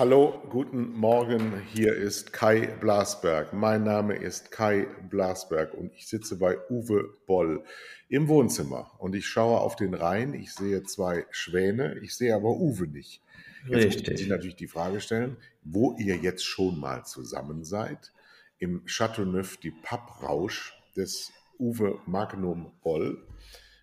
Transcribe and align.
Hallo, 0.00 0.40
guten 0.48 0.94
Morgen. 0.94 1.60
Hier 1.74 1.94
ist 1.94 2.32
Kai 2.32 2.68
Blasberg. 2.80 3.52
Mein 3.52 3.84
Name 3.84 4.16
ist 4.16 4.50
Kai 4.50 4.86
Blasberg 5.10 5.74
und 5.74 5.92
ich 5.92 6.06
sitze 6.06 6.38
bei 6.38 6.56
Uwe 6.70 7.04
Boll 7.26 7.62
im 8.08 8.26
Wohnzimmer 8.26 8.92
und 8.96 9.14
ich 9.14 9.26
schaue 9.26 9.60
auf 9.60 9.76
den 9.76 9.92
Rhein. 9.92 10.32
Ich 10.32 10.54
sehe 10.54 10.84
zwei 10.84 11.26
Schwäne, 11.30 11.98
ich 11.98 12.16
sehe 12.16 12.34
aber 12.34 12.48
Uwe 12.48 12.86
nicht. 12.86 13.20
Jetzt 13.68 14.08
muss 14.08 14.20
ich 14.22 14.26
natürlich 14.26 14.56
die 14.56 14.68
Frage 14.68 15.02
stellen, 15.02 15.36
wo 15.64 15.94
ihr 15.98 16.16
jetzt 16.16 16.46
schon 16.46 16.80
mal 16.80 17.04
zusammen 17.04 17.62
seid. 17.62 18.10
Im 18.58 18.86
Chateauneuf 18.86 19.58
die 19.58 19.74
Papprausch 19.82 20.80
des 20.96 21.30
Uwe 21.58 21.98
Magnum 22.06 22.72
Boll. 22.82 23.22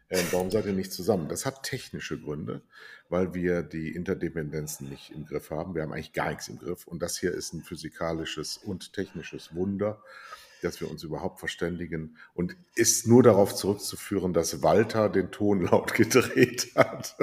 Äh, 0.10 0.24
warum 0.32 0.50
seid 0.50 0.66
ihr 0.66 0.74
nicht 0.74 0.94
zusammen? 0.94 1.30
Das 1.30 1.46
hat 1.46 1.62
technische 1.62 2.20
Gründe, 2.20 2.64
weil 3.10 3.34
wir 3.34 3.64
die 3.64 3.96
Interdependenzen 3.96 4.90
nicht 4.90 5.12
im 5.12 5.26
Griff 5.26 5.52
haben. 5.52 5.76
Wir 5.76 5.84
haben 5.84 5.94
eigentlich 5.94 6.12
gar 6.14 6.30
nichts 6.30 6.48
im 6.48 6.60
Griff. 6.60 6.88
Und 6.88 7.02
das 7.02 7.18
hier 7.18 7.34
ist 7.34 7.54
ein 7.54 7.62
physikalisches 7.62 8.58
und 8.58 8.94
technisches 8.94 9.54
Wunder, 9.56 10.02
dass 10.62 10.80
wir 10.82 10.90
uns 10.90 11.04
überhaupt 11.04 11.40
verständigen 11.40 12.18
und 12.34 12.56
ist 12.76 13.08
nur 13.08 13.24
darauf 13.24 13.56
zurückzuführen, 13.56 14.34
dass 14.34 14.62
Walter 14.64 15.08
den 15.10 15.32
Ton 15.32 15.62
laut 15.62 15.94
gedreht 15.98 16.72
hat. 16.76 17.16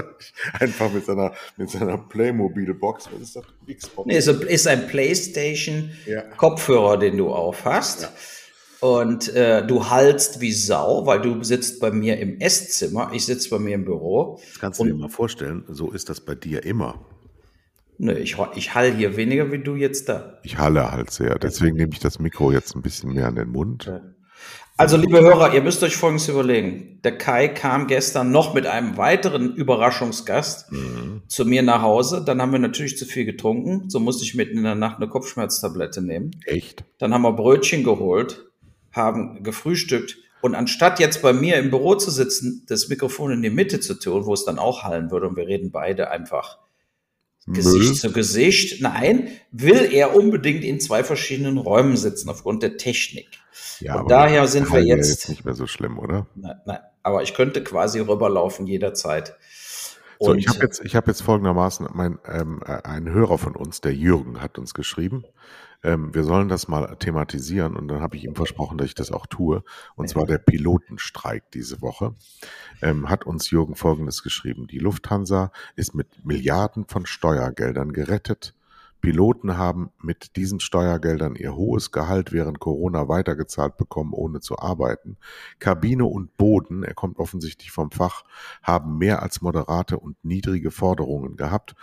Einfach 0.53 0.91
mit 0.93 1.05
seiner, 1.05 1.35
mit 1.57 1.71
seiner 1.71 1.99
Playmobil-Box. 1.99 3.09
Was 3.13 3.21
ist 3.21 3.37
das? 3.37 3.45
Xbox? 3.67 4.07
Nee, 4.07 4.19
ist 4.19 4.67
ein 4.67 4.87
PlayStation-Kopfhörer, 4.87 6.97
den 6.99 7.19
du 7.19 7.33
aufhast. 7.33 8.03
Ja. 8.03 8.13
Und 8.85 9.35
äh, 9.35 9.67
du 9.67 9.89
hallst 9.89 10.43
wie 10.43 10.53
Sau, 10.53 11.07
weil 11.07 11.23
du 11.23 11.43
sitzt 11.43 11.81
bei 11.81 11.91
mir 11.91 12.19
im 12.19 12.39
Esszimmer, 12.39 13.13
ich 13.15 13.25
sitze 13.25 13.49
bei 13.49 13.59
mir 13.59 13.77
im 13.77 13.87
Büro. 13.87 14.39
Das 14.51 14.61
kannst 14.61 14.79
du 14.79 14.85
dir 14.85 14.93
mal 14.93 15.09
vorstellen, 15.09 15.65
so 15.69 15.91
ist 15.91 16.11
das 16.11 16.21
bei 16.21 16.35
dir 16.35 16.67
immer. 16.67 17.03
Nö, 17.97 18.13
ich, 18.13 18.37
ich 18.57 18.75
hall 18.75 18.93
hier 18.93 19.17
weniger 19.17 19.51
wie 19.51 19.61
du 19.61 19.75
jetzt 19.75 20.11
da. 20.11 20.39
Ich 20.43 20.59
halle 20.59 20.93
halt 20.93 21.11
sehr, 21.11 21.39
deswegen 21.39 21.77
nehme 21.77 21.95
ich 21.95 21.99
das 21.99 22.19
Mikro 22.19 22.53
jetzt 22.53 22.77
ein 22.77 22.83
bisschen 22.83 23.15
mehr 23.15 23.27
an 23.27 23.37
den 23.37 23.49
Mund. 23.49 23.91
Also, 24.77 24.99
liebe 24.99 25.19
Hörer, 25.19 25.55
ihr 25.55 25.63
müsst 25.63 25.83
euch 25.83 25.97
Folgendes 25.97 26.29
überlegen. 26.29 27.01
Der 27.05 27.17
Kai 27.17 27.49
kam 27.49 27.87
gestern 27.87 28.33
noch 28.33 28.53
mit 28.53 28.67
einem 28.67 28.99
weiteren 28.99 29.55
Überraschungsgast 29.55 30.73
mhm. 30.73 31.23
zu 31.27 31.47
mir 31.47 31.63
nach 31.63 31.81
Hause. 31.81 32.23
Dann 32.23 32.43
haben 32.43 32.53
wir 32.53 32.59
natürlich 32.59 32.99
zu 32.99 33.07
viel 33.07 33.25
getrunken. 33.25 33.89
So 33.89 33.99
musste 33.99 34.25
ich 34.25 34.35
mitten 34.35 34.59
in 34.59 34.65
der 34.65 34.75
Nacht 34.75 34.97
eine 34.97 35.09
Kopfschmerztablette 35.09 36.03
nehmen. 36.03 36.33
Echt? 36.45 36.85
Dann 36.99 37.15
haben 37.15 37.23
wir 37.23 37.33
Brötchen 37.33 37.83
geholt 37.83 38.51
haben 38.95 39.43
gefrühstückt 39.43 40.17
und 40.41 40.55
anstatt 40.55 41.01
jetzt 41.01 41.23
bei 41.23 41.33
mir 41.33 41.57
im 41.57 41.71
Büro 41.71 41.95
zu 41.95 42.11
sitzen, 42.11 42.65
das 42.69 42.89
Mikrofon 42.89 43.33
in 43.33 43.43
die 43.43 43.51
Mitte 43.51 43.81
zu 43.81 43.95
tun, 43.95 44.27
wo 44.27 44.35
es 44.35 44.45
dann 44.45 44.59
auch 44.59 44.83
hallen 44.83 45.11
würde 45.11 45.29
und 45.29 45.37
wir 45.37 45.47
reden 45.47 45.71
beide 45.71 46.11
einfach 46.11 46.59
Müll. 47.47 47.57
Gesicht 47.57 47.97
zu 47.97 48.13
Gesicht. 48.13 48.81
Nein, 48.81 49.29
will 49.53 49.89
er 49.93 50.15
unbedingt 50.15 50.65
in 50.65 50.81
zwei 50.81 51.05
verschiedenen 51.05 51.59
Räumen 51.59 51.97
sitzen 51.97 52.29
aufgrund 52.29 52.63
der 52.63 52.77
Technik. 52.77 53.29
Ja, 53.81 54.01
und 54.01 54.11
daher 54.11 54.47
sind 54.47 54.73
wir 54.73 54.83
jetzt, 54.83 55.11
jetzt 55.11 55.29
nicht 55.29 55.45
mehr 55.45 55.55
so 55.55 55.67
schlimm, 55.67 55.99
oder? 55.99 56.27
Nein, 56.35 56.61
nein, 56.65 56.79
aber 57.03 57.23
ich 57.23 57.35
könnte 57.35 57.63
quasi 57.63 58.01
rüberlaufen 58.01 58.67
jederzeit. 58.67 59.37
Und 60.19 60.27
so, 60.27 60.35
ich 60.35 60.49
habe 60.49 60.61
jetzt, 60.61 60.85
ich 60.85 60.95
habe 60.95 61.11
jetzt 61.11 61.23
folgendermaßen, 61.23 61.89
mein, 61.93 62.19
ähm, 62.27 62.61
äh, 62.65 62.81
ein 62.85 63.11
Hörer 63.11 63.37
von 63.37 63.57
uns, 63.57 63.81
der 63.81 63.95
Jürgen, 63.95 64.41
hat 64.41 64.59
uns 64.59 64.75
geschrieben 64.75 65.25
ähm, 65.85 66.15
wir 66.15 66.25
sollen 66.25 66.49
das 66.49 66.67
mal 66.67 66.97
thematisieren 66.97 67.77
und 67.77 67.89
dann 67.89 68.01
habe 68.01 68.17
ich 68.17 68.25
ihm 68.25 68.35
versprochen, 68.35 68.79
dass 68.79 68.89
ich 68.89 68.95
das 68.95 69.13
auch 69.13 69.27
tue. 69.27 69.63
Und 69.95 70.09
zwar 70.09 70.27
der 70.27 70.39
Pilotenstreik 70.39 71.51
diese 71.53 71.83
Woche. 71.83 72.15
Ähm, 72.83 73.09
hat 73.09 73.25
uns 73.27 73.51
Jürgen 73.51 73.77
Folgendes 73.77 74.23
geschrieben. 74.23 74.67
Die 74.67 74.79
Lufthansa 74.79 75.53
ist 75.77 75.95
mit 75.95 76.25
Milliarden 76.25 76.87
von 76.89 77.07
Steuergeldern 77.07 77.93
gerettet. 77.93 78.55
Piloten 79.03 79.59
haben 79.59 79.91
mit 80.01 80.37
diesen 80.37 80.61
Steuergeldern 80.61 81.37
ihr 81.37 81.55
hohes 81.55 81.93
Gehalt 81.93 82.33
während 82.33 82.59
Corona 82.59 83.07
weitergezahlt 83.07 83.77
bekommen, 83.77 84.15
ohne 84.15 84.41
zu 84.41 84.59
arbeiten. 84.59 85.19
Kabine 85.59 86.07
und 86.07 86.39
Boden, 86.39 86.85
er 86.85 86.95
kommt 86.95 87.19
offensichtlich 87.19 87.71
vom 87.71 87.91
Fach, 87.91 88.25
haben 88.63 88.97
mehr 88.97 89.23
als 89.23 89.43
moderate 89.43 89.99
und 89.99 90.17
niedrige 90.25 90.71
Forderungen 90.71 91.37
gehabt 91.37 91.75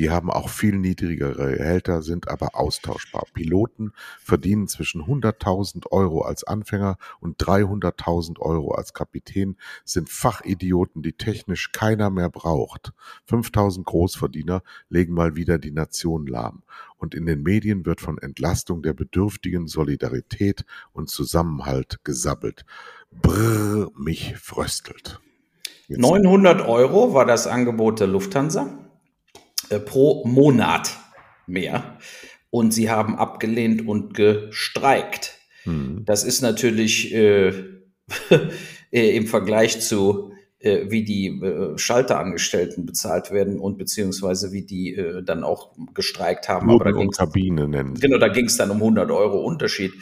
die 0.00 0.08
haben 0.08 0.30
auch 0.30 0.48
viel 0.48 0.78
niedrigere 0.78 1.58
Gehälter, 1.58 2.00
sind 2.00 2.28
aber 2.28 2.54
austauschbar. 2.54 3.26
Piloten 3.34 3.92
verdienen 4.18 4.66
zwischen 4.66 5.02
100.000 5.02 5.88
Euro 5.90 6.22
als 6.22 6.42
Anfänger 6.42 6.96
und 7.20 7.36
300.000 7.36 8.38
Euro 8.38 8.72
als 8.72 8.94
Kapitän, 8.94 9.58
sind 9.84 10.08
Fachidioten, 10.08 11.02
die 11.02 11.12
technisch 11.12 11.72
keiner 11.72 12.08
mehr 12.08 12.30
braucht. 12.30 12.94
5.000 13.28 13.84
Großverdiener 13.84 14.62
legen 14.88 15.12
mal 15.12 15.36
wieder 15.36 15.58
die 15.58 15.70
Nation 15.70 16.26
lahm. 16.26 16.62
Und 16.96 17.14
in 17.14 17.26
den 17.26 17.42
Medien 17.42 17.84
wird 17.84 18.00
von 18.00 18.16
Entlastung 18.16 18.80
der 18.80 18.94
Bedürftigen, 18.94 19.66
Solidarität 19.66 20.64
und 20.94 21.10
Zusammenhalt 21.10 21.98
gesabbelt. 22.04 22.64
Brrr, 23.10 23.90
mich 23.98 24.38
fröstelt. 24.38 25.20
Jetzt 25.88 26.00
900 26.00 26.66
Euro 26.66 27.12
war 27.12 27.26
das 27.26 27.46
Angebot 27.46 28.00
der 28.00 28.06
Lufthansa. 28.06 28.79
Äh, 29.70 29.78
pro 29.78 30.24
Monat 30.26 30.98
mehr. 31.46 31.96
Und 32.50 32.74
sie 32.74 32.90
haben 32.90 33.16
abgelehnt 33.16 33.86
und 33.86 34.14
gestreikt. 34.14 35.38
Mhm. 35.64 36.02
Das 36.04 36.24
ist 36.24 36.42
natürlich 36.42 37.14
äh, 37.14 37.50
äh, 38.90 39.16
im 39.16 39.28
Vergleich 39.28 39.80
zu 39.80 40.32
äh, 40.58 40.90
wie 40.90 41.04
die 41.04 41.40
Schalterangestellten 41.76 42.84
bezahlt 42.84 43.30
werden 43.30 43.60
und 43.60 43.78
beziehungsweise 43.78 44.50
wie 44.50 44.62
die 44.62 45.00
dann 45.24 45.44
auch 45.44 45.70
gestreikt 45.94 46.48
haben. 46.48 46.66
Boden 46.66 46.80
Aber 46.80 46.92
da 46.92 46.98
ging's, 46.98 47.16
Kabine 47.16 47.68
nennen. 47.68 47.94
Genau, 47.94 48.18
da 48.18 48.28
ging 48.28 48.46
es 48.46 48.56
dann 48.56 48.72
um 48.72 48.78
100 48.78 49.10
Euro 49.12 49.38
Unterschied. 49.38 49.92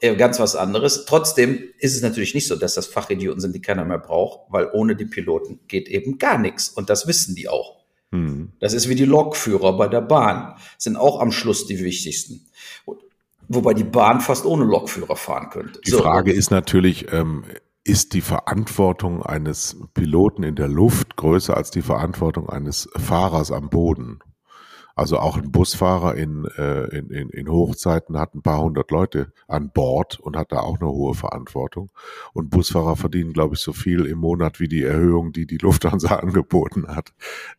Ganz 0.00 0.40
was 0.40 0.56
anderes. 0.56 1.04
Trotzdem 1.04 1.62
ist 1.78 1.94
es 1.94 2.02
natürlich 2.02 2.34
nicht 2.34 2.48
so, 2.48 2.56
dass 2.56 2.74
das 2.74 2.86
Fachidioten 2.86 3.40
sind, 3.40 3.54
die 3.54 3.60
keiner 3.60 3.84
mehr 3.84 3.98
braucht, 3.98 4.50
weil 4.50 4.70
ohne 4.72 4.96
die 4.96 5.04
Piloten 5.04 5.60
geht 5.68 5.88
eben 5.88 6.18
gar 6.18 6.38
nichts. 6.38 6.70
Und 6.70 6.88
das 6.88 7.06
wissen 7.06 7.36
die 7.36 7.48
auch. 7.48 7.77
Hm. 8.12 8.52
Das 8.60 8.72
ist 8.72 8.88
wie 8.88 8.94
die 8.94 9.04
Lokführer 9.04 9.76
bei 9.76 9.88
der 9.88 10.00
Bahn, 10.00 10.54
sind 10.78 10.96
auch 10.96 11.20
am 11.20 11.32
Schluss 11.32 11.66
die 11.66 11.78
wichtigsten. 11.80 12.46
Wobei 13.48 13.74
die 13.74 13.84
Bahn 13.84 14.20
fast 14.20 14.44
ohne 14.44 14.64
Lokführer 14.64 15.16
fahren 15.16 15.50
könnte. 15.50 15.80
Die 15.86 15.90
so. 15.90 15.98
Frage 15.98 16.32
ist 16.32 16.50
natürlich, 16.50 17.12
ähm, 17.12 17.44
ist 17.84 18.12
die 18.12 18.20
Verantwortung 18.20 19.22
eines 19.22 19.76
Piloten 19.94 20.42
in 20.42 20.54
der 20.54 20.68
Luft 20.68 21.16
größer 21.16 21.56
als 21.56 21.70
die 21.70 21.82
Verantwortung 21.82 22.48
eines 22.48 22.88
Fahrers 22.96 23.50
am 23.50 23.70
Boden? 23.70 24.18
Also 24.98 25.18
auch 25.20 25.36
ein 25.36 25.52
Busfahrer 25.52 26.16
in, 26.16 26.44
äh, 26.56 26.86
in, 26.86 27.10
in, 27.10 27.30
in 27.30 27.48
Hochzeiten 27.48 28.18
hat 28.18 28.34
ein 28.34 28.42
paar 28.42 28.60
hundert 28.60 28.90
Leute 28.90 29.32
an 29.46 29.70
Bord 29.70 30.18
und 30.18 30.36
hat 30.36 30.50
da 30.50 30.58
auch 30.58 30.80
eine 30.80 30.90
hohe 30.90 31.14
Verantwortung. 31.14 31.90
Und 32.32 32.50
Busfahrer 32.50 32.96
verdienen, 32.96 33.32
glaube 33.32 33.54
ich, 33.54 33.60
so 33.60 33.72
viel 33.72 34.06
im 34.06 34.18
Monat 34.18 34.58
wie 34.58 34.66
die 34.66 34.82
Erhöhung, 34.82 35.32
die 35.32 35.46
die 35.46 35.58
Lufthansa 35.58 36.16
angeboten 36.16 36.88
hat. 36.88 37.12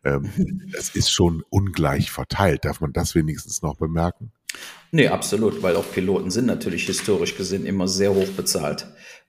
Ähm, 0.04 0.30
es 0.78 0.94
ist 0.94 1.10
schon 1.10 1.42
ungleich 1.48 2.10
verteilt. 2.10 2.66
Darf 2.66 2.82
man 2.82 2.92
das 2.92 3.14
wenigstens 3.14 3.62
noch 3.62 3.76
bemerken? 3.76 4.32
Nee, 4.92 5.08
absolut, 5.08 5.62
weil 5.62 5.76
auch 5.76 5.90
Piloten 5.90 6.30
sind 6.30 6.44
natürlich 6.44 6.84
historisch 6.84 7.38
gesehen 7.38 7.64
immer 7.64 7.88
sehr 7.88 8.12
hoch 8.12 8.28
bezahlt. 8.36 8.86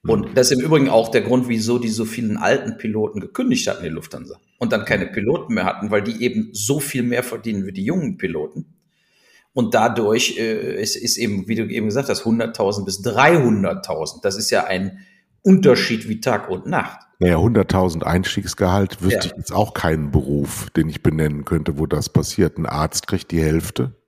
Und 0.07 0.29
mhm. 0.29 0.35
das 0.35 0.51
ist 0.51 0.59
im 0.59 0.65
Übrigen 0.65 0.89
auch 0.89 1.09
der 1.09 1.21
Grund, 1.21 1.47
wieso 1.47 1.77
die 1.77 1.89
so 1.89 2.05
vielen 2.05 2.37
alten 2.37 2.77
Piloten 2.77 3.19
gekündigt 3.19 3.67
hatten, 3.67 3.83
die 3.83 3.89
Lufthansa. 3.89 4.39
Und 4.57 4.71
dann 4.71 4.85
keine 4.85 5.07
Piloten 5.07 5.53
mehr 5.53 5.65
hatten, 5.65 5.91
weil 5.91 6.01
die 6.01 6.23
eben 6.23 6.49
so 6.53 6.79
viel 6.79 7.03
mehr 7.03 7.23
verdienen 7.23 7.65
wie 7.65 7.71
die 7.71 7.85
jungen 7.85 8.17
Piloten. 8.17 8.65
Und 9.53 9.73
dadurch 9.73 10.37
äh, 10.37 10.81
ist, 10.81 10.95
ist 10.95 11.17
eben, 11.17 11.47
wie 11.47 11.55
du 11.55 11.63
eben 11.67 11.87
gesagt 11.87 12.09
hast, 12.09 12.23
100.000 12.23 12.85
bis 12.85 13.03
300.000. 13.03 14.21
Das 14.23 14.37
ist 14.37 14.49
ja 14.49 14.63
ein 14.63 14.99
Unterschied 15.43 16.07
wie 16.07 16.21
Tag 16.21 16.49
und 16.49 16.67
Nacht. 16.67 16.99
Naja, 17.19 17.35
100.000 17.35 18.03
Einstiegsgehalt 18.03 19.01
wüsste 19.01 19.27
ja. 19.27 19.31
ich 19.31 19.37
jetzt 19.37 19.51
auch 19.51 19.73
keinen 19.73 20.09
Beruf, 20.09 20.69
den 20.71 20.89
ich 20.89 21.03
benennen 21.03 21.45
könnte, 21.45 21.77
wo 21.77 21.85
das 21.85 22.09
passiert. 22.09 22.57
Ein 22.57 22.65
Arzt 22.65 23.07
kriegt 23.07 23.31
die 23.31 23.41
Hälfte 23.41 24.00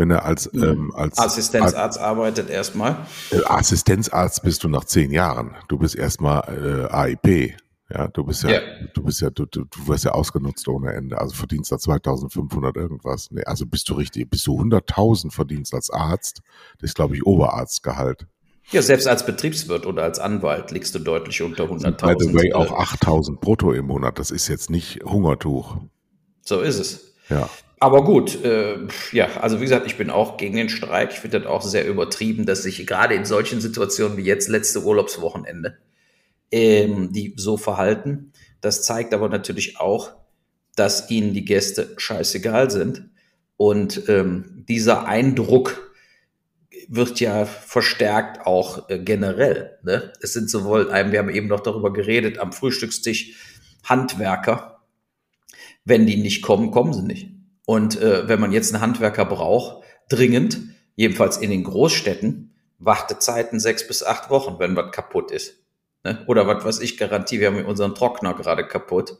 wenn 0.00 0.10
er 0.10 0.24
als, 0.24 0.50
mhm. 0.52 0.62
ähm, 0.62 0.92
als 0.94 1.18
Assistenzarzt 1.18 1.98
Ar 1.98 2.06
arbeitet 2.06 2.48
erstmal. 2.48 3.06
Äh, 3.30 3.44
Assistenzarzt 3.44 4.42
bist 4.42 4.64
du 4.64 4.68
nach 4.68 4.84
zehn 4.84 5.10
Jahren. 5.10 5.54
Du 5.68 5.76
bist 5.76 5.94
erstmal 5.94 6.88
äh, 6.90 6.92
AIP. 6.92 7.54
Ja, 7.90 8.08
du 8.08 8.24
bist 8.24 8.44
ja, 8.44 8.50
ja. 8.50 8.60
du 8.94 9.02
bist 9.02 9.20
ja, 9.20 9.28
du, 9.28 9.44
du, 9.44 9.64
du 9.64 9.88
wirst 9.88 10.04
ja 10.04 10.12
ausgenutzt 10.12 10.66
ohne 10.68 10.94
Ende. 10.94 11.20
Also 11.20 11.34
verdienst 11.34 11.70
da 11.70 11.78
2500 11.78 12.76
irgendwas. 12.76 13.30
Nee, 13.30 13.44
also 13.44 13.66
bist 13.66 13.90
du 13.90 13.94
richtig, 13.94 14.30
bist 14.30 14.46
du 14.46 14.58
100.000 14.58 15.32
verdienst 15.32 15.74
als 15.74 15.90
Arzt. 15.90 16.40
Das 16.78 16.90
ist, 16.90 16.94
glaube 16.94 17.16
ich, 17.16 17.26
Oberarztgehalt. 17.26 18.26
Ja, 18.70 18.80
selbst 18.80 19.06
als 19.06 19.26
Betriebswirt 19.26 19.84
oder 19.84 20.04
als 20.04 20.18
Anwalt 20.18 20.70
liegst 20.70 20.94
du 20.94 21.00
deutlich 21.00 21.42
unter 21.42 21.64
100.000. 21.64 22.06
By 22.06 22.24
the 22.24 22.32
way, 22.32 22.54
auch 22.54 22.72
8.000 22.72 23.38
brutto 23.38 23.72
im 23.72 23.86
Monat. 23.88 24.18
Das 24.18 24.30
ist 24.30 24.48
jetzt 24.48 24.70
nicht 24.70 25.04
Hungertuch. 25.04 25.76
So 26.40 26.60
ist 26.60 26.78
es. 26.78 27.12
Ja. 27.28 27.50
Aber 27.80 28.04
gut, 28.04 28.44
äh, 28.44 28.76
ja, 29.10 29.28
also 29.40 29.58
wie 29.58 29.64
gesagt, 29.64 29.86
ich 29.86 29.96
bin 29.96 30.10
auch 30.10 30.36
gegen 30.36 30.56
den 30.56 30.68
Streik. 30.68 31.12
Ich 31.12 31.20
finde 31.20 31.40
das 31.40 31.48
auch 31.48 31.62
sehr 31.62 31.88
übertrieben, 31.88 32.44
dass 32.44 32.62
sich 32.62 32.86
gerade 32.86 33.14
in 33.14 33.24
solchen 33.24 33.60
Situationen 33.60 34.18
wie 34.18 34.22
jetzt 34.22 34.48
letzte 34.48 34.84
Urlaubswochenende 34.84 35.78
ähm, 36.50 37.12
die 37.12 37.34
so 37.36 37.56
verhalten. 37.56 38.32
Das 38.60 38.82
zeigt 38.82 39.14
aber 39.14 39.28
natürlich 39.28 39.78
auch, 39.78 40.12
dass 40.76 41.10
ihnen 41.10 41.34
die 41.34 41.44
Gäste 41.44 41.94
scheißegal 41.96 42.70
sind. 42.70 43.08
Und 43.56 44.08
ähm, 44.08 44.64
dieser 44.68 45.06
Eindruck 45.06 45.92
wird 46.88 47.20
ja 47.20 47.44
verstärkt 47.44 48.46
auch 48.46 48.88
äh, 48.88 48.98
generell. 48.98 49.78
Ne? 49.82 50.12
Es 50.20 50.32
sind 50.32 50.50
sowohl, 50.50 50.88
wir 50.88 51.18
haben 51.18 51.30
eben 51.30 51.48
noch 51.48 51.60
darüber 51.60 51.92
geredet, 51.92 52.38
am 52.38 52.52
Frühstückstisch 52.52 53.36
Handwerker. 53.84 54.82
Wenn 55.84 56.06
die 56.06 56.16
nicht 56.16 56.42
kommen, 56.42 56.70
kommen 56.70 56.92
sie 56.92 57.02
nicht. 57.02 57.39
Und 57.70 58.02
äh, 58.02 58.26
wenn 58.26 58.40
man 58.40 58.50
jetzt 58.50 58.74
einen 58.74 58.82
Handwerker 58.82 59.24
braucht, 59.24 59.84
dringend, 60.08 60.58
jedenfalls 60.96 61.36
in 61.36 61.50
den 61.50 61.62
Großstädten, 61.62 62.52
Wartezeiten 62.80 63.60
sechs 63.60 63.86
bis 63.86 64.02
acht 64.02 64.28
Wochen, 64.28 64.58
wenn 64.58 64.74
was 64.74 64.90
kaputt 64.90 65.30
ist. 65.30 65.54
Ne? 66.02 66.18
Oder 66.26 66.48
was 66.48 66.64
weiß 66.64 66.80
ich, 66.80 66.98
Garantie, 66.98 67.38
wir 67.38 67.46
haben 67.46 67.64
unseren 67.64 67.94
Trockner 67.94 68.34
gerade 68.34 68.66
kaputt. 68.66 69.18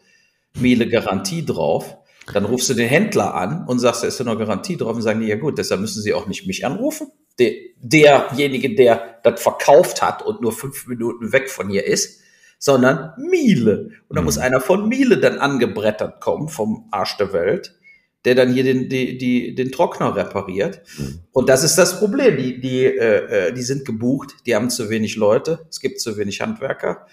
Miele 0.55 0.89
Garantie 0.89 1.47
drauf. 1.47 1.97
Dann 2.35 2.45
rufst 2.45 2.69
du 2.69 2.75
den 2.75 2.89
Händler 2.89 3.37
an 3.37 3.69
und 3.69 3.79
sagst, 3.79 4.03
da 4.03 4.09
ist 4.09 4.19
ja 4.19 4.25
noch 4.25 4.37
Garantie 4.37 4.77
drauf 4.77 4.97
und 4.97 5.03
sagen 5.03 5.21
die, 5.21 5.29
ja 5.29 5.37
gut, 5.37 5.57
deshalb 5.57 5.81
müssen 5.81 6.03
sie 6.03 6.13
auch 6.13 6.27
nicht 6.27 6.49
mich 6.49 6.67
anrufen. 6.67 7.07
Der, 7.39 7.53
derjenige, 7.79 8.75
der 8.75 9.21
das 9.23 9.41
verkauft 9.41 10.03
hat 10.03 10.27
und 10.27 10.41
nur 10.41 10.51
fünf 10.51 10.89
Minuten 10.89 11.33
weg 11.33 11.51
von 11.51 11.71
hier 11.71 11.87
ist, 11.87 12.21
sondern 12.59 13.13
Miele. 13.17 13.93
Und 14.09 14.17
da 14.17 14.23
mhm. 14.23 14.25
muss 14.25 14.39
einer 14.39 14.61
von 14.61 14.89
Miele 14.89 15.19
dann 15.19 15.39
angebrettert 15.39 16.21
kommen 16.21 16.49
vom 16.49 16.89
Arsch 16.91 17.17
der 17.17 17.33
Welt 17.33 17.77
der 18.25 18.35
dann 18.35 18.53
hier 18.53 18.65
den, 18.65 18.89
die, 18.89 19.17
die, 19.17 19.55
den 19.55 19.73
Trockner 19.73 20.15
repariert. 20.15 20.83
Mhm. 20.99 21.21
Und 21.33 21.49
das 21.49 21.65
ist 21.65 21.77
das 21.77 21.99
Problem. 21.99 22.37
Die, 22.37 22.61
die, 22.61 22.85
äh, 22.85 23.49
äh, 23.49 23.53
die 23.53 23.63
sind 23.63 23.85
gebucht, 23.85 24.35
die 24.47 24.55
haben 24.55 24.71
zu 24.71 24.91
wenig 24.91 25.17
Leute, 25.17 25.67
es 25.71 25.81
gibt 25.81 26.01
zu 26.01 26.17
wenig 26.19 26.41
Handwerker. 26.41 27.07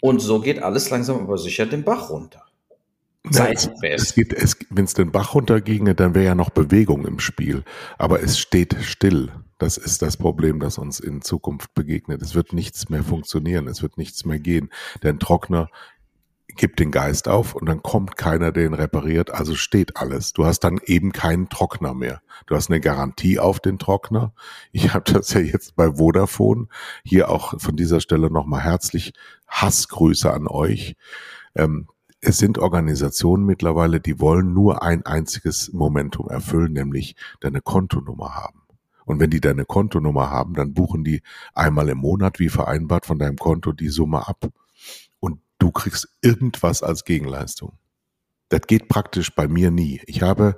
Und 0.00 0.20
so 0.20 0.40
geht 0.40 0.62
alles 0.62 0.90
langsam 0.90 1.18
aber 1.20 1.38
sicher 1.38 1.66
den 1.66 1.84
Bach 1.84 2.10
runter. 2.10 2.44
es, 3.24 3.70
es 3.82 4.14
geht, 4.14 4.32
es, 4.32 4.56
wenn 4.70 4.84
es 4.84 4.94
den 4.94 5.12
Bach 5.12 5.34
runterginge, 5.34 5.94
dann 5.94 6.14
wäre 6.14 6.24
ja 6.24 6.34
noch 6.34 6.50
Bewegung 6.50 7.06
im 7.06 7.20
Spiel. 7.20 7.62
Aber 7.98 8.22
es 8.22 8.38
steht 8.38 8.76
still. 8.80 9.30
Das 9.58 9.76
ist 9.76 10.02
das 10.02 10.16
Problem, 10.16 10.58
das 10.58 10.76
uns 10.76 10.98
in 10.98 11.22
Zukunft 11.22 11.72
begegnet. 11.74 12.20
Es 12.20 12.34
wird 12.34 12.52
nichts 12.52 12.88
mehr 12.88 13.04
funktionieren. 13.04 13.68
Es 13.68 13.80
wird 13.80 13.96
nichts 13.96 14.24
mehr 14.24 14.40
gehen. 14.40 14.70
Denn 15.04 15.20
Trockner 15.20 15.68
gibt 16.56 16.80
den 16.80 16.90
Geist 16.90 17.28
auf 17.28 17.54
und 17.54 17.66
dann 17.66 17.82
kommt 17.82 18.16
keiner, 18.16 18.52
der 18.52 18.66
ihn 18.66 18.74
repariert, 18.74 19.30
also 19.30 19.54
steht 19.54 19.96
alles. 19.96 20.32
Du 20.32 20.44
hast 20.44 20.60
dann 20.60 20.80
eben 20.84 21.12
keinen 21.12 21.48
Trockner 21.48 21.94
mehr. 21.94 22.22
Du 22.46 22.54
hast 22.54 22.70
eine 22.70 22.80
Garantie 22.80 23.38
auf 23.38 23.60
den 23.60 23.78
Trockner. 23.78 24.32
Ich 24.72 24.92
habe 24.94 25.12
das 25.12 25.32
ja 25.32 25.40
jetzt 25.40 25.76
bei 25.76 25.92
Vodafone. 25.92 26.68
Hier 27.04 27.30
auch 27.30 27.60
von 27.60 27.76
dieser 27.76 28.00
Stelle 28.00 28.30
nochmal 28.30 28.62
herzlich 28.62 29.12
Hassgrüße 29.48 30.32
an 30.32 30.46
euch. 30.48 30.96
Ähm, 31.54 31.88
es 32.20 32.38
sind 32.38 32.58
Organisationen 32.58 33.44
mittlerweile, 33.44 34.00
die 34.00 34.20
wollen 34.20 34.54
nur 34.54 34.82
ein 34.82 35.04
einziges 35.04 35.72
Momentum 35.72 36.28
erfüllen, 36.28 36.72
nämlich 36.72 37.16
deine 37.40 37.60
Kontonummer 37.60 38.34
haben. 38.36 38.62
Und 39.04 39.18
wenn 39.18 39.30
die 39.30 39.40
deine 39.40 39.64
Kontonummer 39.64 40.30
haben, 40.30 40.54
dann 40.54 40.74
buchen 40.74 41.02
die 41.02 41.22
einmal 41.52 41.88
im 41.88 41.98
Monat, 41.98 42.38
wie 42.38 42.48
vereinbart, 42.48 43.06
von 43.06 43.18
deinem 43.18 43.36
Konto 43.36 43.72
die 43.72 43.88
Summe 43.88 44.28
ab 44.28 44.52
du 45.62 45.70
kriegst 45.70 46.08
irgendwas 46.22 46.82
als 46.82 47.04
Gegenleistung. 47.04 47.78
Das 48.52 48.66
geht 48.66 48.88
praktisch 48.88 49.34
bei 49.34 49.48
mir 49.48 49.70
nie. 49.70 50.02
Ich 50.04 50.20
habe 50.20 50.56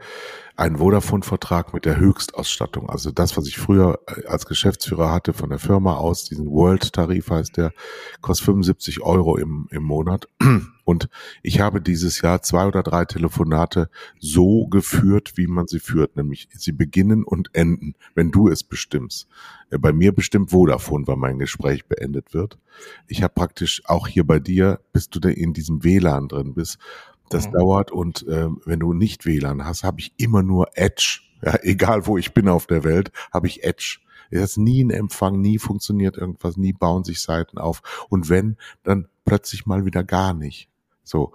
einen 0.57 0.79
Vodafone-Vertrag 0.79 1.73
mit 1.73 1.85
der 1.85 1.97
Höchstausstattung. 1.97 2.91
Also 2.91 3.13
das, 3.13 3.37
was 3.37 3.47
ich 3.47 3.57
früher 3.57 4.01
äh, 4.09 4.27
als 4.27 4.47
Geschäftsführer 4.47 5.13
hatte 5.13 5.33
von 5.33 5.51
der 5.51 5.61
Firma 5.61 5.95
aus, 5.95 6.25
diesen 6.25 6.51
World-Tarif 6.51 7.31
heißt 7.31 7.57
der, 7.57 7.73
kostet 8.21 8.47
75 8.47 9.01
Euro 9.03 9.37
im, 9.37 9.69
im 9.71 9.85
Monat. 9.85 10.29
Und 10.85 11.09
ich 11.43 11.61
habe 11.61 11.81
dieses 11.81 12.21
Jahr 12.21 12.43
zwei 12.43 12.67
oder 12.67 12.83
drei 12.83 13.05
Telefonate 13.05 13.89
so 14.19 14.67
geführt, 14.67 15.37
wie 15.37 15.47
man 15.47 15.69
sie 15.69 15.79
führt, 15.79 16.17
nämlich 16.17 16.49
sie 16.53 16.73
beginnen 16.73 17.25
und 17.25 17.55
enden, 17.55 17.95
wenn 18.15 18.31
du 18.31 18.49
es 18.49 18.65
bestimmst. 18.65 19.29
Äh, 19.71 19.79
bei 19.79 19.93
mir 19.93 20.13
bestimmt 20.13 20.51
Vodafone, 20.51 21.07
wann 21.07 21.21
mein 21.21 21.39
Gespräch 21.39 21.87
beendet 21.87 22.35
wird. 22.35 22.59
Ich 23.07 23.23
habe 23.23 23.35
praktisch 23.35 23.83
auch 23.87 24.09
hier 24.09 24.27
bei 24.27 24.41
dir, 24.41 24.81
bis 24.93 25.09
du 25.09 25.21
da 25.21 25.29
in 25.29 25.53
diesem 25.53 25.85
WLAN 25.85 26.29
drin 26.29 26.55
bist, 26.55 26.79
das 27.29 27.49
mhm. 27.49 27.53
dauert 27.53 27.91
und 27.91 28.27
äh, 28.27 28.49
wenn 28.65 28.81
du 28.81 28.93
nicht 28.93 29.27
WLAN 29.27 29.65
hast, 29.65 29.85
habe 29.85 30.01
ich 30.01 30.13
immer 30.17 30.43
nur 30.43 30.69
Edge. 30.75 31.21
Ja, 31.43 31.59
egal 31.63 32.07
wo 32.07 32.19
ich 32.19 32.35
bin 32.35 32.49
auf 32.49 32.67
der 32.67 32.85
Welt, 32.85 33.13
habe 33.33 33.47
ich 33.47 33.65
Edge. 33.65 33.99
Es 34.31 34.53
ist 34.53 34.57
nie 34.57 34.83
ein 34.83 34.91
Empfang, 34.91 35.41
nie 35.41 35.59
funktioniert 35.59 36.17
irgendwas, 36.17 36.57
nie 36.57 36.73
bauen 36.73 37.05
sich 37.05 37.23
Seiten 37.23 37.59
auf. 37.59 38.07
Und 38.09 38.29
wenn, 38.29 38.57
dann 38.83 39.07
plötzlich 39.25 39.67
mal 39.67 39.85
wieder 39.85 40.03
gar 40.03 40.35
nicht. 40.35 40.69
So. 41.05 41.33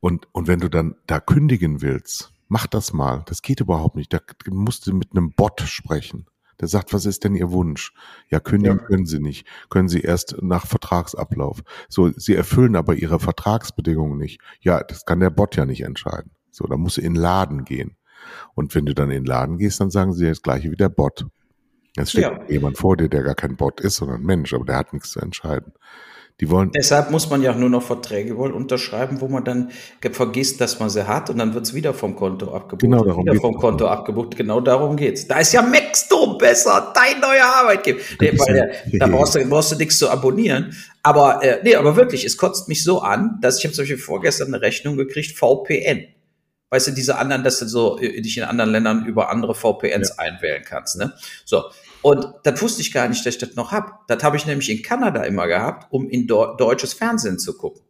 Und, 0.00 0.28
und 0.32 0.48
wenn 0.48 0.60
du 0.60 0.68
dann 0.68 0.96
da 1.06 1.20
kündigen 1.20 1.80
willst, 1.80 2.32
mach 2.48 2.66
das 2.66 2.92
mal. 2.92 3.22
Das 3.26 3.42
geht 3.42 3.60
überhaupt 3.60 3.96
nicht. 3.96 4.12
Da 4.12 4.20
musst 4.50 4.86
du 4.86 4.94
mit 4.94 5.12
einem 5.12 5.32
Bot 5.32 5.60
sprechen. 5.60 6.26
Der 6.60 6.68
sagt, 6.68 6.92
was 6.92 7.06
ist 7.06 7.24
denn 7.24 7.34
Ihr 7.34 7.50
Wunsch? 7.50 7.92
Ja, 8.28 8.40
kündigen 8.40 8.78
ja. 8.78 8.84
können 8.84 9.06
Sie 9.06 9.20
nicht. 9.20 9.46
Können 9.70 9.88
Sie 9.88 10.00
erst 10.00 10.36
nach 10.42 10.66
Vertragsablauf. 10.66 11.62
So, 11.88 12.10
Sie 12.10 12.34
erfüllen 12.34 12.76
aber 12.76 12.94
Ihre 12.94 13.20
Vertragsbedingungen 13.20 14.18
nicht. 14.18 14.40
Ja, 14.60 14.82
das 14.82 15.04
kann 15.04 15.20
der 15.20 15.30
Bot 15.30 15.56
ja 15.56 15.66
nicht 15.66 15.82
entscheiden. 15.82 16.30
So, 16.50 16.66
da 16.66 16.76
musst 16.76 16.96
du 16.98 17.00
in 17.00 17.14
den 17.14 17.22
Laden 17.22 17.64
gehen. 17.64 17.96
Und 18.54 18.74
wenn 18.74 18.86
du 18.86 18.94
dann 18.94 19.10
in 19.10 19.24
den 19.24 19.26
Laden 19.26 19.58
gehst, 19.58 19.80
dann 19.80 19.90
sagen 19.90 20.12
sie 20.12 20.26
das 20.26 20.42
gleiche 20.42 20.70
wie 20.70 20.76
der 20.76 20.88
Bot. 20.88 21.26
Es 21.96 22.10
steht 22.10 22.22
ja. 22.22 22.40
jemand 22.48 22.78
vor 22.78 22.96
dir, 22.96 23.08
der 23.08 23.22
gar 23.22 23.34
kein 23.34 23.56
Bot 23.56 23.80
ist, 23.80 23.96
sondern 23.96 24.20
ein 24.20 24.26
Mensch, 24.26 24.52
aber 24.52 24.64
der 24.64 24.76
hat 24.76 24.92
nichts 24.92 25.10
zu 25.10 25.20
entscheiden. 25.20 25.72
Die 26.40 26.50
wollen 26.50 26.72
Deshalb 26.72 27.12
muss 27.12 27.30
man 27.30 27.42
ja 27.42 27.54
nur 27.54 27.70
noch 27.70 27.82
Verträge 27.82 28.36
wohl 28.36 28.50
unterschreiben, 28.50 29.20
wo 29.20 29.28
man 29.28 29.44
dann 29.44 29.70
vergisst, 30.12 30.60
dass 30.60 30.80
man 30.80 30.90
sie 30.90 31.06
hat 31.06 31.30
und 31.30 31.38
dann 31.38 31.54
wird 31.54 31.64
es 31.64 31.74
wieder 31.74 31.94
vom 31.94 32.16
Konto 32.16 32.52
abgebucht. 32.52 32.80
Genau 32.80 33.04
darum 33.04 33.24
wieder 33.24 33.40
vom 33.40 33.54
Konto 33.54 33.86
abgebucht. 33.86 34.36
Genau 34.36 34.60
darum 34.60 34.96
geht's. 34.96 35.28
Da 35.28 35.38
ist 35.38 35.52
ja 35.52 35.62
Maxdom 35.62 36.36
besser, 36.36 36.92
dein 36.92 37.20
neuer 37.20 37.46
Arbeitgeber. 37.46 38.00
Nee, 38.20 38.32
weil 38.36 38.72
da 38.94 39.06
brauchst 39.06 39.36
du, 39.36 39.44
brauchst 39.48 39.70
du 39.70 39.76
nichts 39.76 39.98
zu 39.98 40.10
abonnieren. 40.10 40.74
Aber 41.04 41.40
äh, 41.44 41.60
nee, 41.62 41.76
aber 41.76 41.94
wirklich, 41.94 42.24
es 42.24 42.36
kotzt 42.36 42.68
mich 42.68 42.82
so 42.82 43.00
an, 43.00 43.38
dass 43.40 43.58
ich 43.58 43.64
habe 43.64 43.74
zum 43.74 43.82
Beispiel 43.82 43.98
vorgestern 43.98 44.48
eine 44.48 44.60
Rechnung 44.60 44.96
gekriegt, 44.96 45.38
VPN. 45.38 46.08
Weißt 46.70 46.88
du, 46.88 46.90
diese 46.90 47.18
anderen, 47.18 47.44
dass 47.44 47.60
du 47.60 47.68
so 47.68 48.00
äh, 48.00 48.20
dich 48.20 48.36
in 48.38 48.42
anderen 48.42 48.72
Ländern 48.72 49.06
über 49.06 49.30
andere 49.30 49.54
VPNs 49.54 50.16
ja. 50.16 50.24
einwählen 50.24 50.64
kannst. 50.66 50.98
Ne? 50.98 51.12
So, 51.44 51.62
und 52.04 52.34
das 52.42 52.60
wusste 52.60 52.82
ich 52.82 52.92
gar 52.92 53.08
nicht, 53.08 53.24
dass 53.24 53.36
ich 53.36 53.40
das 53.40 53.54
noch 53.54 53.72
hab. 53.72 54.06
Das 54.08 54.22
habe 54.22 54.36
ich 54.36 54.44
nämlich 54.44 54.68
in 54.68 54.82
Kanada 54.82 55.22
immer 55.22 55.46
gehabt, 55.46 55.90
um 55.90 56.06
in 56.10 56.26
deutsches 56.26 56.92
Fernsehen 56.92 57.38
zu 57.38 57.56
gucken. 57.56 57.80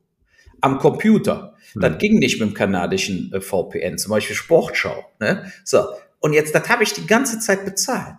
Am 0.60 0.78
Computer. 0.78 1.56
Mhm. 1.74 1.80
Das 1.80 1.98
ging 1.98 2.20
nicht 2.20 2.38
mit 2.38 2.48
dem 2.48 2.54
kanadischen 2.54 3.32
äh, 3.32 3.40
VPN, 3.40 3.98
zum 3.98 4.10
Beispiel 4.10 4.36
Sportschau. 4.36 5.04
Ne? 5.18 5.52
So. 5.64 5.88
Und 6.20 6.32
jetzt, 6.32 6.54
das 6.54 6.68
habe 6.68 6.84
ich 6.84 6.92
die 6.92 7.08
ganze 7.08 7.40
Zeit 7.40 7.64
bezahlt. 7.64 8.14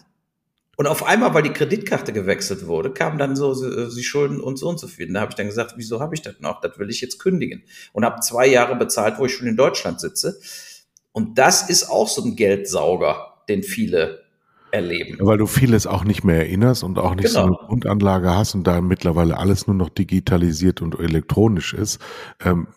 Und 0.76 0.88
auf 0.88 1.06
einmal, 1.06 1.34
weil 1.34 1.44
die 1.44 1.54
Kreditkarte 1.54 2.12
gewechselt 2.12 2.68
wurde, 2.68 2.92
kamen 2.92 3.18
dann 3.18 3.38
so, 3.38 3.54
sie, 3.54 3.90
sie 3.90 4.04
schulden 4.04 4.42
uns 4.42 4.60
so 4.60 4.68
und 4.68 4.82
so 4.82 4.90
viel. 4.90 5.12
Da 5.14 5.22
habe 5.22 5.32
ich 5.32 5.36
dann 5.36 5.48
gesagt, 5.48 5.76
wieso 5.78 6.02
habe 6.02 6.14
ich 6.14 6.22
das 6.22 6.42
noch? 6.42 6.60
Das 6.60 6.78
will 6.78 6.90
ich 6.90 7.00
jetzt 7.00 7.20
kündigen. 7.20 7.64
Und 7.94 8.04
habe 8.04 8.20
zwei 8.20 8.48
Jahre 8.48 8.76
bezahlt, 8.76 9.18
wo 9.18 9.28
ich 9.28 9.34
schon 9.34 9.48
in 9.48 9.56
Deutschland 9.56 10.02
sitze. 10.02 10.42
Und 11.14 11.38
das 11.38 11.70
ist 11.70 11.90
auch 11.90 12.10
so 12.10 12.22
ein 12.22 12.36
Geldsauger, 12.36 13.46
den 13.48 13.64
viele 13.64 14.25
erleben. 14.72 15.18
Weil 15.20 15.38
du 15.38 15.46
vieles 15.46 15.88
auch 15.88 16.04
nicht 16.04 16.24
mehr 16.24 16.38
erinnerst 16.38 16.84
und 16.84 17.00
auch 17.00 17.16
nicht 17.16 17.28
genau. 17.28 17.48
so 17.48 17.48
eine 17.48 17.68
Grundanlage 17.68 18.36
hast 18.36 18.56
und 18.56 18.66
da 18.66 18.82
mittlerweile 18.82 19.38
alles 19.38 19.68
nur 19.68 19.76
noch 19.76 19.90
digitalisiert 19.90 20.82
und 20.82 21.00
elektronisch 21.00 21.74
ist. 21.74 22.00
Ähm, 22.44 22.68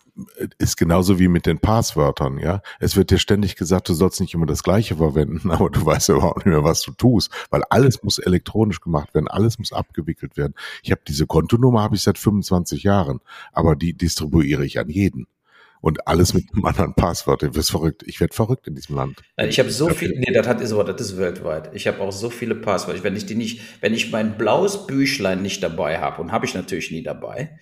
ist 0.58 0.76
genauso 0.76 1.18
wie 1.18 1.28
mit 1.28 1.46
den 1.46 1.60
Passwörtern, 1.60 2.38
ja. 2.38 2.60
Es 2.80 2.96
wird 2.96 3.10
dir 3.10 3.18
ständig 3.18 3.56
gesagt, 3.56 3.88
du 3.88 3.94
sollst 3.94 4.20
nicht 4.20 4.34
immer 4.34 4.46
das 4.46 4.62
Gleiche 4.62 4.96
verwenden, 4.96 5.50
aber 5.50 5.70
du 5.70 5.84
weißt 5.84 6.08
ja 6.08 6.16
überhaupt 6.16 6.38
nicht 6.38 6.46
mehr, 6.46 6.64
was 6.64 6.82
du 6.82 6.92
tust, 6.92 7.30
weil 7.50 7.62
alles 7.70 8.02
muss 8.02 8.18
elektronisch 8.18 8.80
gemacht 8.80 9.14
werden, 9.14 9.28
alles 9.28 9.58
muss 9.58 9.72
abgewickelt 9.72 10.36
werden. 10.36 10.54
Ich 10.82 10.90
habe 10.90 11.02
diese 11.06 11.26
Kontonummer 11.26 11.82
habe 11.82 11.94
ich 11.94 12.02
seit 12.02 12.18
25 12.18 12.82
Jahren, 12.82 13.20
aber 13.52 13.76
die 13.76 13.94
distribuiere 13.94 14.64
ich 14.64 14.78
an 14.78 14.88
jeden 14.88 15.26
und 15.80 16.06
alles 16.06 16.34
mit 16.34 16.52
einem 16.52 16.64
anderen 16.64 16.94
Passwort. 16.94 17.42
Du 17.42 17.54
wirst 17.54 17.70
verrückt. 17.70 18.02
Ich 18.06 18.20
werde 18.20 18.34
verrückt 18.34 18.66
in 18.66 18.74
diesem 18.74 18.96
Land. 18.96 19.22
Ich 19.36 19.58
habe 19.58 19.70
so 19.70 19.88
viel, 19.88 20.18
nee, 20.18 20.32
das 20.32 20.46
hat 20.46 20.60
ist 20.60 20.72
aber, 20.72 20.84
das 20.84 21.00
ist 21.00 21.18
weltweit. 21.18 21.70
Ich 21.74 21.86
habe 21.86 22.00
auch 22.00 22.12
so 22.12 22.30
viele 22.30 22.54
Passwörter. 22.54 23.04
Wenn 23.04 23.16
ich 23.16 23.26
die 23.26 23.34
nicht, 23.34 23.60
wenn 23.80 23.94
ich 23.94 24.10
mein 24.10 24.36
blaues 24.36 24.86
Büchlein 24.86 25.42
nicht 25.42 25.62
dabei 25.62 25.98
habe 25.98 26.20
und 26.20 26.32
habe 26.32 26.46
ich 26.46 26.54
natürlich 26.54 26.90
nie 26.90 27.02
dabei, 27.02 27.58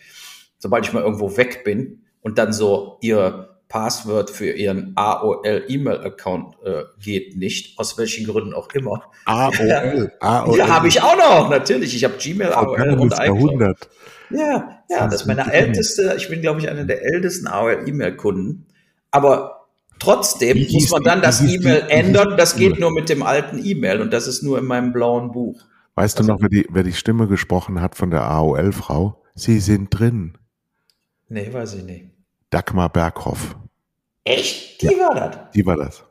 sobald 0.58 0.86
ich 0.86 0.92
mal 0.92 1.02
irgendwo 1.02 1.36
weg 1.36 1.64
bin 1.64 2.04
und 2.20 2.38
dann 2.38 2.52
so 2.52 2.98
ihr 3.02 3.50
Passwort 3.68 4.30
für 4.30 4.52
ihren 4.52 4.92
AOL-E-Mail-Account 4.94 6.54
äh, 6.64 6.82
geht 7.02 7.36
nicht, 7.36 7.78
aus 7.78 7.98
welchen 7.98 8.24
Gründen 8.24 8.54
auch 8.54 8.68
immer. 8.74 9.02
AOL, 9.24 10.12
AOL. 10.20 10.58
Ja, 10.58 10.68
habe 10.68 10.88
ich 10.88 11.02
auch 11.02 11.16
noch, 11.16 11.50
natürlich. 11.50 11.94
Ich 11.96 12.04
habe 12.04 12.14
Gmail, 12.16 12.52
AOL 12.52 12.98
und 13.00 13.12
iCloud. 13.12 13.76
Ja, 14.30 14.82
ja, 14.88 15.00
das, 15.00 15.10
das 15.10 15.20
ist 15.22 15.26
meine 15.26 15.52
älteste, 15.52 16.14
ich 16.16 16.28
bin, 16.28 16.40
glaube 16.40 16.60
ich, 16.60 16.68
einer 16.68 16.84
der 16.84 17.04
ältesten 17.04 17.46
AOL-E-Mail-Kunden. 17.46 18.66
Aber 19.10 19.56
Trotzdem 19.98 20.56
Wie 20.56 20.74
muss 20.74 20.90
man 20.90 21.02
dann 21.04 21.22
das 21.22 21.40
E-Mail 21.40 21.86
ändern. 21.88 22.36
Das 22.36 22.56
geht 22.56 22.78
nur 22.78 22.92
mit 22.92 23.08
dem 23.08 23.22
alten 23.22 23.64
E-Mail 23.64 24.00
und 24.00 24.12
das 24.12 24.26
ist 24.26 24.42
nur 24.42 24.58
in 24.58 24.66
meinem 24.66 24.92
blauen 24.92 25.32
Buch. 25.32 25.62
Weißt 25.94 26.18
Also 26.18 26.28
du 26.28 26.34
noch, 26.34 26.42
wer 26.42 26.48
die, 26.48 26.66
wer 26.70 26.82
die 26.82 26.92
Stimme 26.92 27.26
gesprochen 27.28 27.80
hat 27.80 27.94
von 27.94 28.10
der 28.10 28.24
AOL-Frau? 28.24 29.22
Sie 29.34 29.60
sind 29.60 29.88
drin. 29.88 30.36
Nee, 31.28 31.52
weiß 31.52 31.74
ich 31.74 31.84
nicht. 31.84 32.10
Dagmar 32.50 32.90
Berghoff. 32.90 33.56
Echt? 34.24 34.82
Die 34.82 34.88
war 34.88 35.14
das. 35.14 35.50
Die 35.54 35.64
war 35.64 35.76
das. 35.76 36.04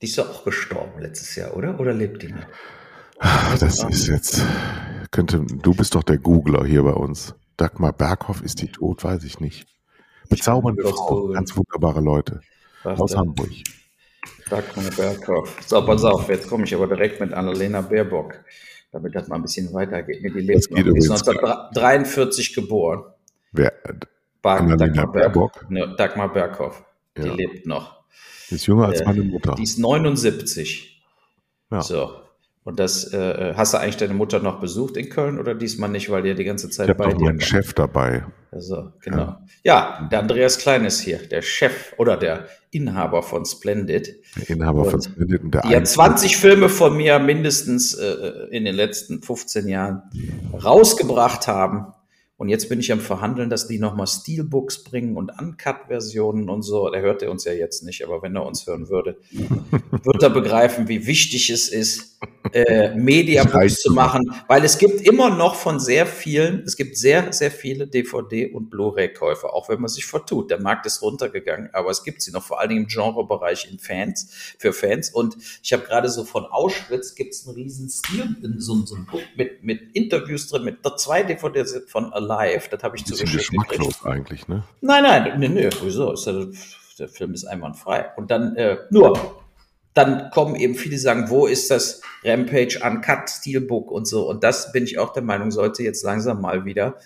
Die 0.00 0.06
ist 0.06 0.16
doch 0.16 0.30
auch 0.30 0.44
gestorben 0.44 1.00
letztes 1.00 1.36
Jahr, 1.36 1.54
oder? 1.56 1.78
Oder 1.78 1.92
lebt 1.92 2.22
die 2.22 2.32
noch? 2.32 2.46
Ach, 3.18 3.58
das 3.58 3.84
ist 3.84 4.08
jetzt, 4.08 4.42
könnte, 5.10 5.44
du 5.44 5.74
bist 5.74 5.94
doch 5.94 6.02
der 6.02 6.16
Googler 6.16 6.64
hier 6.64 6.82
bei 6.82 6.92
uns. 6.92 7.34
Dagmar 7.60 7.92
Berghoff, 7.92 8.40
ist 8.42 8.62
die 8.62 8.68
tot? 8.72 9.04
Weiß 9.04 9.22
ich 9.24 9.38
nicht. 9.38 9.66
Bezaubernde 10.30 10.82
Frau, 10.84 11.28
ganz 11.28 11.54
wunderbare 11.56 12.00
Leute. 12.00 12.40
Warte. 12.82 13.02
Aus 13.02 13.14
Hamburg. 13.14 13.50
Dagmar 14.48 14.90
Berghoff. 14.96 15.56
So, 15.66 15.84
pass 15.84 16.04
auf, 16.04 16.28
jetzt 16.30 16.48
komme 16.48 16.64
ich 16.64 16.74
aber 16.74 16.86
direkt 16.86 17.20
mit 17.20 17.32
Annalena 17.34 17.82
Baerbock, 17.82 18.34
damit 18.92 19.14
das 19.14 19.28
mal 19.28 19.36
ein 19.36 19.42
bisschen 19.42 19.72
weitergeht. 19.74 20.22
Die 20.24 20.28
lebt 20.28 20.70
noch. 20.70 20.76
geht 20.76 20.86
ist 20.86 21.04
übrigens. 21.06 21.10
1943 21.10 22.54
geboren. 22.54 23.04
Wer, 23.52 23.72
Bar 24.40 24.60
Annalena 24.60 24.86
Dagmar. 24.86 25.12
Baerbock? 25.12 25.70
Ne, 25.70 25.94
Dagmar 25.98 26.32
Berghoff. 26.32 26.82
Die 27.16 27.22
Ja. 27.22 27.34
lebt 27.34 27.66
noch. 27.66 28.00
die 28.48 28.54
ist 28.54 28.66
jünger 28.66 28.86
als 28.86 29.00
Äh, 29.02 29.04
meine 29.04 29.22
Mutter. 29.22 29.54
Die 29.56 29.64
ist 29.64 29.78
79. 29.78 31.02
Ja. 31.70 31.82
So. 31.82 32.10
Und 32.62 32.78
das, 32.78 33.12
äh, 33.14 33.54
hast 33.56 33.72
du 33.72 33.78
eigentlich 33.78 33.96
deine 33.96 34.12
Mutter 34.12 34.38
noch 34.38 34.60
besucht 34.60 34.96
in 34.98 35.08
Köln 35.08 35.38
oder 35.38 35.54
diesmal 35.54 35.88
nicht, 35.88 36.10
weil 36.10 36.26
ja 36.26 36.34
die 36.34 36.44
ganze 36.44 36.68
Zeit 36.68 36.88
Ich 36.88 36.94
habe 36.94 37.04
bei 37.04 37.12
dir 37.14 37.24
meinen 37.24 37.40
war? 37.40 37.46
Chef 37.46 37.72
dabei. 37.72 38.24
Also, 38.52 38.92
genau. 39.00 39.36
Ja. 39.64 40.08
der 40.12 40.18
Andreas 40.18 40.58
Klein 40.58 40.84
ist 40.84 41.00
hier, 41.00 41.18
der 41.18 41.40
Chef 41.40 41.94
oder 41.96 42.16
der 42.18 42.46
Inhaber 42.70 43.22
von 43.22 43.46
Splendid. 43.46 44.14
Der 44.36 44.50
Inhaber 44.50 44.84
von 44.84 44.94
Und 44.94 45.02
Splendid 45.04 45.42
und 45.42 45.54
der 45.54 45.62
Die 45.62 45.68
hat 45.68 45.74
einzige- 45.76 45.94
20 45.94 46.36
Filme 46.36 46.68
von 46.68 46.96
mir 46.96 47.18
mindestens 47.18 47.94
äh, 47.94 48.48
in 48.50 48.64
den 48.66 48.74
letzten 48.74 49.22
15 49.22 49.66
Jahren 49.66 50.02
rausgebracht 50.62 51.46
haben. 51.48 51.86
Und 52.40 52.48
jetzt 52.48 52.70
bin 52.70 52.80
ich 52.80 52.90
am 52.90 53.00
Verhandeln, 53.00 53.50
dass 53.50 53.68
die 53.68 53.78
nochmal 53.78 54.06
Steelbooks 54.06 54.82
bringen 54.82 55.18
und 55.18 55.30
Uncut-Versionen 55.38 56.48
und 56.48 56.62
so. 56.62 56.88
Der 56.88 57.02
hört 57.02 57.20
er 57.20 57.30
uns 57.30 57.44
ja 57.44 57.52
jetzt 57.52 57.82
nicht, 57.82 58.02
aber 58.02 58.22
wenn 58.22 58.34
er 58.34 58.46
uns 58.46 58.66
hören 58.66 58.88
würde, 58.88 59.18
wird 60.04 60.22
er 60.22 60.30
begreifen, 60.30 60.88
wie 60.88 61.06
wichtig 61.06 61.50
es 61.50 61.68
ist, 61.68 62.18
äh, 62.52 62.94
Mediabooks 62.94 63.82
zu 63.82 63.92
machen. 63.92 64.34
Weil 64.48 64.64
es 64.64 64.78
gibt 64.78 65.02
immer 65.02 65.28
noch 65.28 65.54
von 65.54 65.80
sehr 65.80 66.06
vielen, 66.06 66.62
es 66.64 66.76
gibt 66.76 66.96
sehr, 66.96 67.32
sehr 67.34 67.50
viele 67.50 67.84
DVD- 67.84 68.52
und 68.52 68.70
Blu-ray-Käufer, 68.70 69.52
auch 69.52 69.68
wenn 69.68 69.80
man 69.80 69.88
sich 69.88 70.06
vertut. 70.06 70.50
Der 70.50 70.60
Markt 70.60 70.86
ist 70.86 71.02
runtergegangen, 71.02 71.68
aber 71.74 71.90
es 71.90 72.04
gibt 72.04 72.22
sie 72.22 72.32
noch, 72.32 72.42
vor 72.42 72.58
allen 72.58 72.70
Dingen 72.70 72.82
im 72.84 72.88
Genrebereich 72.88 73.70
in 73.70 73.78
Fans, 73.78 74.30
für 74.58 74.72
Fans. 74.72 75.10
Und 75.10 75.36
ich 75.62 75.74
habe 75.74 75.84
gerade 75.84 76.08
so 76.08 76.24
von 76.24 76.46
Auschwitz 76.46 77.14
gibt 77.14 77.34
es 77.34 77.46
einen 77.46 77.54
riesen 77.56 77.90
Stil, 77.90 78.36
so, 78.56 78.84
so 78.86 78.96
ein 78.96 79.04
Buch 79.04 79.20
mit, 79.36 79.62
mit 79.62 79.94
Interviews 79.94 80.48
drin, 80.48 80.64
mit 80.64 80.78
zwei 80.96 81.22
DVDs 81.22 81.82
von 81.86 82.12
Alive, 82.30 82.68
das 82.70 82.82
habe 82.82 82.96
ich 82.96 83.04
gekriegt. 83.04 83.32
geschmacklos 83.32 84.04
eigentlich, 84.04 84.48
ne? 84.48 84.64
Nein, 84.80 85.02
nein, 85.02 85.38
nee, 85.38 85.48
nee, 85.48 85.70
wieso? 85.82 86.14
Der, 86.98 87.08
Film 87.08 87.32
ist 87.32 87.46
einwandfrei. 87.46 88.10
Und 88.16 88.30
dann, 88.30 88.56
äh, 88.56 88.76
nur, 88.90 89.40
dann 89.94 90.30
kommen 90.30 90.54
eben 90.54 90.74
viele, 90.74 90.98
sagen, 90.98 91.30
wo 91.30 91.46
ist 91.46 91.70
das 91.70 92.02
Rampage 92.24 92.80
Uncut 92.84 93.28
Steelbook 93.28 93.90
und 93.90 94.06
so. 94.06 94.28
Und 94.28 94.44
das 94.44 94.72
bin 94.72 94.84
ich 94.84 94.98
auch 94.98 95.12
der 95.12 95.22
Meinung, 95.22 95.50
sollte 95.50 95.82
jetzt 95.82 96.04
langsam 96.04 96.42
mal 96.42 96.64
wieder 96.64 96.96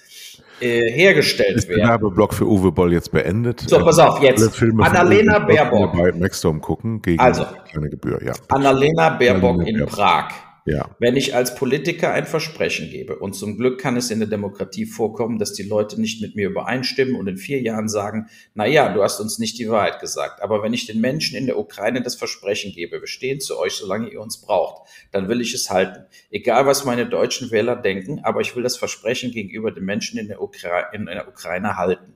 äh, 0.61 0.91
hergestellt 0.91 1.57
Ist 1.57 1.69
werden. 1.69 1.89
Werbeblock 1.89 2.35
für 2.35 2.47
Uwe 2.47 2.73
Boll 2.73 2.93
jetzt 2.93 3.13
beendet? 3.13 3.61
So, 3.61 3.79
pass 3.79 3.99
auf, 3.99 4.21
jetzt. 4.23 4.43
Alle 4.43 4.51
Filme 4.51 4.85
Annalena 4.85 5.39
Baerbock. 5.39 5.93
Bei 5.93 6.13
Maxdome 6.13 6.61
gucken 6.61 7.01
gegen 7.03 7.21
Also. 7.21 7.47
keine 7.73 7.89
Gebühr, 7.89 8.21
ja. 8.25 8.33
Annalena 8.49 9.11
Baerbock 9.11 9.67
in 9.67 9.77
Baerbock. 9.77 9.95
Prag. 9.95 10.29
Ja. 10.67 10.97
Wenn 10.99 11.15
ich 11.15 11.35
als 11.35 11.55
Politiker 11.55 12.13
ein 12.13 12.25
Versprechen 12.25 12.89
gebe, 12.89 13.19
und 13.19 13.35
zum 13.35 13.59
Glück 13.59 13.79
kann 13.79 13.99
es 13.99 14.11
in 14.11 14.19
der 14.19 14.29
Demokratie 14.29 14.87
vorkommen, 14.87 15.39
dass 15.39 15.53
die 15.53 15.63
Leute 15.63 16.01
nicht 16.01 16.23
mit 16.23 16.37
mir 16.37 16.49
übereinstimmen 16.49 17.17
und 17.17 17.29
in 17.29 17.37
vier 17.37 17.61
Jahren 17.61 17.89
sagen, 17.89 18.29
na 18.55 18.65
ja, 18.65 18.91
du 18.91 19.03
hast 19.03 19.21
uns 19.21 19.39
nicht 19.39 19.59
die 19.59 19.69
Wahrheit 19.69 20.01
gesagt. 20.01 20.43
Aber 20.43 20.63
wenn 20.63 20.73
ich 20.73 20.87
den 20.87 21.03
Menschen 21.03 21.37
in 21.37 21.47
der 21.47 21.59
Ukraine 21.59 22.01
das 22.01 22.15
Versprechen 22.15 22.73
gebe, 22.73 22.99
wir 22.99 23.07
stehen 23.07 23.41
zu 23.41 23.59
euch, 23.59 23.75
solange 23.75 24.09
ihr 24.09 24.23
uns 24.23 24.41
braucht, 24.41 24.89
dann 25.13 25.29
will 25.29 25.43
ich 25.43 25.53
es 25.53 25.69
halten. 25.69 26.07
Egal, 26.31 26.65
was 26.65 26.87
meine 26.87 27.07
deutschen 27.07 27.51
Wähler 27.51 27.77
denken, 27.77 28.21
aber 28.23 28.41
ich 28.41 28.57
will 28.57 28.63
das 28.63 28.79
Versprechen 28.79 29.33
gegenüber 29.33 29.71
den 29.71 29.85
Menschen 29.85 30.19
in 30.19 30.29
der, 30.29 30.41
Ukra 30.41 30.93
in 30.93 31.05
der 31.05 31.29
Ukraine 31.29 31.77
halten. 31.77 32.15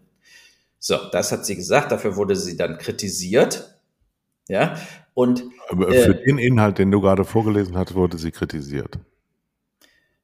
So, 0.79 0.97
das 1.13 1.33
hat 1.33 1.45
sie 1.45 1.57
gesagt, 1.57 1.93
dafür 1.93 2.17
wurde 2.17 2.35
sie 2.35 2.57
dann 2.57 2.79
kritisiert. 2.79 3.75
Ja, 4.49 4.79
und 5.19 5.43
Aber 5.69 5.89
Äh. 5.89 6.05
für 6.05 6.15
den 6.15 6.39
Inhalt, 6.39 6.79
den 6.79 6.93
du 6.93 7.01
gerade 7.01 7.25
vorgelesen 7.25 7.77
hast, 7.77 7.97
wurde 7.97 8.17
sie 8.19 8.31
kritisiert. 8.31 9.01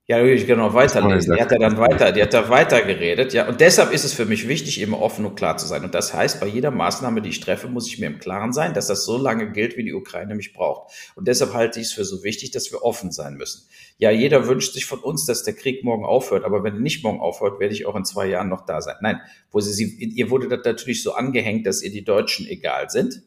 Ja, 0.07 0.23
ich 0.23 0.47
kann 0.47 0.59
noch 0.59 0.73
weiterlesen. 0.73 1.35
Die 1.35 1.41
hat 1.41 1.51
ja 1.51 1.59
dann 1.59 1.79
weiter, 1.79 2.13
die 2.13 2.23
hat 2.23 2.33
da 2.33 2.49
weiter 2.49 2.81
geredet, 2.83 3.33
ja. 3.33 3.49
Und 3.49 3.61
deshalb 3.61 3.91
ist 3.93 4.05
es 4.05 4.13
für 4.13 4.25
mich 4.25 4.47
wichtig, 4.47 4.81
immer 4.81 5.01
offen 5.01 5.25
und 5.25 5.35
klar 5.35 5.57
zu 5.57 5.67
sein. 5.67 5.83
Und 5.83 5.95
das 5.95 6.15
heißt, 6.15 6.39
bei 6.41 6.47
jeder 6.47 6.71
Maßnahme, 6.71 7.23
die 7.23 7.31
ich 7.31 7.41
treffe, 7.41 7.67
muss 7.67 7.89
ich 7.89 7.99
mir 7.99 8.07
im 8.07 8.21
Klaren 8.21 8.53
sein, 8.53 8.73
dass 8.73 8.87
das 8.87 9.05
so 9.05 9.17
lange 9.17 9.51
gilt, 9.51 9.77
wie 9.77 9.83
die 9.83 9.95
Ukraine 9.95 10.37
mich 10.37 10.53
braucht. 10.53 10.93
Und 11.17 11.27
deshalb 11.27 11.55
halte 11.55 11.81
ich 11.81 11.87
es 11.87 11.93
für 11.93 12.05
so 12.05 12.23
wichtig, 12.23 12.53
dass 12.53 12.71
wir 12.71 12.85
offen 12.85 13.11
sein 13.11 13.35
müssen. 13.35 13.67
Ja, 13.99 14.13
jeder 14.13 14.47
wünscht 14.47 14.75
sich 14.75 14.85
von 14.85 15.01
uns, 15.01 15.27
dass 15.27 15.43
der 15.43 15.55
Krieg 15.55 15.83
morgen 15.83 16.05
aufhört. 16.05 16.45
Aber 16.45 16.63
wenn 16.63 16.75
er 16.75 16.81
nicht 16.81 17.03
morgen 17.03 17.19
aufhört, 17.19 17.59
werde 17.59 17.75
ich 17.75 17.87
auch 17.87 17.97
in 17.97 18.05
zwei 18.05 18.27
Jahren 18.27 18.49
noch 18.49 18.65
da 18.65 18.81
sein. 18.81 18.97
Nein, 19.01 19.21
wo 19.51 19.59
sie, 19.59 19.73
sie, 19.73 20.05
ihr 20.15 20.31
wurde 20.31 20.47
das 20.47 20.61
natürlich 20.65 21.03
so 21.03 21.15
angehängt, 21.15 21.67
dass 21.67 21.83
ihr 21.83 21.91
die 21.91 22.05
Deutschen 22.05 22.47
egal 22.47 22.91
sind. 22.91 23.23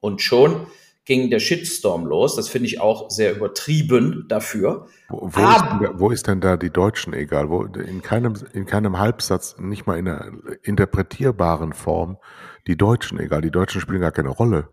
Und 0.00 0.22
schon 0.22 0.68
ging 1.08 1.30
der 1.30 1.40
Shitstorm 1.40 2.04
los. 2.06 2.36
Das 2.36 2.48
finde 2.48 2.66
ich 2.68 2.80
auch 2.80 3.10
sehr 3.10 3.34
übertrieben 3.34 4.26
dafür. 4.28 4.86
Wo, 5.08 5.30
wo, 5.32 5.40
Ah. 5.40 5.56
ist 5.56 5.64
denn 5.64 5.80
da, 5.80 5.98
wo 5.98 6.10
ist 6.10 6.26
denn 6.28 6.40
da 6.40 6.56
die 6.58 6.70
Deutschen 6.70 7.14
egal? 7.14 7.48
Wo, 7.48 7.62
in, 7.64 8.02
keinem, 8.02 8.34
in 8.52 8.66
keinem 8.66 8.98
Halbsatz, 8.98 9.56
nicht 9.58 9.86
mal 9.86 9.98
in 9.98 10.06
einer 10.06 10.30
interpretierbaren 10.62 11.72
Form, 11.72 12.18
die 12.66 12.76
Deutschen 12.76 13.18
egal. 13.18 13.40
Die 13.40 13.50
Deutschen 13.50 13.80
spielen 13.80 14.02
gar 14.02 14.12
keine 14.12 14.28
Rolle. 14.28 14.68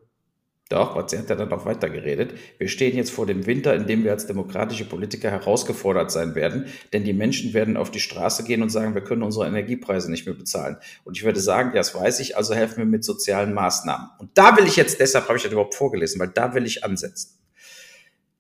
Doch, 0.70 1.08
sie 1.08 1.20
hat 1.20 1.30
ja 1.30 1.36
dann 1.36 1.50
noch 1.50 1.66
weiter 1.68 1.92
geredet. 1.92 2.34
Wir 2.58 2.68
stehen 2.68 2.98
jetzt 2.98 3.12
vor 3.12 3.28
dem 3.28 3.46
Winter, 3.46 3.76
in 3.76 3.86
dem 3.86 4.04
wir 4.04 4.12
als 4.12 4.26
demokratische 4.26 4.86
Politiker 4.86 5.30
herausgefordert 5.30 6.10
sein 6.10 6.34
werden, 6.34 6.66
denn 6.92 7.04
die 7.04 7.14
Menschen 7.14 7.54
werden 7.54 7.78
auf 7.78 7.92
die 7.92 8.00
Straße 8.00 8.44
gehen 8.44 8.64
und 8.64 8.70
sagen, 8.70 8.96
wir 8.96 9.04
können 9.04 9.22
unsere 9.22 9.46
Energiepreise 9.46 10.10
nicht 10.10 10.26
mehr 10.26 10.34
bezahlen. 10.34 10.78
Und 11.04 11.18
ich 11.18 11.24
würde 11.24 11.40
sagen, 11.40 11.70
ja, 11.70 11.76
das 11.76 11.94
weiß 11.94 12.20
ich, 12.20 12.36
also 12.36 12.56
helfen 12.56 12.78
wir 12.78 12.86
mit 12.86 13.04
sozialen 13.04 13.54
Maßnahmen. 13.54 14.08
Und 14.18 14.32
da 14.34 14.58
will 14.58 14.66
ich 14.66 14.76
jetzt, 14.76 15.00
deshalb 15.00 15.28
habe 15.28 15.38
ich 15.38 15.44
das 15.44 15.52
überhaupt 15.52 15.76
vorgelesen, 15.76 16.20
weil 16.20 16.30
da 16.30 16.56
will 16.56 16.66
ich 16.66 16.84
ansetzen. 16.84 17.38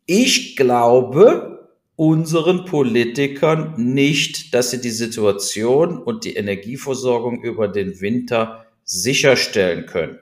Ich 0.07 0.55
glaube 0.55 1.69
unseren 1.95 2.65
Politikern 2.65 3.75
nicht, 3.77 4.55
dass 4.55 4.71
sie 4.71 4.81
die 4.81 4.89
Situation 4.89 6.01
und 6.01 6.25
die 6.25 6.35
Energieversorgung 6.35 7.43
über 7.43 7.67
den 7.67 8.01
Winter 8.01 8.65
sicherstellen 8.83 9.85
können. 9.85 10.19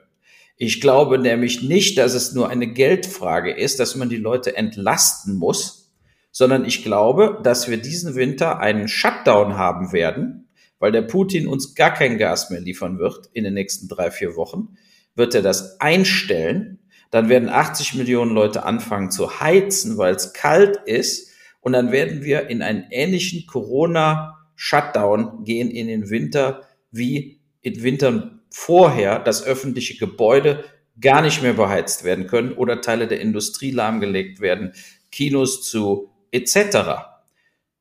Ich 0.56 0.80
glaube 0.80 1.18
nämlich 1.18 1.62
nicht, 1.62 1.98
dass 1.98 2.14
es 2.14 2.32
nur 2.32 2.48
eine 2.48 2.68
Geldfrage 2.68 3.52
ist, 3.52 3.80
dass 3.80 3.96
man 3.96 4.08
die 4.08 4.16
Leute 4.16 4.56
entlasten 4.56 5.34
muss, 5.36 5.92
sondern 6.30 6.64
ich 6.64 6.84
glaube, 6.84 7.40
dass 7.42 7.68
wir 7.68 7.76
diesen 7.76 8.14
Winter 8.14 8.60
einen 8.60 8.86
Shutdown 8.88 9.56
haben 9.56 9.92
werden, 9.92 10.48
weil 10.78 10.92
der 10.92 11.02
Putin 11.02 11.48
uns 11.48 11.74
gar 11.74 11.92
kein 11.92 12.18
Gas 12.18 12.50
mehr 12.50 12.60
liefern 12.60 12.98
wird 12.98 13.30
in 13.32 13.44
den 13.44 13.54
nächsten 13.54 13.88
drei, 13.88 14.10
vier 14.10 14.36
Wochen, 14.36 14.76
wird 15.14 15.34
er 15.34 15.42
das 15.42 15.80
einstellen. 15.80 16.78
Dann 17.10 17.28
werden 17.28 17.48
80 17.48 17.94
Millionen 17.94 18.32
Leute 18.32 18.64
anfangen 18.64 19.10
zu 19.10 19.40
heizen, 19.40 19.98
weil 19.98 20.14
es 20.14 20.32
kalt 20.32 20.78
ist. 20.86 21.30
Und 21.60 21.72
dann 21.72 21.92
werden 21.92 22.22
wir 22.22 22.48
in 22.50 22.62
einen 22.62 22.84
ähnlichen 22.90 23.46
Corona-Shutdown 23.46 25.44
gehen 25.44 25.70
in 25.70 25.86
den 25.86 26.10
Winter 26.10 26.62
wie 26.90 27.40
in 27.60 27.82
Wintern 27.82 28.42
vorher, 28.54 29.18
dass 29.18 29.42
öffentliche 29.44 29.98
Gebäude 29.98 30.64
gar 31.00 31.22
nicht 31.22 31.42
mehr 31.42 31.54
beheizt 31.54 32.04
werden 32.04 32.28
können 32.28 32.52
oder 32.52 32.80
Teile 32.80 33.08
der 33.08 33.20
Industrie 33.20 33.72
lahmgelegt 33.72 34.40
werden, 34.40 34.74
Kinos 35.10 35.68
zu 35.68 36.12
etc. 36.30 36.78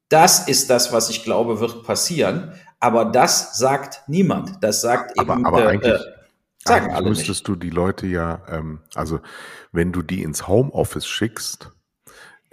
Das 0.10 0.48
ist 0.48 0.72
das, 0.72 0.92
was 0.92 1.12
ich 1.12 1.24
glaube, 1.24 1.60
wird 1.60 1.84
passieren. 1.84 2.54
Aber 2.80 3.06
das 3.06 3.56
sagt 3.56 4.02
niemand. 4.08 4.64
Das 4.64 4.82
sagt 4.82 5.18
Aber, 5.20 5.34
eben 5.34 5.46
aber 5.46 5.64
äh, 5.64 5.68
eigentlich, 5.68 5.94
äh, 5.94 6.06
sagen 6.66 6.86
eigentlich 6.86 6.96
alle 6.96 7.10
nicht. 7.10 7.20
müsstest 7.20 7.48
du 7.48 7.56
die 7.56 7.70
Leute 7.70 8.08
ja, 8.08 8.42
ähm, 8.50 8.80
also 8.96 9.20
wenn 9.72 9.92
du 9.92 10.02
die 10.02 10.24
ins 10.24 10.48
Homeoffice 10.48 11.06
schickst 11.06 11.72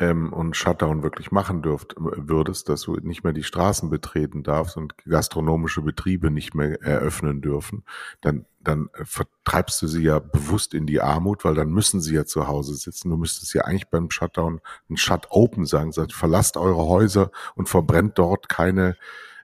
ähm, 0.00 0.33
und 0.33 0.57
Shutdown 0.57 1.02
wirklich 1.02 1.30
machen 1.30 1.62
dürft, 1.62 1.95
würdest, 1.99 2.69
dass 2.71 2.83
du 2.83 2.97
nicht 2.97 3.23
mehr 3.23 3.35
die 3.35 3.45
Straßen 3.45 3.90
betreten 3.90 4.42
darfst 4.42 4.76
und 4.76 4.97
gastronomische 5.04 5.83
Betriebe 5.83 6.30
nicht 6.30 6.54
mehr 6.54 6.83
eröffnen 6.83 7.42
dürfen, 7.42 7.85
dann, 8.23 8.47
dann 8.61 8.88
vertreibst 8.95 9.80
du 9.83 9.87
sie 9.87 10.02
ja 10.02 10.19
bewusst 10.19 10.73
in 10.73 10.87
die 10.87 11.02
Armut, 11.02 11.45
weil 11.45 11.54
dann 11.54 11.71
müssen 11.71 12.00
sie 12.00 12.14
ja 12.14 12.25
zu 12.25 12.49
Hause 12.49 12.75
sitzen. 12.75 13.11
Du 13.11 13.19
müsstest 13.19 13.52
ja 13.52 13.62
eigentlich 13.64 13.88
beim 13.88 14.11
Shutdown 14.11 14.61
ein 14.88 14.97
Shut 14.97 15.26
Open 15.30 15.66
sagen, 15.66 15.92
sagt, 15.92 16.14
verlasst 16.14 16.57
eure 16.57 16.88
Häuser 16.88 17.30
und 17.54 17.69
verbrennt 17.69 18.19
dort 18.19 18.49
keine 18.49 18.97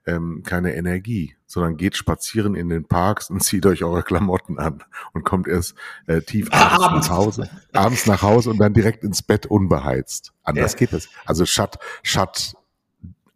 ähm, 0.07 0.43
keine 0.45 0.75
Energie, 0.75 1.35
sondern 1.47 1.77
geht 1.77 1.97
spazieren 1.97 2.55
in 2.55 2.69
den 2.69 2.85
Parks 2.85 3.31
und 3.31 3.41
zieht 3.43 3.67
euch 3.67 3.85
eure 3.85 4.03
Klamotten 4.03 4.59
an 4.59 4.83
und 5.13 5.25
kommt 5.25 5.49
erst 5.49 5.75
äh, 6.07 6.21
tief 6.23 6.49
abends, 6.53 6.85
abends, 6.85 7.09
nach 7.09 7.17
Hause, 7.17 7.51
abends 7.73 8.07
nach 8.07 8.23
Hause 8.23 8.51
und 8.51 8.59
dann 8.59 8.73
direkt 8.73 9.05
ins 9.05 9.23
Bett 9.23 9.47
unbeheizt. 9.47 10.33
Anders 10.43 10.73
ja. 10.73 10.79
geht 10.79 10.93
es. 10.93 11.09
Also 11.25 11.45
shut, 11.45 11.79
shut 12.03 12.55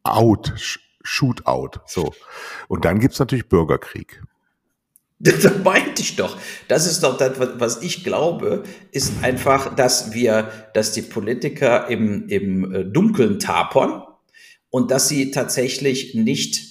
out, 0.05 0.55
shoot 1.03 1.47
out. 1.47 1.81
So. 1.87 2.15
Und 2.69 2.85
dann 2.85 3.01
gibt's 3.01 3.19
natürlich 3.19 3.49
Bürgerkrieg. 3.49 4.23
Das 5.23 5.45
meinte 5.63 6.01
ich 6.01 6.17
doch. 6.17 6.39
Das 6.67 6.87
ist 6.87 7.03
doch 7.03 7.19
das, 7.19 7.33
was 7.39 7.83
ich 7.83 8.05
glaube, 8.05 8.63
ist 8.91 9.23
einfach, 9.23 9.75
dass 9.77 10.15
wir, 10.15 10.51
dass 10.73 10.93
die 10.93 11.03
Politiker 11.03 11.89
im, 11.89 12.27
im 12.29 12.75
äh, 12.75 12.85
Dunkeln 12.85 13.39
tapern 13.39 14.03
und 14.71 14.91
dass 14.91 15.09
sie 15.09 15.31
tatsächlich 15.31 16.15
nicht 16.15 16.63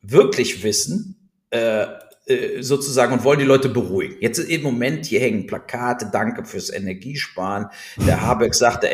wirklich 0.00 0.62
wissen, 0.62 1.30
äh, 1.50 1.86
äh, 2.26 2.62
sozusagen 2.62 3.12
und 3.12 3.22
wollen 3.24 3.38
die 3.38 3.44
Leute 3.44 3.68
beruhigen. 3.68 4.16
Jetzt 4.18 4.38
im 4.38 4.62
Moment, 4.62 5.04
hier 5.04 5.20
hängen 5.20 5.46
Plakate, 5.46 6.08
danke 6.10 6.46
fürs 6.46 6.70
Energiesparen. 6.70 7.66
Der 8.06 8.22
Habeck 8.22 8.54
sagte, 8.54 8.88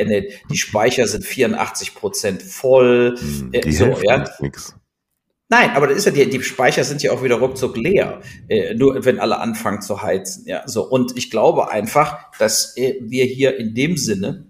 die 0.50 0.56
Speicher 0.56 1.06
sind 1.06 1.24
84 1.24 1.94
Prozent 1.94 2.42
voll. 2.42 3.16
Hm, 3.16 3.52
die 3.52 3.72
so, 3.72 3.96
ja. 4.02 4.24
Nix. 4.40 4.74
Nein, 5.48 5.70
aber 5.70 5.86
das 5.86 5.98
ist 5.98 6.06
ja 6.06 6.12
die, 6.12 6.28
die 6.28 6.42
Speicher 6.42 6.82
sind 6.82 7.02
ja 7.02 7.12
auch 7.12 7.22
wieder 7.22 7.36
ruckzuck 7.36 7.76
leer, 7.76 8.20
äh, 8.48 8.74
nur 8.74 9.04
wenn 9.04 9.20
alle 9.20 9.38
anfangen 9.38 9.80
zu 9.80 10.02
heizen. 10.02 10.44
Ja, 10.46 10.66
so 10.66 10.82
und 10.82 11.16
ich 11.16 11.30
glaube 11.30 11.70
einfach, 11.70 12.32
dass 12.38 12.76
äh, 12.76 12.96
wir 13.00 13.24
hier 13.26 13.58
in 13.58 13.74
dem 13.74 13.96
Sinne 13.96 14.49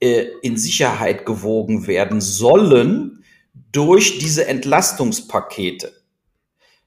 äh, 0.00 0.26
in 0.42 0.56
Sicherheit 0.56 1.26
gewogen 1.26 1.86
werden 1.86 2.20
sollen 2.20 3.24
durch 3.72 4.18
diese 4.18 4.46
Entlastungspakete. 4.46 5.92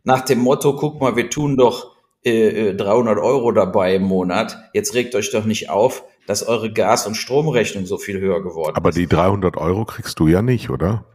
Nach 0.04 0.22
dem 0.22 0.40
Motto, 0.40 0.76
guck 0.76 1.00
mal, 1.00 1.16
wir 1.16 1.30
tun 1.30 1.58
doch 1.58 1.96
äh, 2.24 2.74
300 2.74 3.18
äh, 3.18 3.22
Euro 3.22 3.52
dabei 3.52 3.96
im 3.96 4.04
Monat. 4.04 4.58
Jetzt 4.74 4.94
regt 4.94 5.16
euch 5.16 5.32
doch 5.32 5.46
nicht 5.46 5.70
auf, 5.70 6.04
dass 6.28 6.48
eure 6.48 6.72
Gas- 6.72 7.08
und 7.08 7.16
Stromrechnung 7.16 7.86
so 7.86 7.98
viel 7.98 8.20
höher 8.20 8.42
geworden 8.42 8.76
aber 8.76 8.90
ist. 8.90 8.96
Aber 8.96 9.02
die 9.02 9.08
300 9.08 9.58
Euro 9.58 9.86
kriegst 9.86 10.20
du 10.20 10.28
ja 10.28 10.42
nicht, 10.42 10.70
oder? 10.70 11.06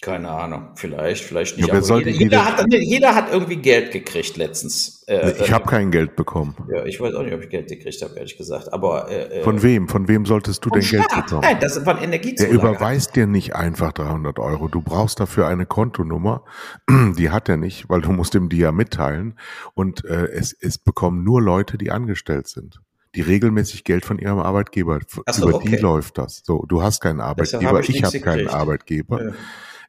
Keine 0.00 0.30
Ahnung, 0.30 0.68
vielleicht, 0.76 1.24
vielleicht 1.24 1.56
nicht. 1.56 1.66
Ja, 1.66 1.80
jeder, 1.80 2.08
jeder, 2.08 2.44
hat, 2.44 2.64
jeder, 2.70 3.14
hat, 3.16 3.32
irgendwie 3.32 3.56
Geld 3.56 3.90
gekriegt 3.90 4.36
letztens. 4.36 5.02
Äh, 5.08 5.32
ich 5.42 5.50
habe 5.50 5.68
kein 5.68 5.90
Geld 5.90 6.14
bekommen. 6.14 6.54
Ja, 6.72 6.84
ich 6.84 7.00
weiß 7.00 7.14
auch 7.14 7.24
nicht, 7.24 7.34
ob 7.34 7.42
ich 7.42 7.48
Geld 7.48 7.68
gekriegt 7.68 8.00
habe, 8.02 8.14
ehrlich 8.14 8.36
gesagt. 8.36 8.72
Aber 8.72 9.10
äh, 9.10 9.40
äh 9.40 9.42
von 9.42 9.60
wem? 9.60 9.88
Von 9.88 10.06
wem 10.06 10.24
solltest 10.24 10.64
du 10.64 10.70
denn 10.70 10.82
Staat. 10.82 11.08
Geld 11.08 11.24
bekommen? 11.24 11.40
Nein, 11.42 11.58
das 11.60 11.84
war 11.84 12.00
Energiezulage. 12.00 12.56
Der 12.56 12.70
überweist 12.70 13.16
dir 13.16 13.26
nicht 13.26 13.56
einfach 13.56 13.90
300 13.90 14.38
Euro. 14.38 14.68
Du 14.68 14.82
brauchst 14.82 15.18
dafür 15.18 15.48
eine 15.48 15.66
Kontonummer. 15.66 16.44
Die 17.18 17.30
hat 17.30 17.48
er 17.48 17.56
nicht, 17.56 17.88
weil 17.88 18.00
du 18.00 18.12
musst 18.12 18.36
ihm 18.36 18.48
die 18.48 18.58
ja 18.58 18.70
mitteilen. 18.70 19.36
Und 19.74 20.04
äh, 20.04 20.26
es, 20.26 20.52
es 20.52 20.78
bekommen 20.78 21.24
nur 21.24 21.42
Leute, 21.42 21.76
die 21.76 21.90
angestellt 21.90 22.46
sind 22.46 22.80
die 23.14 23.22
regelmäßig 23.22 23.84
Geld 23.84 24.04
von 24.04 24.18
ihrem 24.18 24.38
Arbeitgeber. 24.38 25.00
So, 25.30 25.48
Über 25.48 25.56
okay. 25.56 25.70
die 25.70 25.76
läuft 25.76 26.18
das. 26.18 26.42
So, 26.44 26.66
du 26.68 26.82
hast 26.82 27.00
keinen 27.00 27.20
Arbeitgeber, 27.20 27.78
hab 27.78 27.80
ich, 27.80 27.96
ich 27.96 28.04
habe 28.04 28.20
keinen 28.20 28.48
Arbeitgeber. 28.48 29.24
Ja. 29.24 29.32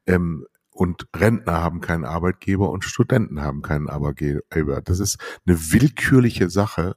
Ähm, 0.08 0.46
und 0.72 1.08
Rentner 1.16 1.62
haben 1.62 1.82
keinen 1.82 2.06
Arbeitgeber 2.06 2.70
und 2.70 2.86
Studenten 2.86 3.42
haben 3.42 3.62
keinen 3.62 3.90
Arbeitgeber. 3.90 4.82
Das 4.82 5.00
ist 5.00 5.18
eine 5.46 5.58
willkürliche 5.74 6.50
Sache, 6.50 6.96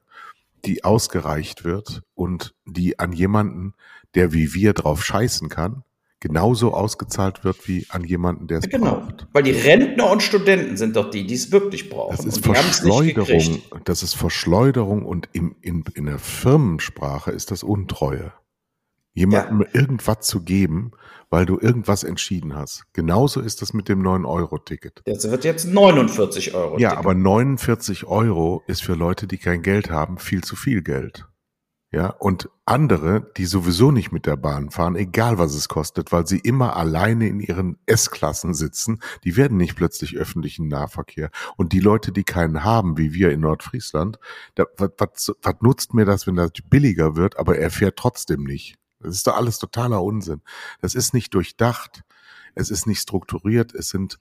die 0.64 0.84
ausgereicht 0.84 1.64
wird 1.64 2.02
und 2.14 2.54
die 2.64 2.98
an 3.00 3.12
jemanden, 3.12 3.74
der 4.14 4.32
wie 4.32 4.54
wir 4.54 4.72
drauf 4.72 5.04
scheißen 5.04 5.48
kann, 5.48 5.82
genauso 6.20 6.72
ausgezahlt 6.72 7.42
wird 7.42 7.66
wie 7.66 7.86
an 7.88 8.04
jemanden, 8.04 8.46
der 8.46 8.58
es 8.58 8.68
genau. 8.68 9.00
braucht. 9.00 9.26
Weil 9.32 9.42
die 9.42 9.50
Rentner 9.50 10.08
und 10.10 10.22
Studenten 10.22 10.76
sind 10.76 10.94
doch 10.94 11.10
die, 11.10 11.26
die 11.26 11.34
es 11.34 11.50
wirklich 11.50 11.90
brauchen. 11.90 12.16
Das 12.16 12.24
ist 12.24 12.44
Verschleuderung. 12.44 13.62
Das 13.84 14.04
ist 14.04 14.14
Verschleuderung 14.14 15.04
und 15.04 15.28
im, 15.32 15.56
in, 15.60 15.82
in 15.94 16.06
der 16.06 16.20
Firmensprache 16.20 17.32
ist 17.32 17.50
das 17.50 17.64
Untreue. 17.64 18.32
Jemandem 19.14 19.62
ja. 19.62 19.66
irgendwas 19.72 20.20
zu 20.20 20.42
geben, 20.42 20.92
weil 21.32 21.46
du 21.46 21.58
irgendwas 21.58 22.04
entschieden 22.04 22.54
hast. 22.54 22.84
Genauso 22.92 23.40
ist 23.40 23.62
das 23.62 23.72
mit 23.72 23.88
dem 23.88 24.02
9-Euro-Ticket. 24.02 25.00
Das 25.06 25.30
wird 25.30 25.44
jetzt 25.44 25.66
49 25.66 26.54
Euro. 26.54 26.78
Ja, 26.78 26.98
aber 26.98 27.14
49 27.14 28.04
Euro 28.04 28.62
ist 28.66 28.82
für 28.82 28.92
Leute, 28.92 29.26
die 29.26 29.38
kein 29.38 29.62
Geld 29.62 29.90
haben, 29.90 30.18
viel 30.18 30.44
zu 30.44 30.56
viel 30.56 30.82
Geld. 30.82 31.26
Ja, 31.90 32.08
und 32.08 32.50
andere, 32.66 33.32
die 33.38 33.46
sowieso 33.46 33.90
nicht 33.90 34.12
mit 34.12 34.26
der 34.26 34.36
Bahn 34.36 34.70
fahren, 34.70 34.94
egal 34.94 35.38
was 35.38 35.54
es 35.54 35.68
kostet, 35.68 36.12
weil 36.12 36.26
sie 36.26 36.38
immer 36.38 36.76
alleine 36.76 37.28
in 37.28 37.40
ihren 37.40 37.78
S-Klassen 37.86 38.52
sitzen, 38.52 39.00
die 39.24 39.36
werden 39.36 39.56
nicht 39.56 39.74
plötzlich 39.74 40.16
öffentlichen 40.18 40.68
Nahverkehr. 40.68 41.30
Und 41.56 41.72
die 41.72 41.80
Leute, 41.80 42.12
die 42.12 42.24
keinen 42.24 42.62
haben, 42.62 42.98
wie 42.98 43.14
wir 43.14 43.30
in 43.30 43.40
Nordfriesland, 43.40 44.18
da, 44.54 44.66
was, 44.76 44.90
was, 44.98 45.32
was 45.40 45.54
nutzt 45.62 45.94
mir 45.94 46.04
das, 46.04 46.26
wenn 46.26 46.36
das 46.36 46.50
billiger 46.68 47.16
wird, 47.16 47.38
aber 47.38 47.56
er 47.56 47.70
fährt 47.70 47.96
trotzdem 47.96 48.44
nicht? 48.44 48.76
Das 49.02 49.14
ist 49.14 49.26
doch 49.26 49.36
alles 49.36 49.58
totaler 49.58 50.02
Unsinn. 50.02 50.42
Das 50.80 50.94
ist 50.94 51.14
nicht 51.14 51.34
durchdacht, 51.34 52.02
es 52.54 52.70
ist 52.70 52.86
nicht 52.86 53.00
strukturiert, 53.00 53.74
es 53.74 53.88
sind 53.88 54.18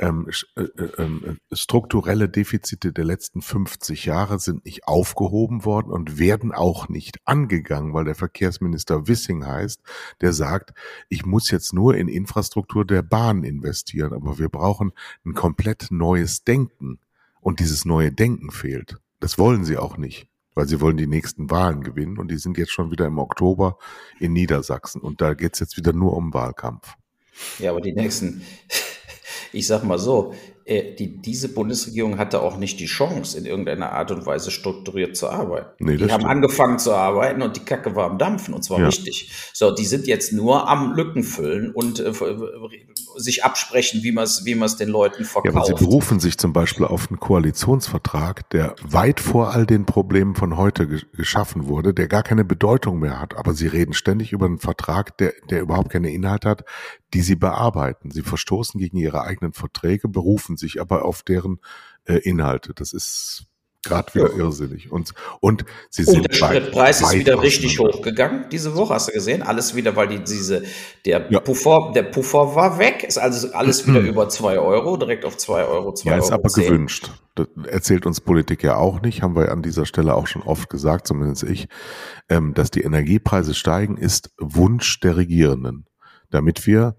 ähm, 0.00 0.30
äh, 0.54 0.62
äh, 0.62 0.92
ähm, 0.98 1.38
strukturelle 1.52 2.28
Defizite 2.28 2.92
der 2.92 3.04
letzten 3.04 3.42
50 3.42 4.04
Jahre 4.04 4.38
sind 4.38 4.64
nicht 4.64 4.86
aufgehoben 4.86 5.64
worden 5.64 5.90
und 5.90 6.20
werden 6.20 6.52
auch 6.52 6.88
nicht 6.88 7.18
angegangen, 7.24 7.94
weil 7.94 8.04
der 8.04 8.14
Verkehrsminister 8.14 9.08
Wissing 9.08 9.44
heißt, 9.44 9.82
der 10.20 10.32
sagt, 10.32 10.72
ich 11.08 11.26
muss 11.26 11.50
jetzt 11.50 11.72
nur 11.72 11.96
in 11.96 12.06
Infrastruktur 12.06 12.84
der 12.84 13.02
Bahn 13.02 13.42
investieren, 13.42 14.12
aber 14.12 14.38
wir 14.38 14.48
brauchen 14.48 14.92
ein 15.24 15.34
komplett 15.34 15.88
neues 15.90 16.44
Denken. 16.44 17.00
Und 17.40 17.60
dieses 17.60 17.84
neue 17.84 18.12
Denken 18.12 18.50
fehlt. 18.50 18.98
Das 19.20 19.38
wollen 19.38 19.64
sie 19.64 19.78
auch 19.78 19.96
nicht 19.96 20.28
weil 20.58 20.66
sie 20.66 20.80
wollen 20.80 20.96
die 20.96 21.06
nächsten 21.06 21.50
Wahlen 21.50 21.84
gewinnen 21.84 22.18
und 22.18 22.32
die 22.32 22.36
sind 22.36 22.58
jetzt 22.58 22.72
schon 22.72 22.90
wieder 22.90 23.06
im 23.06 23.18
Oktober 23.18 23.78
in 24.18 24.32
Niedersachsen 24.32 25.00
und 25.00 25.20
da 25.20 25.34
geht 25.34 25.54
es 25.54 25.60
jetzt 25.60 25.76
wieder 25.76 25.92
nur 25.92 26.16
um 26.16 26.34
Wahlkampf. 26.34 26.96
Ja, 27.60 27.70
aber 27.70 27.80
die 27.80 27.92
nächsten, 27.92 28.42
ich 29.52 29.68
sag 29.68 29.84
mal 29.84 30.00
so, 30.00 30.34
die, 30.68 31.22
diese 31.22 31.48
Bundesregierung 31.48 32.18
hatte 32.18 32.42
auch 32.42 32.58
nicht 32.58 32.78
die 32.78 32.86
Chance, 32.86 33.38
in 33.38 33.46
irgendeiner 33.46 33.92
Art 33.92 34.10
und 34.10 34.26
Weise 34.26 34.50
strukturiert 34.50 35.16
zu 35.16 35.30
arbeiten. 35.30 35.70
Nee, 35.78 35.96
die 35.96 36.04
haben 36.04 36.20
stimmt. 36.20 36.26
angefangen 36.26 36.78
zu 36.78 36.92
arbeiten 36.92 37.40
und 37.40 37.56
die 37.56 37.64
Kacke 37.64 37.96
war 37.96 38.10
am 38.10 38.18
Dampfen 38.18 38.52
und 38.52 38.62
zwar 38.62 38.80
ja. 38.80 38.86
richtig. 38.86 39.32
So, 39.54 39.74
die 39.74 39.86
sind 39.86 40.06
jetzt 40.06 40.32
nur 40.34 40.68
am 40.68 40.92
Lücken 40.92 41.22
füllen 41.22 41.72
und 41.72 42.00
äh, 42.00 42.12
sich 43.16 43.44
absprechen, 43.44 44.02
wie 44.02 44.12
man 44.12 44.24
es 44.24 44.44
wie 44.44 44.54
man's 44.54 44.76
den 44.76 44.90
Leuten 44.90 45.24
verkauft. 45.24 45.54
Ja, 45.54 45.60
aber 45.60 45.78
sie 45.78 45.84
berufen 45.84 46.20
sich 46.20 46.36
zum 46.36 46.52
Beispiel 46.52 46.84
auf 46.84 47.08
einen 47.08 47.18
Koalitionsvertrag, 47.18 48.50
der 48.50 48.76
weit 48.82 49.20
vor 49.20 49.54
all 49.54 49.64
den 49.64 49.86
Problemen 49.86 50.34
von 50.34 50.58
heute 50.58 50.86
ge 50.86 51.00
geschaffen 51.16 51.66
wurde, 51.66 51.94
der 51.94 52.08
gar 52.08 52.22
keine 52.22 52.44
Bedeutung 52.44 52.98
mehr 52.98 53.20
hat. 53.20 53.36
Aber 53.36 53.54
sie 53.54 53.68
reden 53.68 53.94
ständig 53.94 54.32
über 54.32 54.46
einen 54.46 54.58
Vertrag, 54.58 55.16
der, 55.16 55.32
der 55.48 55.62
überhaupt 55.62 55.90
keine 55.90 56.12
Inhalt 56.12 56.44
hat, 56.44 56.64
die 57.14 57.22
sie 57.22 57.36
bearbeiten. 57.36 58.10
Sie 58.10 58.22
verstoßen 58.22 58.78
gegen 58.78 58.98
ihre 58.98 59.22
eigenen 59.22 59.54
Verträge, 59.54 60.08
berufen 60.08 60.57
sich 60.58 60.80
aber 60.80 61.04
auf 61.04 61.22
deren 61.22 61.60
äh, 62.04 62.16
Inhalte. 62.18 62.74
Das 62.74 62.92
ist 62.92 63.48
gerade 63.84 64.14
wieder 64.14 64.30
ja. 64.30 64.38
irrsinnig. 64.38 64.90
Und, 64.90 65.14
und 65.40 65.64
sie 65.90 66.04
sind. 66.04 66.18
Und 66.18 66.28
der 66.28 66.34
Spritpreis 66.34 67.00
ist 67.00 67.12
wieder 67.12 67.40
richtig 67.42 67.78
hochgegangen 67.78 68.46
diese 68.50 68.74
Woche, 68.74 68.94
hast 68.94 69.08
du 69.08 69.12
gesehen? 69.12 69.42
Alles 69.42 69.74
wieder, 69.74 69.96
weil 69.96 70.08
die 70.08 70.22
diese, 70.22 70.62
der 71.04 71.26
ja. 71.30 71.40
Puffer, 71.40 71.92
der 71.94 72.04
Puffer 72.04 72.54
war 72.54 72.78
weg, 72.78 73.04
ist 73.04 73.18
also 73.18 73.52
alles 73.52 73.86
wieder 73.86 74.00
mhm. 74.00 74.08
über 74.08 74.28
zwei 74.28 74.58
Euro, 74.58 74.96
direkt 74.96 75.24
auf 75.24 75.36
zwei 75.36 75.64
Euro, 75.64 75.94
zwei 75.94 76.10
ja, 76.10 76.16
Euro. 76.16 76.24
ist 76.24 76.32
aber 76.32 76.48
10. 76.48 76.64
gewünscht. 76.64 77.10
Das 77.34 77.46
erzählt 77.68 78.04
uns 78.04 78.20
Politik 78.20 78.64
ja 78.64 78.76
auch 78.76 79.00
nicht, 79.00 79.22
haben 79.22 79.36
wir 79.36 79.52
an 79.52 79.62
dieser 79.62 79.86
Stelle 79.86 80.14
auch 80.14 80.26
schon 80.26 80.42
oft 80.42 80.68
gesagt, 80.68 81.06
zumindest 81.06 81.44
ich, 81.44 81.68
ähm, 82.28 82.52
dass 82.54 82.70
die 82.70 82.82
Energiepreise 82.82 83.54
steigen, 83.54 83.96
ist 83.96 84.30
Wunsch 84.38 84.98
der 85.00 85.16
Regierenden, 85.16 85.86
damit 86.30 86.66
wir 86.66 86.96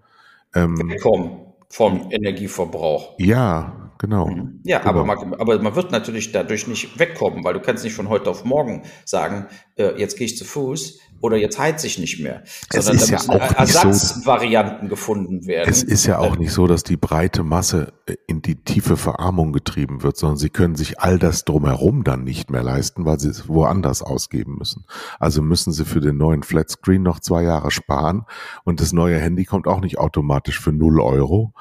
ähm, 0.54 0.96
kommen 1.02 1.49
vom 1.70 2.08
Energieverbrauch. 2.10 3.14
Ja, 3.18 3.92
genau. 3.98 4.26
Mhm. 4.26 4.60
Ja, 4.64 4.80
genau. 4.80 4.90
Aber, 4.90 5.04
man, 5.04 5.34
aber 5.34 5.62
man 5.62 5.76
wird 5.76 5.92
natürlich 5.92 6.32
dadurch 6.32 6.66
nicht 6.66 6.98
wegkommen, 6.98 7.44
weil 7.44 7.54
du 7.54 7.60
kannst 7.60 7.84
nicht 7.84 7.94
von 7.94 8.08
heute 8.08 8.28
auf 8.28 8.44
morgen 8.44 8.82
sagen, 9.04 9.46
äh, 9.76 9.98
jetzt 9.98 10.18
gehe 10.18 10.26
ich 10.26 10.36
zu 10.36 10.44
Fuß 10.44 10.98
oder 11.20 11.36
jetzt 11.36 11.58
heizt 11.58 11.84
ich 11.84 11.98
nicht 11.98 12.20
mehr, 12.20 12.42
es 12.44 12.84
sondern 12.84 13.06
da 13.06 13.12
müssen 13.16 13.30
ja 13.32 13.36
Ersatzvarianten 13.36 14.88
so, 14.88 14.90
gefunden 14.90 15.46
werden. 15.46 15.68
Es 15.68 15.82
ist 15.82 16.06
ja 16.06 16.18
auch 16.18 16.36
nicht 16.36 16.52
so, 16.52 16.66
dass 16.66 16.82
die 16.82 16.96
breite 16.96 17.42
Masse 17.42 17.92
äh, 18.06 18.16
in 18.26 18.42
die 18.42 18.56
tiefe 18.56 18.96
Verarmung 18.96 19.52
getrieben 19.52 20.02
wird, 20.02 20.16
sondern 20.16 20.38
sie 20.38 20.50
können 20.50 20.76
sich 20.76 21.00
all 21.00 21.18
das 21.18 21.44
drumherum 21.44 22.04
dann 22.04 22.24
nicht 22.24 22.50
mehr 22.50 22.62
leisten, 22.62 23.04
weil 23.04 23.20
sie 23.20 23.28
es 23.28 23.48
woanders 23.48 24.02
ausgeben 24.02 24.56
müssen. 24.58 24.84
Also 25.18 25.42
müssen 25.42 25.72
sie 25.72 25.84
für 25.84 26.00
den 26.00 26.16
neuen 26.16 26.42
Flatscreen 26.42 27.02
noch 27.02 27.20
zwei 27.20 27.42
Jahre 27.42 27.70
sparen 27.70 28.24
und 28.64 28.80
das 28.80 28.92
neue 28.92 29.18
Handy 29.18 29.44
kommt 29.44 29.66
auch 29.66 29.80
nicht 29.80 29.98
automatisch 29.98 30.58
für 30.58 30.72
null 30.72 31.00
Euro. 31.00 31.52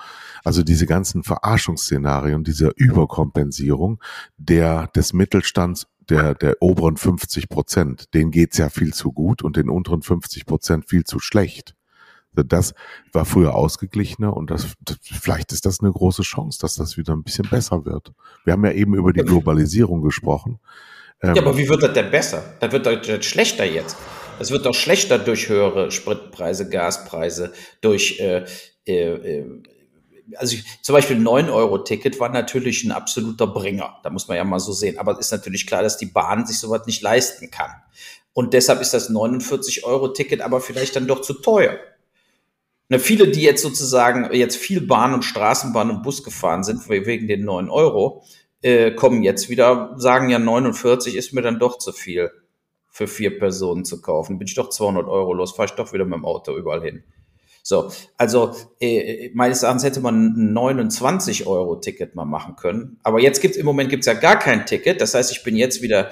Also 0.43 0.63
diese 0.63 0.85
ganzen 0.85 1.23
Verarschungsszenarien, 1.23 2.43
diese 2.43 2.71
Überkompensierung 2.75 4.01
der 4.37 4.87
des 4.87 5.13
Mittelstands 5.13 5.87
der, 6.09 6.35
der 6.35 6.61
oberen 6.61 6.97
50 6.97 7.49
Prozent, 7.49 8.13
denen 8.13 8.31
geht's 8.31 8.57
ja 8.57 8.69
viel 8.69 8.93
zu 8.93 9.11
gut 9.11 9.43
und 9.43 9.57
den 9.57 9.69
unteren 9.69 10.01
50 10.01 10.45
Prozent 10.45 10.89
viel 10.89 11.03
zu 11.03 11.19
schlecht. 11.19 11.75
Das 12.33 12.73
war 13.11 13.25
früher 13.25 13.55
ausgeglichener 13.55 14.35
und 14.35 14.51
das, 14.51 14.67
vielleicht 15.01 15.51
ist 15.51 15.65
das 15.65 15.79
eine 15.81 15.91
große 15.91 16.21
Chance, 16.21 16.59
dass 16.61 16.75
das 16.75 16.95
wieder 16.95 17.13
ein 17.13 17.23
bisschen 17.23 17.47
besser 17.49 17.85
wird. 17.85 18.13
Wir 18.45 18.53
haben 18.53 18.63
ja 18.65 18.71
eben 18.71 18.93
über 18.93 19.11
die 19.11 19.21
Globalisierung 19.21 20.01
gesprochen. 20.01 20.59
Ähm, 21.21 21.35
ja, 21.35 21.41
aber 21.41 21.57
wie 21.57 21.67
wird 21.67 21.83
das 21.83 21.93
denn 21.93 22.11
besser? 22.11 22.43
Das 22.59 22.71
wird 22.71 22.85
doch 22.85 23.23
schlechter 23.23 23.65
jetzt. 23.65 23.97
Das 24.37 24.51
wird 24.51 24.65
doch 24.65 24.75
schlechter 24.75 25.19
durch 25.19 25.49
höhere 25.49 25.91
Spritpreise, 25.91 26.69
Gaspreise, 26.69 27.51
durch 27.81 28.19
äh, 28.19 28.45
äh, 28.87 28.93
äh 28.93 29.63
also 30.35 30.55
ich, 30.55 30.63
zum 30.81 30.93
Beispiel 30.93 31.17
9-Euro-Ticket 31.17 32.19
war 32.19 32.29
natürlich 32.29 32.83
ein 32.83 32.91
absoluter 32.91 33.47
Bringer. 33.47 33.99
Da 34.03 34.09
muss 34.09 34.27
man 34.27 34.37
ja 34.37 34.43
mal 34.43 34.59
so 34.59 34.71
sehen. 34.71 34.97
Aber 34.97 35.19
ist 35.19 35.31
natürlich 35.31 35.67
klar, 35.67 35.83
dass 35.83 35.97
die 35.97 36.05
Bahn 36.05 36.45
sich 36.45 36.59
sowas 36.59 36.85
nicht 36.85 37.01
leisten 37.01 37.51
kann. 37.51 37.71
Und 38.33 38.53
deshalb 38.53 38.81
ist 38.81 38.93
das 38.93 39.09
49-Euro-Ticket 39.09 40.41
aber 40.41 40.61
vielleicht 40.61 40.95
dann 40.95 41.07
doch 41.07 41.21
zu 41.21 41.33
teuer. 41.33 41.77
Ne, 42.89 42.99
viele, 42.99 43.27
die 43.27 43.41
jetzt 43.41 43.61
sozusagen 43.61 44.33
jetzt 44.33 44.57
viel 44.57 44.81
Bahn 44.81 45.13
und 45.13 45.23
Straßenbahn 45.23 45.91
und 45.91 46.01
Bus 46.01 46.23
gefahren 46.23 46.63
sind 46.63 46.89
wegen 46.89 47.27
den 47.27 47.45
9 47.45 47.69
Euro, 47.69 48.23
äh, 48.61 48.91
kommen 48.91 49.21
jetzt 49.21 49.49
wieder, 49.49 49.93
sagen 49.97 50.29
ja 50.29 50.39
49 50.39 51.15
ist 51.15 51.33
mir 51.33 51.43
dann 51.43 51.59
doch 51.59 51.77
zu 51.77 51.91
viel 51.91 52.31
für 52.87 53.07
vier 53.07 53.37
Personen 53.37 53.85
zu 53.85 54.01
kaufen. 54.01 54.39
Bin 54.39 54.47
ich 54.47 54.55
doch 54.55 54.69
200 54.69 55.07
Euro 55.07 55.33
los, 55.33 55.51
fahre 55.51 55.67
ich 55.67 55.73
doch 55.73 55.93
wieder 55.93 56.05
mit 56.05 56.15
dem 56.15 56.25
Auto 56.25 56.57
überall 56.57 56.81
hin. 56.81 57.03
So, 57.69 57.91
also 58.17 58.55
äh, 58.79 59.29
meines 59.35 59.61
Erachtens 59.61 59.83
hätte 59.83 59.99
man 59.99 60.25
ein 60.25 60.53
29 60.53 61.45
Euro 61.45 61.75
Ticket 61.75 62.15
mal 62.15 62.25
machen 62.25 62.55
können. 62.55 62.97
Aber 63.03 63.21
jetzt 63.21 63.43
gibt's 63.43 63.57
im 63.57 63.65
Moment 63.67 63.91
gibt's 63.91 64.07
ja 64.07 64.15
gar 64.15 64.39
kein 64.39 64.65
Ticket. 64.65 64.99
Das 65.01 65.13
heißt, 65.13 65.31
ich 65.31 65.43
bin 65.43 65.55
jetzt 65.55 65.83
wieder 65.83 66.09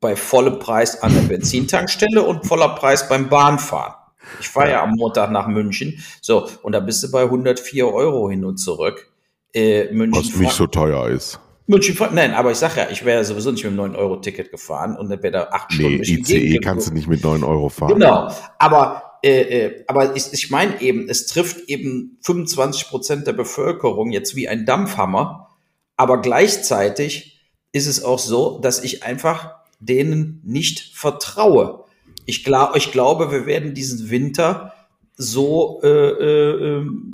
bei 0.00 0.16
vollem 0.16 0.58
Preis 0.58 1.00
an 1.00 1.14
der 1.14 1.20
Benzintankstelle 1.20 2.24
und 2.24 2.48
voller 2.48 2.70
Preis 2.70 3.08
beim 3.08 3.28
Bahnfahren. 3.28 3.94
Ich 4.40 4.48
fahre 4.48 4.70
ja. 4.70 4.72
ja 4.72 4.82
am 4.82 4.96
Montag 4.96 5.30
nach 5.30 5.46
München. 5.46 6.02
So, 6.20 6.48
und 6.62 6.72
da 6.72 6.80
bist 6.80 7.04
du 7.04 7.12
bei 7.12 7.22
104 7.22 7.86
Euro 7.86 8.28
hin 8.28 8.44
und 8.44 8.56
zurück. 8.56 9.08
Äh, 9.54 9.84
München 9.92 10.32
Was 10.32 10.36
nicht 10.36 10.50
so 10.50 10.66
teuer 10.66 11.08
ist. 11.10 11.38
München, 11.68 11.96
nein, 12.12 12.34
aber 12.34 12.50
ich 12.50 12.58
sag 12.58 12.76
ja, 12.76 12.88
ich 12.90 13.04
wäre 13.04 13.24
sowieso 13.24 13.52
nicht 13.52 13.62
mit 13.62 13.78
einem 13.78 13.94
9-Euro-Ticket 13.94 14.50
gefahren 14.50 14.96
und 14.96 15.08
dann 15.10 15.22
wäre 15.22 15.32
da 15.32 15.42
acht 15.52 15.70
nee, 15.70 16.02
Stunden. 16.02 16.02
ICE 16.02 16.58
kannst 16.58 16.88
du 16.88 16.92
nicht 16.92 17.06
mit 17.06 17.22
9 17.22 17.44
Euro 17.44 17.68
fahren. 17.68 17.94
Genau, 17.94 18.32
aber, 18.58 19.11
äh, 19.22 19.40
äh, 19.40 19.84
aber 19.86 20.16
ich, 20.16 20.32
ich 20.32 20.50
meine 20.50 20.80
eben, 20.80 21.08
es 21.08 21.26
trifft 21.26 21.68
eben 21.68 22.18
25 22.22 22.88
Prozent 22.88 23.26
der 23.26 23.32
Bevölkerung 23.32 24.10
jetzt 24.10 24.34
wie 24.34 24.48
ein 24.48 24.66
Dampfhammer, 24.66 25.48
aber 25.96 26.20
gleichzeitig 26.20 27.40
ist 27.72 27.86
es 27.86 28.02
auch 28.02 28.18
so, 28.18 28.58
dass 28.58 28.82
ich 28.82 29.04
einfach 29.04 29.54
denen 29.78 30.40
nicht 30.44 30.96
vertraue. 30.96 31.84
Ich, 32.26 32.44
glaub, 32.44 32.76
ich 32.76 32.92
glaube, 32.92 33.30
wir 33.30 33.46
werden 33.46 33.74
diesen 33.74 34.10
Winter 34.10 34.74
so 35.16 35.80
äh, 35.82 35.88
äh, 35.88 36.78
ähm, 36.78 37.12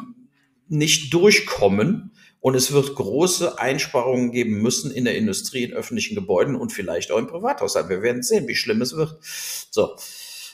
nicht 0.68 1.12
durchkommen. 1.14 2.12
Und 2.40 2.55
es 2.55 2.73
wird 2.73 2.94
große 2.94 3.59
Einsparungen 3.59 4.31
geben 4.31 4.62
müssen 4.62 4.92
in 4.92 5.05
der 5.05 5.16
Industrie, 5.16 5.64
in 5.64 5.73
öffentlichen 5.73 6.14
Gebäuden 6.14 6.55
und 6.55 6.73
vielleicht 6.73 7.11
auch 7.11 7.18
im 7.18 7.27
Privathaushalt. 7.27 7.88
Wir 7.88 8.01
werden 8.01 8.23
sehen, 8.23 8.47
wie 8.47 8.55
schlimm 8.55 8.81
es 8.81 8.94
wird. 8.94 9.16
So. 9.71 9.97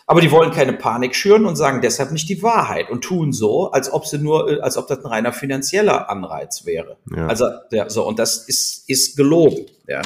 Aber 0.06 0.20
die 0.20 0.30
wollen 0.30 0.50
keine 0.50 0.74
Panik 0.74 1.14
schüren 1.14 1.46
und 1.46 1.56
sagen 1.56 1.80
deshalb 1.80 2.12
nicht 2.12 2.28
die 2.28 2.42
Wahrheit 2.42 2.90
und 2.90 3.02
tun 3.02 3.32
so, 3.32 3.70
als 3.70 3.90
ob 3.90 4.06
sie 4.06 4.18
nur, 4.18 4.50
äh, 4.50 4.60
als 4.60 4.76
ob 4.76 4.86
das 4.86 4.98
ein 4.98 5.06
reiner 5.06 5.32
finanzieller 5.32 6.10
Anreiz 6.10 6.66
wäre. 6.66 6.98
Ja. 7.14 7.26
Also, 7.26 7.46
ja, 7.70 7.88
so, 7.88 8.06
und 8.06 8.18
das 8.18 8.46
ist, 8.46 8.88
ist 8.88 9.16
gelogen, 9.16 9.66
ja. 9.86 10.02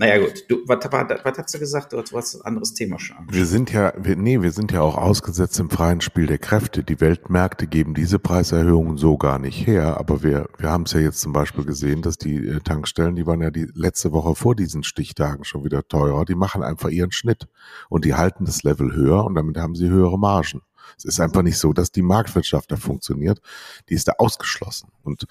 Naja, 0.00 0.16
gut. 0.16 0.46
Du, 0.48 0.62
was, 0.66 0.78
was, 0.90 1.24
was 1.24 1.38
hast 1.38 1.54
du 1.54 1.58
gesagt? 1.58 1.92
Du 1.92 2.16
hast 2.16 2.34
ein 2.34 2.40
anderes 2.46 2.72
Thema 2.72 2.98
schon. 2.98 3.18
Wir 3.30 3.44
sind 3.44 3.70
ja, 3.70 3.92
wir, 3.98 4.16
nee, 4.16 4.40
wir 4.40 4.50
sind 4.50 4.72
ja 4.72 4.80
auch 4.80 4.96
ausgesetzt 4.96 5.60
im 5.60 5.68
freien 5.68 6.00
Spiel 6.00 6.26
der 6.26 6.38
Kräfte. 6.38 6.82
Die 6.82 7.02
Weltmärkte 7.02 7.66
geben 7.66 7.92
diese 7.92 8.18
Preiserhöhungen 8.18 8.96
so 8.96 9.18
gar 9.18 9.38
nicht 9.38 9.66
her. 9.66 9.98
Aber 9.98 10.22
wir, 10.22 10.48
wir 10.56 10.70
haben 10.70 10.84
es 10.84 10.94
ja 10.94 11.00
jetzt 11.00 11.20
zum 11.20 11.34
Beispiel 11.34 11.66
gesehen, 11.66 12.00
dass 12.00 12.16
die 12.16 12.36
äh, 12.36 12.60
Tankstellen, 12.60 13.14
die 13.14 13.26
waren 13.26 13.42
ja 13.42 13.50
die 13.50 13.68
letzte 13.74 14.10
Woche 14.12 14.34
vor 14.34 14.56
diesen 14.56 14.84
Stichtagen 14.84 15.44
schon 15.44 15.64
wieder 15.64 15.86
teurer. 15.86 16.24
Die 16.24 16.34
machen 16.34 16.62
einfach 16.62 16.88
ihren 16.88 17.12
Schnitt 17.12 17.48
und 17.90 18.06
die 18.06 18.14
halten 18.14 18.46
das 18.46 18.62
Level 18.62 18.94
höher 18.94 19.26
und 19.26 19.34
damit 19.34 19.58
haben 19.58 19.74
sie 19.74 19.90
höhere 19.90 20.18
Margen. 20.18 20.62
Es 20.96 21.04
ist 21.04 21.20
einfach 21.20 21.42
nicht 21.42 21.58
so, 21.58 21.72
dass 21.72 21.92
die 21.92 22.02
Marktwirtschaft 22.02 22.70
da 22.70 22.76
funktioniert. 22.76 23.40
Die 23.88 23.94
ist 23.94 24.08
da 24.08 24.12
ausgeschlossen. 24.18 24.88
Und 25.02 25.26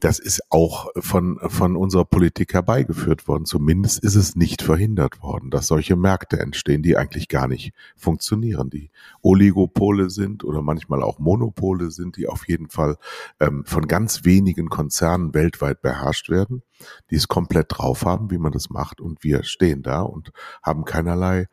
das 0.00 0.18
ist 0.18 0.40
auch 0.50 0.88
von, 0.96 1.38
von 1.42 1.76
unserer 1.76 2.04
Politik 2.04 2.54
herbeigeführt 2.54 3.28
worden. 3.28 3.44
Zumindest 3.44 4.02
ist 4.02 4.14
es 4.14 4.36
nicht 4.36 4.62
verhindert 4.62 5.22
worden, 5.22 5.50
dass 5.50 5.66
solche 5.66 5.96
Märkte 5.96 6.38
entstehen, 6.38 6.82
die 6.82 6.96
eigentlich 6.96 7.28
gar 7.28 7.48
nicht 7.48 7.72
funktionieren, 7.96 8.70
die 8.70 8.90
Oligopole 9.22 10.10
sind 10.10 10.44
oder 10.44 10.62
manchmal 10.62 11.02
auch 11.02 11.18
Monopole 11.18 11.90
sind, 11.90 12.16
die 12.16 12.28
auf 12.28 12.48
jeden 12.48 12.68
Fall 12.68 12.96
ähm, 13.40 13.64
von 13.66 13.86
ganz 13.86 14.24
wenigen 14.24 14.68
Konzernen 14.68 15.34
weltweit 15.34 15.82
beherrscht 15.82 16.30
werden, 16.30 16.62
die 17.10 17.16
es 17.16 17.28
komplett 17.28 17.66
drauf 17.70 18.04
haben, 18.04 18.30
wie 18.30 18.38
man 18.38 18.52
das 18.52 18.70
macht. 18.70 19.00
Und 19.00 19.24
wir 19.24 19.44
stehen 19.44 19.82
da 19.82 20.02
und 20.02 20.32
haben 20.62 20.84
keinerlei 20.84 21.46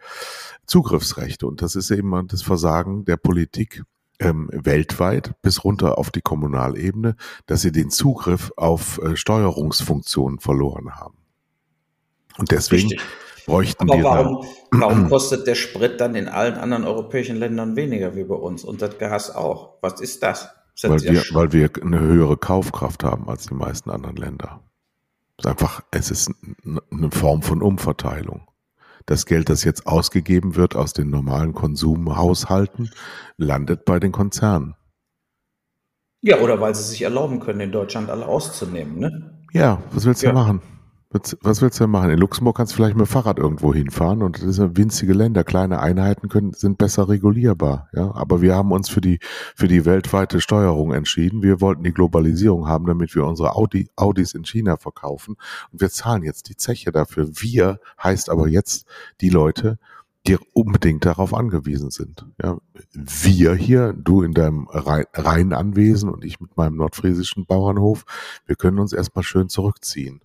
Zugriffsrechte. 0.65 1.47
Und 1.47 1.61
das 1.61 1.75
ist 1.75 1.91
eben 1.91 2.27
das 2.27 2.41
Versagen 2.41 3.05
der 3.05 3.17
Politik 3.17 3.83
ähm, 4.19 4.49
weltweit 4.51 5.33
bis 5.41 5.63
runter 5.63 5.97
auf 5.97 6.11
die 6.11 6.21
Kommunalebene, 6.21 7.15
dass 7.45 7.61
sie 7.61 7.71
den 7.71 7.89
Zugriff 7.89 8.51
auf 8.55 8.99
äh, 8.99 9.15
Steuerungsfunktionen 9.15 10.39
verloren 10.39 10.95
haben. 10.95 11.17
Und 12.37 12.51
deswegen 12.51 12.89
Richtig. 12.89 13.07
bräuchten 13.45 13.89
Aber 13.89 13.97
wir 13.97 14.03
warum, 14.03 14.45
da, 14.71 14.79
warum 14.79 15.09
kostet 15.09 15.47
der 15.47 15.55
Sprit 15.55 15.99
dann 15.99 16.15
in 16.15 16.27
allen 16.27 16.55
anderen 16.55 16.85
europäischen 16.85 17.37
Ländern 17.37 17.75
weniger 17.75 18.15
wie 18.15 18.23
bei 18.23 18.35
uns 18.35 18.63
und 18.63 18.81
das 18.81 18.97
Gas 18.97 19.33
auch? 19.33 19.77
Was 19.81 20.01
ist 20.01 20.23
das? 20.23 20.49
das 20.81 20.91
weil, 20.91 21.01
wir, 21.01 21.23
weil 21.31 21.53
wir 21.53 21.69
eine 21.81 21.99
höhere 21.99 22.37
Kaufkraft 22.37 23.03
haben 23.03 23.29
als 23.29 23.47
die 23.47 23.53
meisten 23.53 23.89
anderen 23.89 24.15
Länder. 24.15 24.61
Es 25.37 25.45
ist 25.45 25.51
einfach, 25.51 25.81
es 25.91 26.11
ist 26.11 26.31
eine 26.63 27.11
Form 27.11 27.41
von 27.41 27.61
Umverteilung 27.61 28.47
das 29.05 29.25
Geld, 29.25 29.49
das 29.49 29.63
jetzt 29.63 29.87
ausgegeben 29.87 30.55
wird 30.55 30.75
aus 30.75 30.93
den 30.93 31.09
normalen 31.09 31.53
Konsumhaushalten, 31.53 32.89
landet 33.37 33.85
bei 33.85 33.99
den 33.99 34.11
Konzernen. 34.11 34.75
Ja, 36.21 36.39
oder 36.39 36.59
weil 36.59 36.73
sie 36.73 36.83
sich 36.83 37.03
erlauben 37.03 37.39
können, 37.39 37.59
in 37.59 37.71
Deutschland 37.71 38.09
alle 38.09 38.25
auszunehmen, 38.25 38.97
ne? 38.97 39.39
Ja, 39.51 39.81
was 39.91 40.05
willst 40.05 40.23
du 40.23 40.27
ja. 40.27 40.33
machen? 40.33 40.61
Was 41.41 41.61
willst 41.61 41.79
du 41.79 41.85
denn 41.85 41.91
machen? 41.91 42.09
In 42.09 42.19
Luxemburg 42.19 42.57
kannst 42.57 42.73
du 42.73 42.75
vielleicht 42.75 42.95
mit 42.95 43.05
dem 43.05 43.09
Fahrrad 43.09 43.39
irgendwo 43.39 43.73
hinfahren 43.73 44.21
und 44.21 44.43
das 44.43 44.55
sind 44.55 44.77
winzige 44.77 45.13
Länder, 45.13 45.43
kleine 45.43 45.79
Einheiten 45.79 46.27
können, 46.27 46.51
sind 46.53 46.77
besser 46.77 47.07
regulierbar. 47.07 47.89
Ja, 47.93 48.13
aber 48.13 48.41
wir 48.41 48.55
haben 48.55 48.71
uns 48.71 48.89
für 48.89 49.01
die, 49.01 49.19
für 49.55 49.67
die 49.67 49.85
weltweite 49.85 50.41
Steuerung 50.41 50.91
entschieden. 50.91 51.41
Wir 51.41 51.61
wollten 51.61 51.83
die 51.83 51.93
Globalisierung 51.93 52.67
haben, 52.67 52.85
damit 52.85 53.15
wir 53.15 53.25
unsere 53.25 53.55
Audi, 53.55 53.89
Audis 53.95 54.33
in 54.33 54.43
China 54.43 54.77
verkaufen 54.77 55.37
und 55.71 55.81
wir 55.81 55.89
zahlen 55.89 56.23
jetzt 56.23 56.49
die 56.49 56.57
Zeche 56.57 56.91
dafür. 56.91 57.29
Wir 57.31 57.79
heißt 58.03 58.29
aber 58.29 58.47
jetzt 58.47 58.85
die 59.21 59.29
Leute, 59.29 59.79
die 60.27 60.37
unbedingt 60.53 61.05
darauf 61.05 61.33
angewiesen 61.33 61.91
sind. 61.91 62.25
Ja, 62.41 62.57
wir 62.91 63.53
hier, 63.53 63.93
du 63.93 64.21
in 64.23 64.33
deinem 64.33 64.67
Rheinanwesen 64.67 66.09
und 66.09 66.25
ich 66.25 66.39
mit 66.39 66.57
meinem 66.57 66.77
nordfriesischen 66.77 67.45
Bauernhof, 67.45 68.05
wir 68.45 68.55
können 68.55 68.79
uns 68.79 68.91
erstmal 68.91 69.23
schön 69.23 69.49
zurückziehen. 69.49 70.21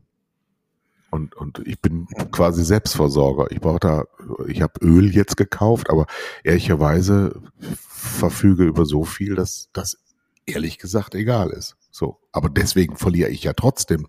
Und, 1.11 1.35
und 1.35 1.61
ich 1.67 1.81
bin 1.81 2.07
quasi 2.31 2.65
Selbstversorger. 2.65 3.51
Ich 3.51 3.61
brauche 3.61 3.81
da, 3.81 4.05
ich 4.47 4.63
habe 4.63 4.81
Öl 4.81 5.15
jetzt 5.15 5.37
gekauft, 5.37 5.91
aber 5.91 6.07
ehrlicherweise 6.45 7.41
verfüge 7.59 8.65
über 8.65 8.85
so 8.87 9.05
viel, 9.05 9.35
dass 9.35 9.69
das 9.73 9.99
ehrlich 10.47 10.79
gesagt 10.79 11.15
egal 11.15 11.51
ist. 11.51 11.77
So. 11.91 12.19
Aber 12.33 12.49
deswegen 12.49 12.97
verliere 12.97 13.31
ich 13.31 13.43
ja 13.43 13.53
trotzdem 13.53 14.07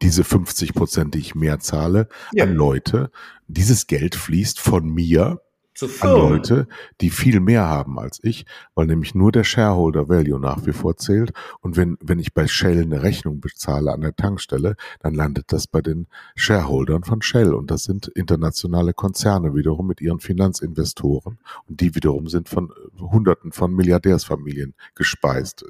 diese 0.00 0.24
50 0.24 0.74
Prozent, 0.74 1.14
die 1.14 1.18
ich 1.18 1.34
mehr 1.34 1.58
zahle, 1.58 2.08
ja. 2.32 2.44
an 2.44 2.54
Leute. 2.54 3.10
Dieses 3.48 3.86
Geld 3.86 4.14
fließt 4.14 4.60
von 4.60 4.88
mir 4.88 5.40
zu 5.78 5.86
an 6.00 6.10
Leute, 6.10 6.66
die 7.00 7.10
viel 7.10 7.38
mehr 7.38 7.66
haben 7.66 7.98
als 7.98 8.18
ich, 8.22 8.46
weil 8.74 8.86
nämlich 8.86 9.14
nur 9.14 9.30
der 9.30 9.44
Shareholder 9.44 10.08
Value 10.08 10.40
nach 10.40 10.66
wie 10.66 10.72
vor 10.72 10.96
zählt. 10.96 11.32
Und 11.60 11.76
wenn, 11.76 11.96
wenn 12.02 12.18
ich 12.18 12.34
bei 12.34 12.48
Shell 12.48 12.82
eine 12.82 13.02
Rechnung 13.02 13.40
bezahle 13.40 13.92
an 13.92 14.00
der 14.00 14.16
Tankstelle, 14.16 14.74
dann 15.00 15.14
landet 15.14 15.52
das 15.52 15.68
bei 15.68 15.80
den 15.80 16.08
Shareholdern 16.34 17.04
von 17.04 17.22
Shell. 17.22 17.54
Und 17.54 17.70
das 17.70 17.84
sind 17.84 18.08
internationale 18.08 18.92
Konzerne 18.92 19.54
wiederum 19.54 19.86
mit 19.86 20.00
ihren 20.00 20.18
Finanzinvestoren. 20.18 21.38
Und 21.68 21.80
die 21.80 21.94
wiederum 21.94 22.26
sind 22.26 22.48
von 22.48 22.72
Hunderten 22.98 23.52
von 23.52 23.72
Milliardärsfamilien 23.72 24.74
gespeist. 24.96 25.64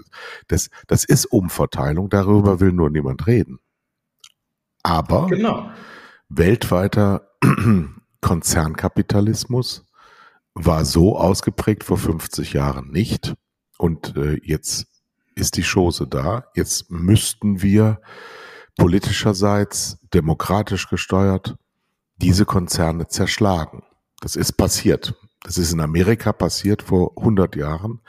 Das, 0.49 0.71
das 0.87 1.05
ist 1.05 1.27
Umverteilung. 1.27 2.09
Darüber 2.09 2.61
will 2.61 2.73
nur 2.73 2.89
niemand 2.89 3.27
reden. 3.27 3.59
Aber 4.83 5.27
genau. 5.27 5.71
weltweiter 6.31 7.29
Konzernkapitalismus 8.21 9.88
war 10.59 10.85
so 10.85 11.17
ausgeprägt 11.17 11.85
vor 11.85 11.99
50 11.99 12.53
Jahren 12.53 12.91
nicht. 12.91 13.35
Und 13.79 14.17
äh, 14.17 14.41
jetzt 14.43 14.87
ist 15.35 15.57
die 15.57 15.63
Chose 15.63 16.07
da. 16.07 16.47
Jetzt 16.55 16.91
müssten 16.91 17.63
wir 17.63 18.01
politischerseits, 18.77 19.99
demokratisch 20.13 20.89
gesteuert, 20.89 21.57
diese 22.17 22.45
Konzerne 22.45 23.07
zerschlagen. 23.07 23.85
Das 24.21 24.35
ist 24.35 24.53
passiert. 24.53 25.15
Das 25.43 25.59
ist 25.59 25.73
in 25.73 25.81
Amerika 25.81 26.33
passiert 26.33 26.83
vor 26.83 27.13
100 27.17 27.55
Jahren, 27.55 28.01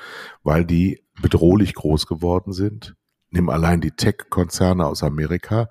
weil 0.44 0.66
die 0.66 1.04
bedrohlich 1.22 1.76
groß 1.76 2.08
geworden 2.08 2.54
sind. 2.54 2.96
Nimm 3.30 3.50
allein 3.50 3.82
die 3.82 3.92
Tech-Konzerne 3.92 4.88
aus 4.88 5.04
Amerika. 5.04 5.70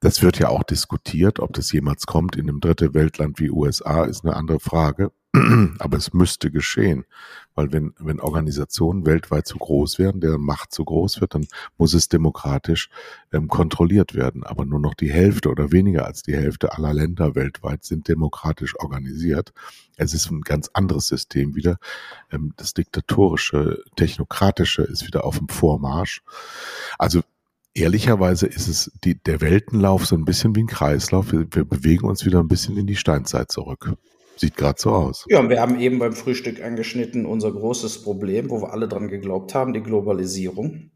Das 0.00 0.22
wird 0.22 0.38
ja 0.38 0.48
auch 0.48 0.62
diskutiert, 0.62 1.40
ob 1.40 1.54
das 1.54 1.72
jemals 1.72 2.06
kommt 2.06 2.36
in 2.36 2.48
einem 2.48 2.60
dritte 2.60 2.92
Weltland 2.92 3.40
wie 3.40 3.50
USA, 3.50 4.04
ist 4.04 4.24
eine 4.24 4.36
andere 4.36 4.60
Frage. 4.60 5.12
Aber 5.78 5.96
es 5.96 6.12
müsste 6.12 6.50
geschehen, 6.50 7.04
weil 7.54 7.72
wenn, 7.72 7.94
wenn 8.00 8.18
Organisationen 8.18 9.06
weltweit 9.06 9.46
zu 9.46 9.58
groß 9.58 10.00
werden, 10.00 10.20
deren 10.20 10.40
Macht 10.40 10.72
zu 10.72 10.84
groß 10.84 11.20
wird, 11.20 11.36
dann 11.36 11.46
muss 11.78 11.94
es 11.94 12.08
demokratisch 12.08 12.90
ähm, 13.32 13.46
kontrolliert 13.46 14.14
werden. 14.14 14.42
Aber 14.42 14.64
nur 14.64 14.80
noch 14.80 14.94
die 14.94 15.12
Hälfte 15.12 15.48
oder 15.48 15.70
weniger 15.70 16.04
als 16.04 16.22
die 16.22 16.34
Hälfte 16.34 16.72
aller 16.72 16.92
Länder 16.92 17.36
weltweit 17.36 17.84
sind 17.84 18.08
demokratisch 18.08 18.74
organisiert. 18.80 19.52
Es 19.96 20.14
ist 20.14 20.30
ein 20.32 20.40
ganz 20.40 20.68
anderes 20.72 21.06
System 21.06 21.54
wieder. 21.54 21.78
Ähm, 22.32 22.52
das 22.56 22.74
diktatorische, 22.74 23.84
technokratische 23.94 24.82
ist 24.82 25.06
wieder 25.06 25.24
auf 25.24 25.38
dem 25.38 25.48
Vormarsch. 25.48 26.22
Also 26.98 27.20
ehrlicherweise 27.72 28.46
ist 28.46 28.66
es 28.66 28.90
die, 29.04 29.14
der 29.22 29.40
Weltenlauf 29.40 30.06
so 30.06 30.16
ein 30.16 30.24
bisschen 30.24 30.56
wie 30.56 30.64
ein 30.64 30.66
Kreislauf. 30.66 31.30
Wir, 31.30 31.46
wir 31.52 31.64
bewegen 31.64 32.06
uns 32.06 32.26
wieder 32.26 32.40
ein 32.40 32.48
bisschen 32.48 32.76
in 32.76 32.88
die 32.88 32.96
Steinzeit 32.96 33.52
zurück. 33.52 33.94
Sieht 34.40 34.56
gerade 34.56 34.80
so 34.80 34.90
aus. 34.90 35.26
Ja, 35.28 35.38
und 35.38 35.50
wir 35.50 35.60
haben 35.60 35.78
eben 35.78 35.98
beim 35.98 36.14
Frühstück 36.14 36.62
angeschnitten, 36.62 37.26
unser 37.26 37.52
großes 37.52 38.02
Problem, 38.02 38.48
wo 38.48 38.62
wir 38.62 38.72
alle 38.72 38.88
dran 38.88 39.08
geglaubt 39.08 39.54
haben, 39.54 39.74
die 39.74 39.82
Globalisierung, 39.82 40.90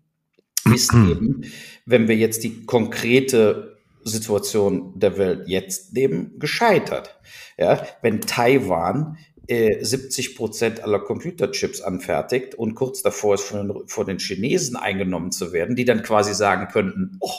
ist 0.73 0.95
eben, 0.95 1.45
wenn 1.85 2.09
wir 2.09 2.17
jetzt 2.17 2.43
die 2.43 2.65
konkrete 2.65 3.77
Situation 4.03 4.99
der 4.99 5.19
Welt 5.19 5.47
jetzt 5.47 5.93
nehmen, 5.93 6.39
gescheitert. 6.39 7.21
Ja, 7.59 7.87
wenn 8.01 8.23
Taiwan 8.23 9.19
70 9.47 10.31
äh, 10.31 10.35
Prozent 10.37 10.83
aller 10.83 11.01
Computerchips 11.01 11.83
anfertigt 11.83 12.55
und 12.55 12.75
kurz 12.75 13.03
davor 13.03 13.35
ist, 13.35 13.45
von 13.45 13.69
den, 13.69 13.89
von 13.89 14.07
den 14.07 14.19
Chinesen 14.19 14.77
eingenommen 14.77 15.33
zu 15.33 15.53
werden, 15.53 15.77
die 15.77 15.85
dann 15.85 16.03
quasi 16.03 16.33
sagen 16.33 16.69
könnten, 16.73 17.19
oh, 17.21 17.31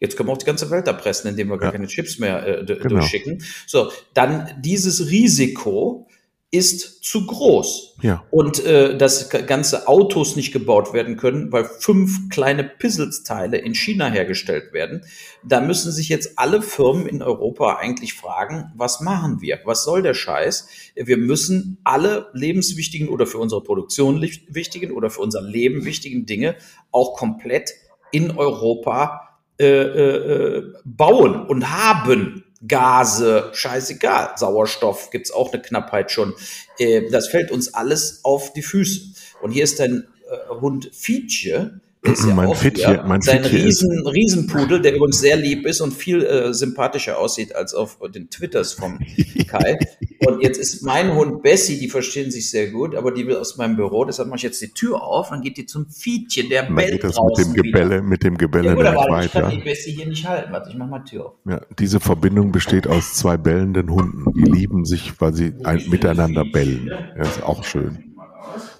Jetzt 0.00 0.16
können 0.16 0.28
wir 0.28 0.32
auch 0.32 0.38
die 0.38 0.46
ganze 0.46 0.70
Welt 0.70 0.86
erpressen, 0.86 1.30
indem 1.30 1.48
wir 1.48 1.58
gar 1.58 1.72
keine 1.72 1.86
Chips 1.86 2.18
mehr 2.18 2.46
äh, 2.46 2.64
genau. 2.64 2.88
durchschicken. 2.88 3.42
So, 3.66 3.90
dann 4.12 4.50
dieses 4.60 5.08
Risiko 5.08 6.08
ist 6.54 7.02
zu 7.02 7.26
groß. 7.26 7.96
Ja. 8.02 8.24
Und 8.30 8.64
äh, 8.64 8.96
dass 8.96 9.28
ganze 9.28 9.88
Autos 9.88 10.36
nicht 10.36 10.52
gebaut 10.52 10.92
werden 10.92 11.16
können, 11.16 11.50
weil 11.50 11.64
fünf 11.64 12.28
kleine 12.30 12.62
Pizzles-Teile 12.62 13.56
in 13.58 13.74
China 13.74 14.08
hergestellt 14.08 14.72
werden. 14.72 15.04
Da 15.42 15.60
müssen 15.60 15.90
sich 15.90 16.08
jetzt 16.08 16.38
alle 16.38 16.62
Firmen 16.62 17.08
in 17.08 17.22
Europa 17.22 17.78
eigentlich 17.78 18.14
fragen, 18.14 18.70
was 18.76 19.00
machen 19.00 19.40
wir? 19.40 19.58
Was 19.64 19.82
soll 19.82 20.02
der 20.02 20.14
Scheiß? 20.14 20.68
Wir 20.94 21.16
müssen 21.16 21.78
alle 21.82 22.28
lebenswichtigen 22.34 23.08
oder 23.08 23.26
für 23.26 23.38
unsere 23.38 23.62
Produktion 23.62 24.22
wichtigen 24.22 24.92
oder 24.92 25.10
für 25.10 25.22
unser 25.22 25.42
Leben 25.42 25.84
wichtigen 25.84 26.24
Dinge 26.24 26.54
auch 26.92 27.16
komplett 27.16 27.72
in 28.12 28.30
Europa 28.30 29.33
äh, 29.58 29.66
äh, 29.66 30.72
bauen 30.84 31.46
und 31.46 31.70
haben. 31.70 32.44
Gase, 32.66 33.50
scheißegal. 33.52 34.32
Sauerstoff 34.36 35.10
gibt's 35.10 35.30
auch 35.30 35.52
eine 35.52 35.60
Knappheit 35.60 36.10
schon. 36.10 36.34
Äh, 36.78 37.10
das 37.10 37.28
fällt 37.28 37.50
uns 37.50 37.74
alles 37.74 38.20
auf 38.24 38.52
die 38.52 38.62
Füße. 38.62 39.14
Und 39.42 39.50
hier 39.50 39.64
ist 39.64 39.80
dein 39.80 40.06
äh, 40.30 40.54
Hund 40.60 40.90
Fietje, 40.92 41.80
ist 42.04 42.26
ja 42.26 42.34
mein 42.34 42.48
auch 42.48 42.56
Fittje, 42.56 42.86
hier. 42.86 43.04
mein 43.06 43.20
sein 43.20 43.42
Fittje 43.42 43.64
Riesen, 43.64 44.06
Riesenpudel, 44.06 44.80
der 44.80 44.94
übrigens 44.94 45.20
sehr 45.20 45.36
lieb 45.36 45.66
ist 45.66 45.80
und 45.80 45.92
viel 45.92 46.22
äh, 46.22 46.52
sympathischer 46.52 47.18
aussieht 47.18 47.54
als 47.54 47.74
auf 47.74 47.98
den 48.14 48.30
Twitters 48.30 48.72
vom 48.74 48.98
Kai. 49.48 49.78
Und 50.26 50.42
jetzt 50.42 50.58
ist 50.58 50.82
mein 50.82 51.14
Hund 51.14 51.42
Bessie, 51.42 51.78
die 51.78 51.88
verstehen 51.88 52.30
sich 52.30 52.50
sehr 52.50 52.70
gut, 52.70 52.94
aber 52.94 53.12
die 53.12 53.26
will 53.26 53.36
aus 53.36 53.56
meinem 53.56 53.76
Büro, 53.76 54.04
deshalb 54.04 54.28
mache 54.28 54.36
ich 54.36 54.42
jetzt 54.42 54.60
die 54.62 54.72
Tür 54.72 55.02
auf, 55.02 55.30
dann 55.30 55.42
geht 55.42 55.56
die 55.56 55.66
zum 55.66 55.86
Fietje, 55.88 56.48
der 56.48 56.64
dann 56.64 56.74
bellt 56.74 56.92
geht 56.92 57.04
das 57.04 57.16
mit 57.16 57.46
dem 57.46 57.54
Gebelle, 57.54 57.90
wieder. 57.96 58.02
mit 58.02 58.22
dem 58.22 58.38
Gebelle 58.38 58.68
ja, 58.68 58.74
gut, 58.74 58.86
aber 58.86 59.10
weiter. 59.10 59.24
Ich 59.24 59.32
kann 59.32 59.50
die 59.50 59.64
Bessie 59.64 59.92
hier 59.92 60.06
nicht 60.06 60.26
halten, 60.26 60.52
warte, 60.52 60.70
ich 60.70 60.76
mach 60.76 60.88
mal 60.88 61.04
Tür 61.04 61.26
auf. 61.26 61.32
Ja, 61.46 61.60
diese 61.78 62.00
Verbindung 62.00 62.52
besteht 62.52 62.86
aus 62.86 63.14
zwei 63.14 63.36
bellenden 63.36 63.90
Hunden, 63.90 64.32
die 64.34 64.50
lieben 64.50 64.84
sich, 64.84 65.20
weil 65.20 65.34
sie 65.34 65.52
ein, 65.64 65.82
miteinander 65.88 66.44
bellen. 66.44 66.90
Ja, 67.16 67.22
ist 67.22 67.42
auch 67.42 67.64
schön. 67.64 68.13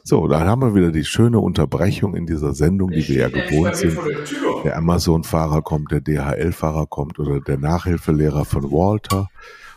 So, 0.07 0.29
dann 0.29 0.47
haben 0.47 0.61
wir 0.61 0.75
wieder 0.75 0.93
die 0.93 1.05
schöne 1.05 1.41
Unterbrechung 1.41 2.15
in 2.15 2.27
dieser 2.27 2.53
Sendung, 2.53 2.91
die 2.91 3.09
wir 3.09 3.17
ja 3.17 3.29
gewohnt 3.31 3.75
sind. 3.75 3.99
Der 4.63 4.77
Amazon-Fahrer 4.77 5.63
kommt, 5.63 5.93
der 5.93 6.03
DHL-Fahrer 6.03 6.87
kommt 6.87 7.19
oder 7.19 7.41
der 7.41 7.57
Nachhilfelehrer 7.57 8.45
von 8.45 8.71
Walter. 8.71 9.31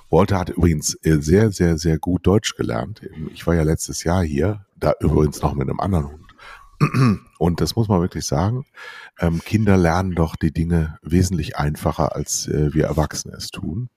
Walter 0.09 0.39
hat 0.39 0.49
übrigens 0.49 0.95
äh, 1.03 1.21
sehr, 1.21 1.51
sehr, 1.51 1.77
sehr 1.77 1.97
gut 1.97 2.27
Deutsch 2.27 2.55
gelernt. 2.55 3.01
Ich 3.33 3.47
war 3.47 3.55
ja 3.55 3.63
letztes 3.63 4.03
Jahr 4.03 4.21
hier, 4.21 4.65
da 4.77 4.93
übrigens 4.99 5.41
noch 5.41 5.55
mit 5.55 5.69
einem 5.69 5.79
anderen 5.79 6.07
Hund. 6.11 6.26
Und 7.39 7.61
das 7.61 7.75
muss 7.75 7.87
man 7.87 8.01
wirklich 8.01 8.25
sagen. 8.25 8.65
Ähm, 9.19 9.41
Kinder 9.43 9.77
lernen 9.77 10.13
doch 10.13 10.35
die 10.35 10.51
Dinge 10.51 10.97
wesentlich 11.01 11.57
einfacher, 11.57 12.15
als 12.15 12.47
äh, 12.47 12.73
wir 12.73 12.85
Erwachsene 12.85 13.35
es 13.35 13.49
tun. 13.49 13.89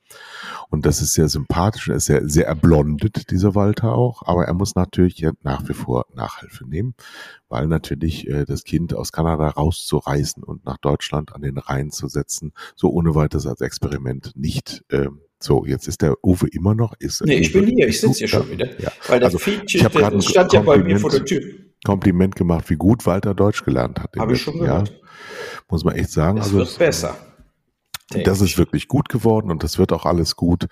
Und 0.70 0.86
das 0.86 1.02
ist 1.02 1.14
sehr 1.14 1.28
sympathisch, 1.28 1.88
er 1.88 1.96
ist 1.96 2.06
sehr, 2.06 2.28
sehr 2.28 2.46
erblondet, 2.46 3.30
dieser 3.30 3.54
Walter 3.54 3.92
auch. 3.92 4.22
Aber 4.26 4.46
er 4.46 4.54
muss 4.54 4.74
natürlich 4.74 5.24
nach 5.42 5.68
wie 5.68 5.74
vor 5.74 6.06
Nachhilfe 6.14 6.66
nehmen, 6.66 6.94
weil 7.48 7.66
natürlich 7.66 8.26
äh, 8.28 8.44
das 8.44 8.64
Kind 8.64 8.94
aus 8.94 9.12
Kanada 9.12 9.48
rauszureißen 9.48 10.42
und 10.42 10.64
nach 10.64 10.78
Deutschland 10.78 11.34
an 11.34 11.42
den 11.42 11.58
Rhein 11.58 11.90
zu 11.90 12.08
setzen, 12.08 12.52
so 12.74 12.90
ohne 12.90 13.14
weiteres 13.14 13.46
als 13.46 13.60
Experiment 13.60 14.32
nicht 14.34 14.84
ähm, 14.90 15.20
so, 15.42 15.64
jetzt 15.64 15.88
ist 15.88 16.02
der 16.02 16.22
Uwe 16.22 16.48
immer 16.48 16.74
noch. 16.74 16.92
Ist 16.98 17.24
nee, 17.24 17.38
ich 17.38 17.50
bin 17.50 17.66
hier, 17.66 17.88
ich 17.88 17.98
sitze 17.98 18.18
hier 18.18 18.28
schon 18.28 18.50
wieder. 18.50 18.78
Ja. 18.78 18.92
Weil 19.08 19.20
das 19.20 19.34
also, 19.34 19.38
Feature, 19.38 20.20
stand 20.20 20.52
ja 20.52 20.60
bei 20.60 20.76
mir 20.76 20.98
vor 20.98 21.08
der 21.08 21.24
Tür. 21.24 21.40
Kompliment 21.84 22.36
gemacht, 22.36 22.68
wie 22.68 22.76
gut 22.76 23.06
Walter 23.06 23.34
Deutsch 23.34 23.64
gelernt 23.64 24.00
hat. 24.00 24.16
Habe 24.18 24.34
ich 24.34 24.42
schon 24.42 24.58
gehört. 24.58 24.88
Jahr. 24.90 24.98
Muss 25.68 25.84
man 25.84 25.94
echt 25.94 26.10
sagen. 26.10 26.38
Es 26.38 26.46
also, 26.46 26.58
wird 26.58 26.78
besser. 26.78 27.16
Das 28.24 28.40
ist 28.40 28.58
wirklich 28.58 28.88
gut 28.88 29.08
geworden 29.08 29.52
und 29.52 29.62
das 29.62 29.78
wird 29.78 29.92
auch 29.92 30.04
alles 30.04 30.34
gut. 30.34 30.66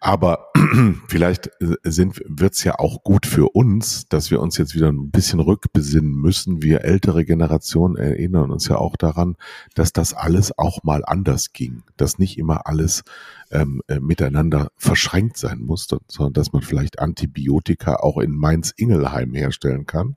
Aber 0.00 0.48
vielleicht 1.08 1.50
sind, 1.84 2.20
wird's 2.26 2.64
ja 2.64 2.78
auch 2.78 3.02
gut 3.04 3.24
für 3.24 3.54
uns, 3.54 4.08
dass 4.08 4.30
wir 4.30 4.40
uns 4.40 4.58
jetzt 4.58 4.74
wieder 4.74 4.88
ein 4.88 5.10
bisschen 5.10 5.40
rückbesinnen 5.40 6.12
müssen. 6.12 6.62
Wir 6.62 6.84
ältere 6.84 7.24
Generationen 7.24 7.96
erinnern 7.96 8.50
uns 8.50 8.68
ja 8.68 8.76
auch 8.76 8.96
daran, 8.96 9.36
dass 9.74 9.92
das 9.92 10.12
alles 10.12 10.58
auch 10.58 10.82
mal 10.82 11.04
anders 11.06 11.52
ging. 11.52 11.82
Dass 11.96 12.18
nicht 12.18 12.36
immer 12.36 12.66
alles 12.66 13.04
ähm, 13.50 13.80
äh, 13.86 14.00
miteinander 14.00 14.70
verschränkt 14.76 15.38
sein 15.38 15.60
muss, 15.60 15.86
sondern 16.08 16.32
dass 16.32 16.52
man 16.52 16.62
vielleicht 16.62 16.98
Antibiotika 16.98 17.96
auch 17.96 18.18
in 18.18 18.32
Mainz-Ingelheim 18.32 19.34
herstellen 19.34 19.86
kann 19.86 20.16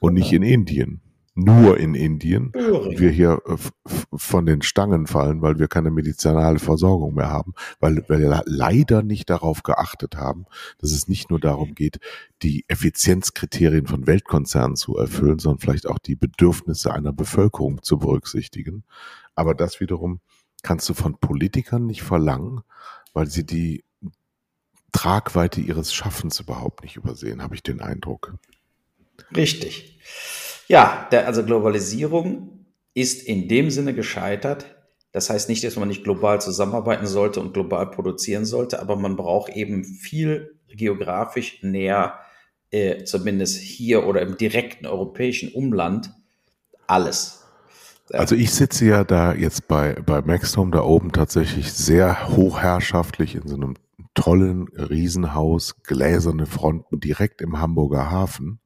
und 0.00 0.14
nicht 0.14 0.32
in 0.32 0.42
Indien 0.42 1.00
nur 1.38 1.78
in 1.78 1.94
Indien. 1.94 2.50
Böhring. 2.50 2.98
Wir 2.98 3.10
hier 3.10 3.40
äh, 3.46 3.56
von 4.12 4.44
den 4.44 4.62
Stangen 4.62 5.06
fallen, 5.06 5.40
weil 5.40 5.58
wir 5.58 5.68
keine 5.68 5.90
medizinale 5.90 6.58
Versorgung 6.58 7.14
mehr 7.14 7.30
haben, 7.30 7.54
weil 7.78 8.04
wir 8.08 8.42
leider 8.44 9.02
nicht 9.02 9.30
darauf 9.30 9.62
geachtet 9.62 10.16
haben, 10.16 10.46
dass 10.78 10.90
es 10.90 11.06
nicht 11.06 11.30
nur 11.30 11.38
darum 11.38 11.74
geht, 11.74 12.00
die 12.42 12.64
Effizienzkriterien 12.68 13.86
von 13.86 14.06
Weltkonzernen 14.06 14.76
zu 14.76 14.96
erfüllen, 14.96 15.38
sondern 15.38 15.60
vielleicht 15.60 15.86
auch 15.86 15.98
die 15.98 16.16
Bedürfnisse 16.16 16.92
einer 16.92 17.12
Bevölkerung 17.12 17.82
zu 17.82 17.98
berücksichtigen. 17.98 18.82
Aber 19.36 19.54
das 19.54 19.80
wiederum 19.80 20.20
kannst 20.62 20.88
du 20.88 20.94
von 20.94 21.18
Politikern 21.18 21.86
nicht 21.86 22.02
verlangen, 22.02 22.62
weil 23.12 23.28
sie 23.28 23.46
die 23.46 23.84
Tragweite 24.90 25.60
ihres 25.60 25.94
Schaffens 25.94 26.40
überhaupt 26.40 26.82
nicht 26.82 26.96
übersehen, 26.96 27.42
habe 27.42 27.54
ich 27.54 27.62
den 27.62 27.80
Eindruck. 27.80 28.34
Richtig. 29.34 30.00
Ja, 30.68 31.08
der, 31.10 31.26
also 31.26 31.44
Globalisierung 31.44 32.66
ist 32.94 33.22
in 33.22 33.48
dem 33.48 33.70
Sinne 33.70 33.94
gescheitert. 33.94 34.66
Das 35.12 35.30
heißt 35.30 35.48
nicht, 35.48 35.64
dass 35.64 35.76
man 35.76 35.88
nicht 35.88 36.04
global 36.04 36.40
zusammenarbeiten 36.40 37.06
sollte 37.06 37.40
und 37.40 37.54
global 37.54 37.90
produzieren 37.90 38.44
sollte, 38.44 38.80
aber 38.80 38.96
man 38.96 39.16
braucht 39.16 39.50
eben 39.50 39.84
viel 39.84 40.58
geografisch 40.68 41.62
näher, 41.62 42.18
äh, 42.70 43.04
zumindest 43.04 43.58
hier 43.58 44.06
oder 44.06 44.20
im 44.20 44.36
direkten 44.36 44.86
europäischen 44.86 45.52
Umland, 45.52 46.12
alles. 46.86 47.44
Also 48.12 48.34
ich 48.34 48.52
sitze 48.52 48.86
ja 48.86 49.04
da 49.04 49.34
jetzt 49.34 49.68
bei, 49.68 49.94
bei 49.94 50.22
Maxdome 50.22 50.70
da 50.70 50.82
oben 50.82 51.12
tatsächlich 51.12 51.72
sehr 51.72 52.28
hochherrschaftlich 52.28 53.34
in 53.34 53.46
so 53.46 53.56
einem 53.56 53.74
tollen 54.14 54.68
Riesenhaus, 54.68 55.82
gläserne 55.82 56.46
Fronten 56.46 57.00
direkt 57.00 57.40
im 57.40 57.60
Hamburger 57.60 58.10
Hafen. 58.10 58.60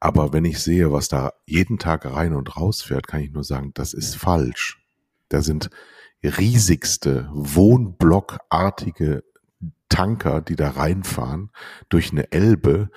Aber 0.00 0.32
wenn 0.32 0.46
ich 0.46 0.58
sehe, 0.60 0.92
was 0.92 1.08
da 1.08 1.34
jeden 1.46 1.78
Tag 1.78 2.06
rein 2.06 2.34
und 2.34 2.56
raus 2.56 2.82
fährt, 2.82 3.06
kann 3.06 3.20
ich 3.20 3.32
nur 3.32 3.44
sagen, 3.44 3.72
das 3.74 3.92
ist 3.92 4.16
falsch. 4.16 4.82
Da 5.28 5.42
sind 5.42 5.70
riesigste, 6.24 7.28
wohnblockartige 7.32 9.24
Tanker, 9.88 10.40
die 10.40 10.56
da 10.56 10.70
reinfahren 10.70 11.50
durch 11.88 12.12
eine 12.12 12.32
Elbe, 12.32 12.90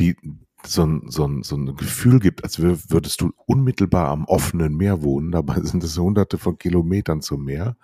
die 0.00 0.16
so 0.64 0.84
ein, 0.84 1.02
so 1.06 1.24
ein, 1.26 1.42
so 1.44 1.56
ein 1.56 1.76
Gefühl 1.76 2.18
gibt, 2.18 2.42
als 2.42 2.58
würdest 2.58 3.20
du 3.20 3.32
unmittelbar 3.46 4.08
am 4.08 4.24
offenen 4.24 4.76
Meer 4.76 5.02
wohnen. 5.02 5.30
Dabei 5.30 5.60
sind 5.60 5.84
es 5.84 5.96
hunderte 5.96 6.38
von 6.38 6.58
Kilometern 6.58 7.22
zum 7.22 7.44
Meer. 7.44 7.76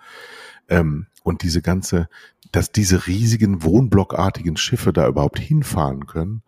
Ähm, 0.67 1.07
und 1.23 1.43
diese 1.43 1.61
ganze 1.61 2.09
dass 2.55 2.71
diese 2.71 3.05
riesigen 3.07 3.63
wohnblockartigen 3.63 4.55
Schiffe 4.55 4.93
da 4.93 5.09
überhaupt 5.09 5.39
hinfahren 5.39 6.07
können, 6.07 6.41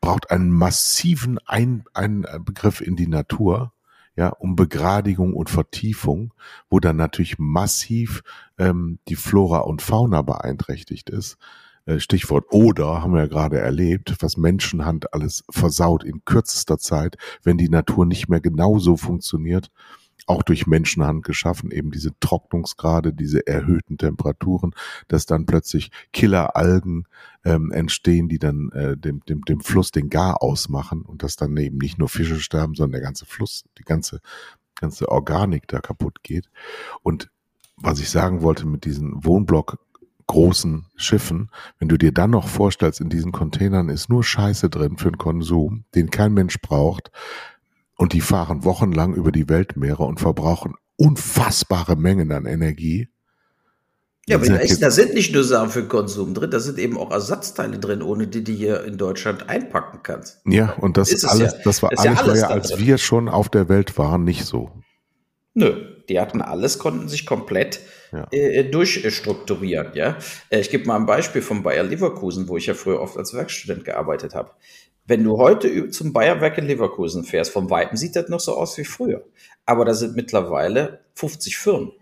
braucht 0.00 0.32
einen 0.32 0.50
massiven 0.50 1.38
Ein 1.46 1.84
Einbegriff 1.94 2.80
in 2.80 2.96
die 2.96 3.06
Natur, 3.06 3.72
ja, 4.16 4.30
um 4.30 4.56
Begradigung 4.56 5.34
und 5.34 5.48
Vertiefung, 5.48 6.34
wo 6.68 6.80
dann 6.80 6.96
natürlich 6.96 7.38
massiv 7.38 8.24
ähm, 8.58 8.98
die 9.06 9.14
Flora 9.14 9.58
und 9.58 9.80
Fauna 9.80 10.22
beeinträchtigt 10.22 11.08
ist. 11.08 11.36
Äh, 11.86 12.00
Stichwort 12.00 12.46
oder 12.50 13.00
haben 13.02 13.14
wir 13.14 13.20
ja 13.20 13.28
gerade 13.28 13.60
erlebt, 13.60 14.16
was 14.18 14.36
Menschenhand 14.36 15.14
alles 15.14 15.44
versaut 15.48 16.02
in 16.02 16.24
kürzester 16.24 16.78
Zeit, 16.78 17.16
wenn 17.44 17.58
die 17.58 17.68
Natur 17.68 18.06
nicht 18.06 18.28
mehr 18.28 18.40
genauso 18.40 18.96
funktioniert, 18.96 19.70
auch 20.26 20.42
durch 20.42 20.66
Menschenhand 20.66 21.24
geschaffen, 21.24 21.70
eben 21.70 21.90
diese 21.90 22.12
Trocknungsgrade, 22.20 23.12
diese 23.12 23.46
erhöhten 23.46 23.98
Temperaturen, 23.98 24.74
dass 25.08 25.26
dann 25.26 25.46
plötzlich 25.46 25.90
Killeralgen 26.12 27.06
ähm, 27.44 27.72
entstehen, 27.72 28.28
die 28.28 28.38
dann 28.38 28.70
äh, 28.72 28.96
dem, 28.96 29.20
dem, 29.28 29.44
dem 29.44 29.60
Fluss 29.60 29.90
den 29.90 30.10
Gar 30.10 30.42
ausmachen 30.42 31.02
und 31.02 31.22
dass 31.22 31.36
dann 31.36 31.56
eben 31.56 31.78
nicht 31.78 31.98
nur 31.98 32.08
Fische 32.08 32.40
sterben, 32.40 32.74
sondern 32.74 32.92
der 32.92 33.02
ganze 33.02 33.26
Fluss, 33.26 33.64
die 33.78 33.84
ganze, 33.84 34.20
ganze 34.76 35.08
Organik 35.08 35.66
da 35.68 35.80
kaputt 35.80 36.22
geht. 36.22 36.48
Und 37.02 37.30
was 37.76 37.98
ich 37.98 38.10
sagen 38.10 38.42
wollte 38.42 38.66
mit 38.66 38.84
diesen 38.84 39.24
Wohnblock 39.24 39.78
großen 40.28 40.86
Schiffen, 40.96 41.50
wenn 41.78 41.88
du 41.88 41.98
dir 41.98 42.12
dann 42.12 42.30
noch 42.30 42.48
vorstellst, 42.48 43.00
in 43.00 43.10
diesen 43.10 43.32
Containern 43.32 43.88
ist 43.88 44.08
nur 44.08 44.22
Scheiße 44.24 44.70
drin 44.70 44.96
für 44.96 45.10
den 45.10 45.18
Konsum, 45.18 45.84
den 45.94 46.10
kein 46.10 46.32
Mensch 46.32 46.60
braucht, 46.60 47.10
und 47.96 48.12
die 48.12 48.20
fahren 48.20 48.64
wochenlang 48.64 49.14
über 49.14 49.32
die 49.32 49.48
Weltmeere 49.48 50.04
und 50.04 50.20
verbrauchen 50.20 50.74
unfassbare 50.96 51.96
Mengen 51.96 52.32
an 52.32 52.46
Energie. 52.46 53.08
Ja, 54.28 54.36
aber 54.36 54.46
da 54.46 54.90
sind 54.90 55.14
nicht 55.14 55.34
nur 55.34 55.42
Sachen 55.42 55.70
für 55.70 55.88
Konsum 55.88 56.32
drin, 56.32 56.50
da 56.50 56.60
sind 56.60 56.78
eben 56.78 56.96
auch 56.96 57.10
Ersatzteile 57.10 57.80
drin, 57.80 58.02
ohne 58.02 58.28
die 58.28 58.44
du 58.44 58.52
hier 58.52 58.84
in 58.84 58.96
Deutschland 58.96 59.48
einpacken 59.48 60.00
kannst. 60.04 60.40
Ja, 60.46 60.74
und 60.74 60.96
das 60.96 61.10
ist 61.10 61.24
alles, 61.24 61.52
ja, 61.52 61.58
das 61.64 61.82
war 61.82 61.90
alles, 61.90 62.04
ja 62.04 62.14
alles 62.14 62.42
als 62.44 62.68
drin. 62.68 62.86
wir 62.86 62.98
schon 62.98 63.28
auf 63.28 63.48
der 63.48 63.68
Welt 63.68 63.98
waren, 63.98 64.22
nicht 64.22 64.44
so. 64.44 64.70
Nö, 65.54 65.74
die 66.08 66.20
hatten 66.20 66.40
alles, 66.40 66.78
konnten 66.78 67.08
sich 67.08 67.26
komplett 67.26 67.80
ja. 68.12 68.28
äh, 68.30 68.70
durchstrukturieren. 68.70 69.88
Ja? 69.94 70.16
Äh, 70.50 70.60
ich 70.60 70.70
gebe 70.70 70.86
mal 70.86 70.96
ein 70.96 71.06
Beispiel 71.06 71.42
von 71.42 71.64
Bayer 71.64 71.82
Leverkusen, 71.82 72.48
wo 72.48 72.56
ich 72.56 72.66
ja 72.66 72.74
früher 72.74 73.00
oft 73.00 73.16
als 73.16 73.34
Werkstudent 73.34 73.84
gearbeitet 73.84 74.34
habe. 74.34 74.52
Wenn 75.04 75.24
du 75.24 75.38
heute 75.38 75.90
zum 75.90 76.12
Bayerwerk 76.12 76.58
in 76.58 76.66
Leverkusen 76.66 77.24
fährst, 77.24 77.52
vom 77.52 77.70
Weiten 77.70 77.96
sieht 77.96 78.14
das 78.14 78.28
noch 78.28 78.40
so 78.40 78.56
aus 78.56 78.78
wie 78.78 78.84
früher. 78.84 79.24
Aber 79.66 79.84
da 79.84 79.94
sind 79.94 80.14
mittlerweile 80.14 81.00
50 81.14 81.56
Firmen. 81.56 81.92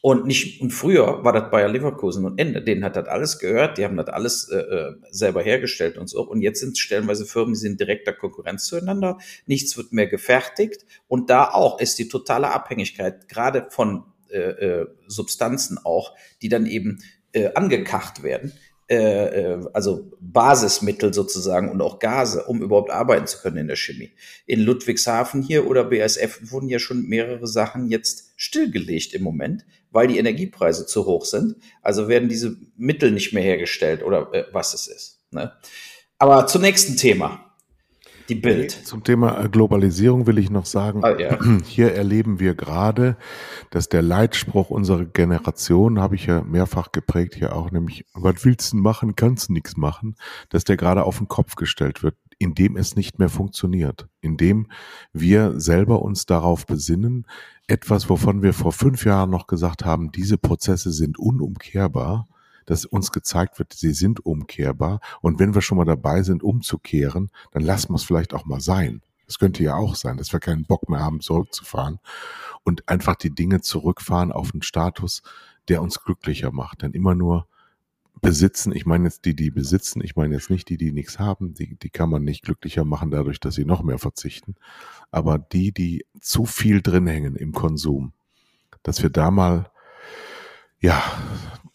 Und 0.00 0.26
nicht, 0.26 0.60
und 0.60 0.70
früher 0.70 1.24
war 1.24 1.32
das 1.32 1.50
Bayer 1.50 1.68
Leverkusen 1.68 2.24
und 2.24 2.38
Ende. 2.38 2.62
Denen 2.62 2.84
hat 2.84 2.94
das 2.94 3.08
alles 3.08 3.38
gehört, 3.38 3.78
die 3.78 3.84
haben 3.84 3.96
das 3.96 4.08
alles 4.08 4.48
äh, 4.48 4.58
äh 4.58 4.94
selber 5.10 5.42
hergestellt 5.42 5.98
und 5.98 6.08
so. 6.08 6.22
Und 6.22 6.40
jetzt 6.40 6.60
sind 6.60 6.72
es 6.72 6.78
stellenweise 6.78 7.26
Firmen, 7.26 7.54
die 7.54 7.58
sind 7.58 7.80
direkter 7.80 8.12
Konkurrenz 8.12 8.64
zueinander. 8.64 9.18
Nichts 9.46 9.76
wird 9.76 9.92
mehr 9.92 10.06
gefertigt. 10.06 10.86
Und 11.08 11.30
da 11.30 11.50
auch 11.50 11.80
ist 11.80 11.98
die 11.98 12.08
totale 12.08 12.52
Abhängigkeit, 12.52 13.28
gerade 13.28 13.66
von 13.70 14.04
äh, 14.30 14.38
äh, 14.38 14.86
Substanzen 15.08 15.78
auch, 15.82 16.14
die 16.42 16.48
dann 16.48 16.66
eben 16.66 16.98
äh, 17.32 17.52
angekacht 17.54 18.22
werden. 18.22 18.52
Äh, 18.90 18.94
äh, 18.94 19.66
also 19.74 20.10
Basismittel 20.18 21.12
sozusagen 21.12 21.70
und 21.70 21.82
auch 21.82 21.98
Gase, 21.98 22.44
um 22.44 22.62
überhaupt 22.62 22.90
arbeiten 22.90 23.26
zu 23.26 23.38
können 23.42 23.58
in 23.58 23.66
der 23.66 23.76
Chemie. 23.76 24.12
In 24.46 24.60
Ludwigshafen 24.60 25.42
hier 25.42 25.66
oder 25.66 25.84
BASF 25.84 26.50
wurden 26.50 26.70
ja 26.70 26.78
schon 26.78 27.06
mehrere 27.06 27.46
Sachen 27.46 27.90
jetzt 27.90 28.32
stillgelegt 28.36 29.12
im 29.12 29.22
Moment, 29.22 29.66
weil 29.90 30.08
die 30.08 30.16
Energiepreise 30.16 30.86
zu 30.86 31.04
hoch 31.04 31.26
sind. 31.26 31.56
Also 31.82 32.08
werden 32.08 32.30
diese 32.30 32.56
Mittel 32.78 33.10
nicht 33.10 33.34
mehr 33.34 33.42
hergestellt 33.42 34.02
oder 34.02 34.32
äh, 34.32 34.44
was 34.52 34.72
es 34.72 34.86
ist. 34.86 35.20
Ne? 35.32 35.52
Aber 36.18 36.46
zum 36.46 36.62
nächsten 36.62 36.96
Thema. 36.96 37.44
Die 38.28 38.34
Bild. 38.34 38.70
Zum 38.70 39.04
Thema 39.04 39.42
äh, 39.42 39.48
Globalisierung 39.48 40.26
will 40.26 40.38
ich 40.38 40.50
noch 40.50 40.66
sagen, 40.66 41.02
ah, 41.02 41.18
ja. 41.18 41.38
hier 41.64 41.94
erleben 41.94 42.40
wir 42.40 42.54
gerade, 42.54 43.16
dass 43.70 43.88
der 43.88 44.02
Leitspruch 44.02 44.68
unserer 44.68 45.06
Generation, 45.06 45.98
habe 45.98 46.14
ich 46.14 46.26
ja 46.26 46.42
mehrfach 46.42 46.92
geprägt 46.92 47.34
hier 47.34 47.56
auch, 47.56 47.70
nämlich, 47.70 48.04
was 48.12 48.44
willst 48.44 48.72
du 48.72 48.76
machen, 48.76 49.16
kannst 49.16 49.48
nichts 49.48 49.76
machen, 49.76 50.16
dass 50.50 50.64
der 50.64 50.76
gerade 50.76 51.04
auf 51.04 51.18
den 51.18 51.28
Kopf 51.28 51.54
gestellt 51.54 52.02
wird, 52.02 52.16
indem 52.38 52.76
es 52.76 52.96
nicht 52.96 53.18
mehr 53.18 53.30
funktioniert, 53.30 54.08
indem 54.20 54.68
wir 55.12 55.58
selber 55.58 56.02
uns 56.02 56.26
darauf 56.26 56.66
besinnen, 56.66 57.26
etwas, 57.66 58.08
wovon 58.10 58.42
wir 58.42 58.52
vor 58.52 58.72
fünf 58.72 59.04
Jahren 59.04 59.30
noch 59.30 59.46
gesagt 59.46 59.84
haben, 59.84 60.12
diese 60.12 60.38
Prozesse 60.38 60.92
sind 60.92 61.18
unumkehrbar, 61.18 62.28
dass 62.68 62.84
uns 62.84 63.12
gezeigt 63.12 63.58
wird, 63.58 63.72
sie 63.72 63.94
sind 63.94 64.26
umkehrbar. 64.26 65.00
Und 65.22 65.38
wenn 65.38 65.54
wir 65.54 65.62
schon 65.62 65.78
mal 65.78 65.86
dabei 65.86 66.22
sind, 66.22 66.42
umzukehren, 66.42 67.30
dann 67.50 67.62
lassen 67.62 67.92
wir 67.92 67.94
es 67.94 68.04
vielleicht 68.04 68.34
auch 68.34 68.44
mal 68.44 68.60
sein. 68.60 69.00
Das 69.26 69.38
könnte 69.38 69.62
ja 69.62 69.74
auch 69.74 69.94
sein, 69.94 70.18
dass 70.18 70.34
wir 70.34 70.40
keinen 70.40 70.66
Bock 70.66 70.90
mehr 70.90 71.00
haben, 71.00 71.20
zurückzufahren 71.20 71.98
und 72.64 72.86
einfach 72.86 73.16
die 73.16 73.34
Dinge 73.34 73.62
zurückfahren 73.62 74.32
auf 74.32 74.52
einen 74.52 74.60
Status, 74.60 75.22
der 75.68 75.80
uns 75.80 76.04
glücklicher 76.04 76.52
macht. 76.52 76.82
Denn 76.82 76.92
immer 76.92 77.14
nur 77.14 77.46
besitzen, 78.20 78.72
ich 78.72 78.84
meine 78.84 79.04
jetzt 79.04 79.24
die, 79.24 79.34
die 79.34 79.50
besitzen, 79.50 80.02
ich 80.04 80.14
meine 80.14 80.34
jetzt 80.34 80.50
nicht 80.50 80.68
die, 80.68 80.76
die 80.76 80.92
nichts 80.92 81.18
haben, 81.18 81.54
die, 81.54 81.74
die 81.76 81.90
kann 81.90 82.10
man 82.10 82.22
nicht 82.22 82.42
glücklicher 82.44 82.84
machen 82.84 83.10
dadurch, 83.10 83.40
dass 83.40 83.54
sie 83.54 83.64
noch 83.64 83.82
mehr 83.82 83.98
verzichten. 83.98 84.56
Aber 85.10 85.38
die, 85.38 85.72
die 85.72 86.04
zu 86.20 86.44
viel 86.44 86.82
drin 86.82 87.06
hängen 87.06 87.34
im 87.34 87.52
Konsum, 87.52 88.12
dass 88.82 89.02
wir 89.02 89.08
da 89.08 89.30
mal 89.30 89.70
ja, 90.80 91.02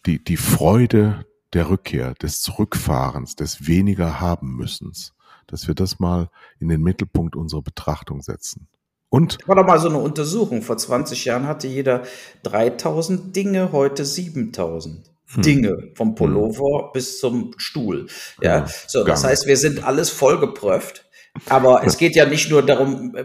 die, 0.06 0.22
die 0.22 0.36
Freude 0.36 1.26
der 1.52 1.70
Rückkehr, 1.70 2.14
des 2.14 2.42
Zurückfahrens, 2.42 3.36
des 3.36 3.66
weniger 3.66 4.20
haben 4.20 4.56
müssens, 4.56 5.14
dass 5.46 5.68
wir 5.68 5.74
das 5.74 5.98
mal 5.98 6.30
in 6.58 6.68
den 6.68 6.82
Mittelpunkt 6.82 7.36
unserer 7.36 7.62
Betrachtung 7.62 8.22
setzen. 8.22 8.68
Und? 9.08 9.38
War 9.46 9.54
doch 9.54 9.66
mal 9.66 9.78
so 9.78 9.88
eine 9.88 9.98
Untersuchung. 9.98 10.62
Vor 10.62 10.76
20 10.76 11.24
Jahren 11.24 11.46
hatte 11.46 11.68
jeder 11.68 12.02
3000 12.42 13.34
Dinge, 13.34 13.70
heute 13.70 14.04
7000. 14.04 15.10
Hm. 15.26 15.42
Dinge, 15.42 15.90
vom 15.94 16.08
hm. 16.08 16.14
Pullover 16.16 16.86
hm. 16.86 16.90
bis 16.92 17.20
zum 17.20 17.52
Stuhl. 17.56 18.08
Ja, 18.42 18.58
ja 18.58 18.66
so, 18.88 19.04
das 19.04 19.24
heißt, 19.24 19.46
wir 19.46 19.56
sind 19.56 19.84
alles 19.84 20.10
vollgepröft. 20.10 21.08
Aber 21.48 21.82
es 21.86 21.96
geht 21.96 22.16
ja 22.16 22.26
nicht 22.26 22.50
nur 22.50 22.64
darum, 22.64 23.14
äh, 23.14 23.24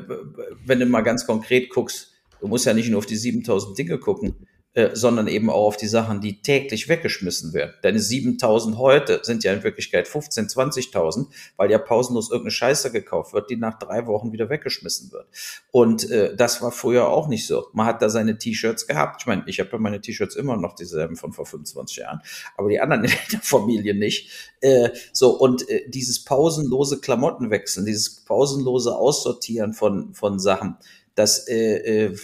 wenn 0.65 0.79
du 0.79 0.85
mal 0.85 1.01
ganz 1.01 1.25
konkret 1.25 1.69
guckst, 1.71 2.11
du 2.39 2.47
musst 2.47 2.65
ja 2.65 2.73
nicht 2.73 2.89
nur 2.89 2.99
auf 2.99 3.05
die 3.05 3.17
7000 3.17 3.77
Dinge 3.77 3.97
gucken. 3.97 4.35
Äh, 4.75 4.95
sondern 4.95 5.27
eben 5.27 5.49
auch 5.49 5.65
auf 5.65 5.77
die 5.77 5.87
Sachen, 5.87 6.21
die 6.21 6.43
täglich 6.43 6.87
weggeschmissen 6.87 7.55
werden. 7.55 7.73
Deine 7.81 7.99
7000 7.99 8.77
heute 8.77 9.19
sind 9.23 9.43
ja 9.43 9.51
in 9.51 9.63
Wirklichkeit 9.63 10.07
15, 10.07 10.45
20.000, 10.45 11.25
weil 11.57 11.71
ja 11.71 11.79
pausenlos 11.79 12.29
irgendeine 12.29 12.51
Scheiße 12.51 12.91
gekauft 12.91 13.33
wird, 13.33 13.49
die 13.49 13.55
nach 13.55 13.79
drei 13.79 14.05
Wochen 14.05 14.31
wieder 14.31 14.47
weggeschmissen 14.51 15.11
wird. 15.11 15.25
Und 15.71 16.11
äh, 16.11 16.35
das 16.35 16.61
war 16.61 16.71
früher 16.71 17.09
auch 17.09 17.27
nicht 17.27 17.47
so. 17.47 17.65
Man 17.73 17.87
hat 17.87 18.03
da 18.03 18.11
seine 18.11 18.37
T-Shirts 18.37 18.85
gehabt. 18.85 19.23
Ich 19.23 19.25
meine, 19.25 19.41
ich 19.47 19.59
habe 19.59 19.71
ja 19.71 19.79
meine 19.79 20.01
T-Shirts 20.01 20.35
immer 20.35 20.55
noch 20.55 20.75
dieselben 20.75 21.15
von 21.15 21.33
vor 21.33 21.47
25 21.47 21.97
Jahren, 21.97 22.21
aber 22.55 22.69
die 22.69 22.79
anderen 22.79 23.03
in 23.05 23.11
der 23.31 23.39
Familie 23.41 23.95
nicht. 23.95 24.53
Äh, 24.61 24.89
so, 25.13 25.31
und 25.31 25.67
äh, 25.67 25.89
dieses 25.89 26.23
pausenlose 26.23 26.99
Klamottenwechseln, 27.01 27.87
dieses 27.87 28.23
pausenlose 28.23 28.95
Aussortieren 28.95 29.73
von, 29.73 30.13
von 30.13 30.37
Sachen, 30.37 30.77
das 31.15 31.47
äh, 31.47 32.05
äh, 32.05 32.17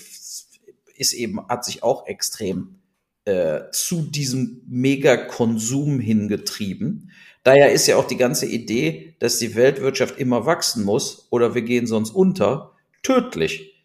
ist 0.97 1.13
eben, 1.13 1.47
hat 1.47 1.65
sich 1.65 1.83
auch 1.83 2.07
extrem 2.07 2.79
äh, 3.25 3.61
zu 3.71 4.01
diesem 4.03 4.61
Megakonsum 4.67 5.99
hingetrieben. 5.99 7.11
Daher 7.43 7.71
ist 7.71 7.87
ja 7.87 7.97
auch 7.97 8.07
die 8.07 8.17
ganze 8.17 8.45
Idee, 8.45 9.15
dass 9.19 9.39
die 9.39 9.55
Weltwirtschaft 9.55 10.19
immer 10.19 10.45
wachsen 10.45 10.83
muss 10.83 11.27
oder 11.29 11.55
wir 11.55 11.61
gehen 11.61 11.87
sonst 11.87 12.11
unter, 12.11 12.71
tödlich. 13.03 13.83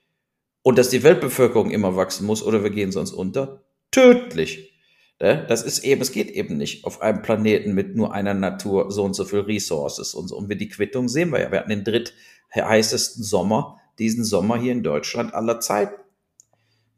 Und 0.63 0.79
dass 0.79 0.91
die 0.91 1.03
Weltbevölkerung 1.03 1.71
immer 1.71 1.97
wachsen 1.97 2.27
muss 2.27 2.43
oder 2.43 2.63
wir 2.63 2.71
gehen 2.71 2.93
sonst 2.93 3.13
unter, 3.13 3.63
tödlich. 3.91 4.75
Ne? 5.21 5.45
Das 5.49 5.63
ist 5.63 5.85
eben, 5.85 6.01
es 6.01 6.13
geht 6.13 6.31
eben 6.31 6.57
nicht 6.57 6.85
auf 6.85 7.03
einem 7.03 7.23
Planeten 7.23 7.75
mit 7.75 7.97
nur 7.97 8.13
einer 8.15 8.35
Natur 8.35 8.91
so 8.91 9.05
und 9.05 9.15
so 9.15 9.25
viel 9.25 9.41
Resources 9.41 10.15
und 10.15 10.29
so. 10.29 10.37
Und 10.37 10.49
wir 10.49 10.57
die 10.57 10.69
Quittung 10.69 11.09
sehen 11.09 11.33
wir 11.33 11.41
ja. 11.41 11.51
Wir 11.51 11.61
hatten 11.61 11.71
den 11.71 11.85
dritt 11.85 12.15
heißesten 12.55 13.23
Sommer 13.23 13.81
diesen 14.01 14.25
Sommer 14.25 14.57
hier 14.57 14.73
in 14.73 14.83
Deutschland 14.83 15.35
aller 15.35 15.61
Zeiten. 15.61 15.95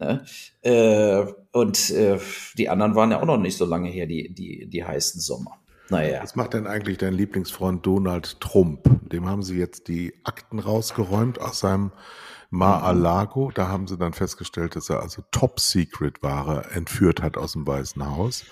Ne? 0.04 0.24
Äh, 0.62 1.32
und 1.52 1.90
äh, 1.90 2.18
die 2.56 2.68
anderen 2.68 2.94
waren 2.94 3.10
ja 3.10 3.20
auch 3.20 3.26
noch 3.26 3.38
nicht 3.38 3.56
so 3.56 3.64
lange 3.64 3.88
her, 3.88 4.06
die, 4.06 4.32
die, 4.32 4.66
die 4.66 4.84
heißen 4.84 5.20
Sommer. 5.20 5.58
Naja. 5.88 6.22
Was 6.22 6.36
macht 6.36 6.54
denn 6.54 6.66
eigentlich 6.66 6.98
dein 6.98 7.12
Lieblingsfreund 7.12 7.84
Donald 7.84 8.40
Trump? 8.40 8.88
Dem 9.10 9.28
haben 9.28 9.42
sie 9.42 9.58
jetzt 9.58 9.88
die 9.88 10.14
Akten 10.24 10.58
rausgeräumt 10.58 11.40
aus 11.40 11.60
seinem 11.60 11.92
Mar-a-Lago. 12.50 13.50
Da 13.54 13.68
haben 13.68 13.86
sie 13.86 13.98
dann 13.98 14.14
festgestellt, 14.14 14.74
dass 14.76 14.88
er 14.88 15.00
also 15.00 15.22
Top-Secret-Ware 15.30 16.70
entführt 16.72 17.22
hat 17.22 17.36
aus 17.36 17.52
dem 17.52 17.66
Weißen 17.66 18.04
Haus. 18.04 18.44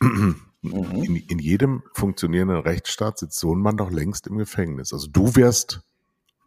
Mhm. 0.00 0.36
In, 0.62 1.16
in, 1.16 1.38
jedem 1.40 1.82
funktionierenden 1.92 2.58
Rechtsstaat 2.58 3.18
sitzt 3.18 3.40
so 3.40 3.52
ein 3.52 3.60
Mann 3.60 3.76
doch 3.76 3.90
längst 3.90 4.28
im 4.28 4.38
Gefängnis. 4.38 4.92
Also 4.92 5.08
du 5.08 5.34
wärst 5.34 5.80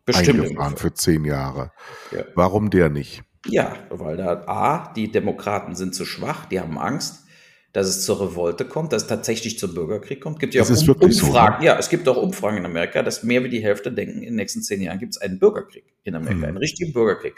Bestimmt 0.05 0.41
eingefahren 0.41 0.77
für 0.77 0.93
zehn 0.93 1.25
Jahre. 1.25 1.71
Ja. 2.11 2.23
Warum 2.35 2.69
der 2.69 2.89
nicht? 2.89 3.23
Ja, 3.45 3.75
weil 3.89 4.17
da 4.17 4.43
A, 4.47 4.93
die 4.93 5.11
Demokraten 5.11 5.75
sind 5.75 5.93
zu 5.95 6.05
schwach, 6.05 6.45
die 6.45 6.59
haben 6.59 6.77
Angst, 6.79 7.21
dass 7.73 7.87
es 7.87 8.05
zur 8.05 8.21
Revolte 8.21 8.63
kommt, 8.63 8.93
dass 8.93 9.03
es 9.03 9.07
tatsächlich 9.09 9.59
zum 9.59 9.73
Bürgerkrieg 9.73 10.21
kommt. 10.21 10.39
Gibt 10.39 10.53
ja 10.53 10.63
auch 10.63 10.69
um, 10.69 10.75
so, 10.75 10.93
Umfragen. 10.93 11.59
ne? 11.59 11.65
Ja, 11.65 11.77
es 11.77 11.89
gibt 11.89 12.07
auch 12.07 12.15
Umfragen 12.15 12.57
in 12.57 12.65
Amerika, 12.65 13.03
dass 13.03 13.23
mehr 13.23 13.43
wie 13.43 13.49
die 13.49 13.61
Hälfte 13.61 13.91
denken, 13.91 14.19
in 14.19 14.27
den 14.29 14.35
nächsten 14.35 14.61
zehn 14.61 14.81
Jahren 14.81 14.97
gibt 14.97 15.15
es 15.15 15.21
einen 15.21 15.39
Bürgerkrieg 15.39 15.83
in 16.03 16.15
Amerika, 16.15 16.37
Mhm. 16.37 16.43
einen 16.45 16.57
richtigen 16.57 16.93
Bürgerkrieg. 16.93 17.35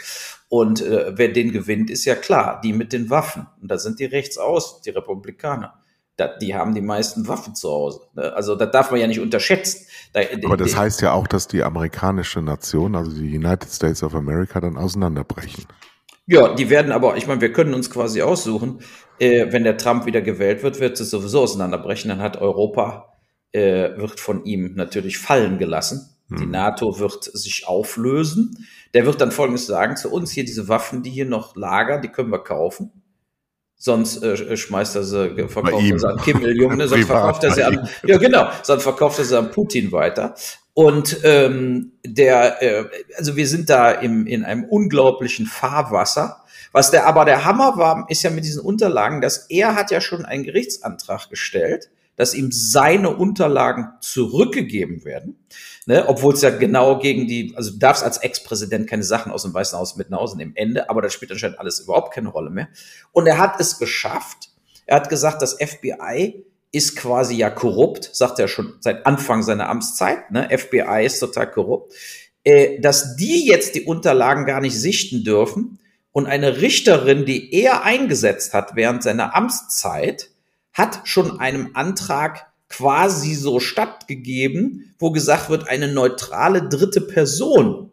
Und 0.47 0.81
äh, 0.81 1.13
wer 1.17 1.29
den 1.29 1.51
gewinnt, 1.51 1.89
ist 1.89 2.05
ja 2.05 2.13
klar, 2.13 2.61
die 2.63 2.71
mit 2.71 2.93
den 2.93 3.09
Waffen. 3.09 3.47
Und 3.61 3.71
da 3.71 3.79
sind 3.79 3.99
die 3.99 4.05
rechts 4.05 4.37
aus, 4.37 4.81
die 4.81 4.91
Republikaner. 4.91 5.73
Da, 6.17 6.35
die 6.37 6.53
haben 6.55 6.73
die 6.75 6.81
meisten 6.81 7.27
Waffen 7.27 7.55
zu 7.55 7.69
Hause. 7.69 8.01
ne? 8.15 8.31
Also 8.33 8.55
das 8.55 8.71
darf 8.71 8.91
man 8.91 8.99
ja 8.99 9.07
nicht 9.07 9.19
unterschätzen. 9.19 9.87
Da, 10.13 10.21
Aber 10.45 10.57
das 10.57 10.75
heißt 10.77 11.01
ja 11.01 11.13
auch, 11.13 11.27
dass 11.27 11.47
die 11.47 11.63
amerikanische 11.63 12.41
Nation, 12.43 12.95
also 12.95 13.11
die 13.11 13.35
United 13.35 13.69
States 13.71 14.03
of 14.03 14.13
America, 14.15 14.59
dann 14.59 14.77
auseinanderbrechen. 14.77 15.65
Ja, 16.27 16.53
die 16.53 16.69
werden 16.69 16.91
aber, 16.91 17.15
ich 17.15 17.25
meine, 17.25 17.39
wir 17.39 17.53
können 17.53 17.73
uns 17.73 17.89
quasi 17.89 18.21
aussuchen, 18.21 18.81
äh, 19.17 19.51
wenn 19.51 19.63
der 19.63 19.77
Trump 19.77 20.05
wieder 20.05 20.21
gewählt 20.21 20.61
wird, 20.61 20.79
wird 20.81 20.99
es 20.99 21.09
sowieso 21.09 21.41
auseinanderbrechen. 21.41 22.09
Dann 22.09 22.19
hat 22.19 22.37
Europa, 22.37 23.13
äh, 23.53 23.97
wird 23.97 24.19
von 24.19 24.43
ihm 24.43 24.75
natürlich 24.75 25.17
fallen 25.17 25.57
gelassen. 25.57 26.09
Die 26.29 26.43
Hm. 26.43 26.51
NATO 26.51 26.99
wird 26.99 27.23
sich 27.23 27.65
auflösen. 27.67 28.67
Der 28.93 29.05
wird 29.05 29.21
dann 29.21 29.31
Folgendes 29.31 29.65
sagen 29.67 29.95
zu 29.95 30.11
uns, 30.11 30.31
hier 30.31 30.43
diese 30.43 30.67
Waffen, 30.67 31.01
die 31.01 31.09
hier 31.09 31.25
noch 31.25 31.55
lagern, 31.55 32.01
die 32.01 32.09
können 32.09 32.29
wir 32.29 32.43
kaufen. 32.43 32.91
Sonst 33.79 34.23
äh, 34.23 34.57
schmeißt 34.57 34.95
er 34.95 35.03
sie, 35.03 35.47
verkauft 35.47 35.83
ihm. 35.83 35.93
er 35.93 35.99
sie 35.99 36.09
an 36.09 36.17
Kim 36.17 36.41
Il-jung, 36.41 36.77
ne? 36.77 36.87
sonst 36.87 37.05
verkauft 37.07 37.43
er 37.43 37.51
sie 37.51 37.63
an, 37.63 37.87
ja 38.03 38.17
genau, 38.17 38.49
sonst 38.63 38.83
verkauft 38.83 39.19
er 39.19 39.25
sie 39.25 39.37
an 39.37 39.51
Putin 39.51 39.91
weiter. 39.91 40.33
Und 40.73 41.19
ähm, 41.23 41.93
der, 42.05 42.61
äh, 42.61 42.85
also 43.17 43.35
wir 43.35 43.47
sind 43.47 43.69
da 43.69 43.91
im, 43.91 44.27
in 44.27 44.43
einem 44.45 44.63
unglaublichen 44.63 45.45
Fahrwasser. 45.45 46.43
Was 46.71 46.91
der 46.91 47.07
aber 47.07 47.25
der 47.25 47.45
Hammer 47.45 47.77
war, 47.77 48.05
ist 48.09 48.23
ja 48.23 48.29
mit 48.29 48.45
diesen 48.45 48.61
Unterlagen, 48.61 49.21
dass 49.21 49.47
er 49.49 49.75
hat 49.75 49.89
ja 49.89 50.01
schon 50.01 50.25
einen 50.25 50.43
Gerichtsantrag 50.43 51.29
gestellt, 51.29 51.89
dass 52.17 52.33
ihm 52.33 52.51
seine 52.51 53.15
Unterlagen 53.15 53.93
zurückgegeben 54.01 55.05
werden, 55.05 55.39
ne, 55.85 56.05
obwohl 56.07 56.33
es 56.33 56.41
ja 56.41 56.49
genau 56.49 56.99
gegen 56.99 57.27
die, 57.27 57.53
also 57.55 57.71
du 57.71 57.77
darfst 57.77 58.03
als 58.03 58.17
Ex-Präsident 58.17 58.89
keine 58.89 59.03
Sachen 59.03 59.31
aus 59.31 59.43
dem 59.43 59.53
Weißen 59.53 59.79
Haus 59.79 59.95
mit 59.95 60.09
nach 60.09 60.19
Hause 60.19 60.35
nehmen, 60.35 60.55
Ende, 60.55 60.89
aber 60.89 61.01
das 61.01 61.13
spielt 61.13 61.31
anscheinend 61.31 61.59
alles 61.59 61.79
überhaupt 61.79 62.13
keine 62.13 62.29
Rolle 62.29 62.49
mehr. 62.49 62.67
Und 63.13 63.27
er 63.27 63.37
hat 63.37 63.61
es 63.61 63.79
geschafft. 63.79 64.49
Er 64.85 64.97
hat 64.97 65.09
gesagt, 65.09 65.41
das 65.41 65.53
FBI 65.53 66.43
ist 66.71 66.97
quasi 66.97 67.35
ja 67.35 67.49
korrupt, 67.49 68.09
sagt 68.13 68.39
er 68.39 68.47
schon 68.47 68.73
seit 68.81 69.05
Anfang 69.05 69.43
seiner 69.43 69.69
Amtszeit. 69.69 70.31
Ne? 70.31 70.49
FBI 70.57 71.05
ist 71.05 71.19
total 71.19 71.49
korrupt. 71.49 71.93
Äh, 72.43 72.79
dass 72.79 73.15
die 73.15 73.45
jetzt 73.45 73.75
die 73.75 73.83
Unterlagen 73.83 74.45
gar 74.45 74.61
nicht 74.61 74.79
sichten 74.79 75.23
dürfen 75.23 75.79
und 76.11 76.25
eine 76.25 76.61
Richterin, 76.61 77.25
die 77.25 77.53
er 77.53 77.83
eingesetzt 77.83 78.53
hat 78.53 78.75
während 78.75 79.03
seiner 79.03 79.35
Amtszeit, 79.35 80.29
hat 80.77 81.01
schon 81.05 81.39
einem 81.39 81.71
Antrag 81.73 82.53
quasi 82.69 83.33
so 83.33 83.59
stattgegeben, 83.59 84.93
wo 84.99 85.11
gesagt 85.11 85.49
wird, 85.49 85.67
eine 85.67 85.87
neutrale 85.87 86.69
dritte 86.69 87.01
Person 87.01 87.91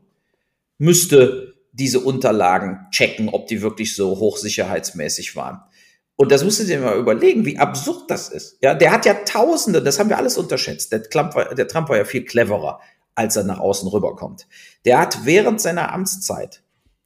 müsste 0.78 1.55
diese 1.72 2.01
Unterlagen 2.01 2.87
checken, 2.91 3.30
ob 3.30 3.47
die 3.47 3.62
wirklich 3.62 3.97
so 3.97 4.18
hochsicherheitsmäßig 4.18 5.35
waren. 5.35 5.61
Und 6.16 6.30
das 6.30 6.45
musst 6.45 6.61
du 6.61 6.64
dir 6.64 6.78
mal 6.78 6.99
überlegen, 6.99 7.45
wie 7.45 7.59
absurd 7.59 8.11
das 8.11 8.28
ist. 8.28 8.59
Ja, 8.61 8.74
der 8.74 8.93
hat 8.93 9.07
ja 9.07 9.14
Tausende, 9.14 9.82
das 9.82 9.99
haben 9.99 10.11
wir 10.11 10.18
alles 10.18 10.37
unterschätzt. 10.37 10.93
Der 10.93 11.03
Trump 11.03 11.35
war, 11.35 11.55
der 11.55 11.66
Trump 11.66 11.89
war 11.89 11.97
ja 11.97 12.05
viel 12.05 12.24
cleverer, 12.24 12.80
als 13.14 13.37
er 13.37 13.45
nach 13.45 13.59
außen 13.59 13.89
rüberkommt. 13.89 14.47
Der 14.85 15.01
hat 15.01 15.24
während 15.24 15.61
seiner 15.61 15.93
Amtszeit 15.93 16.64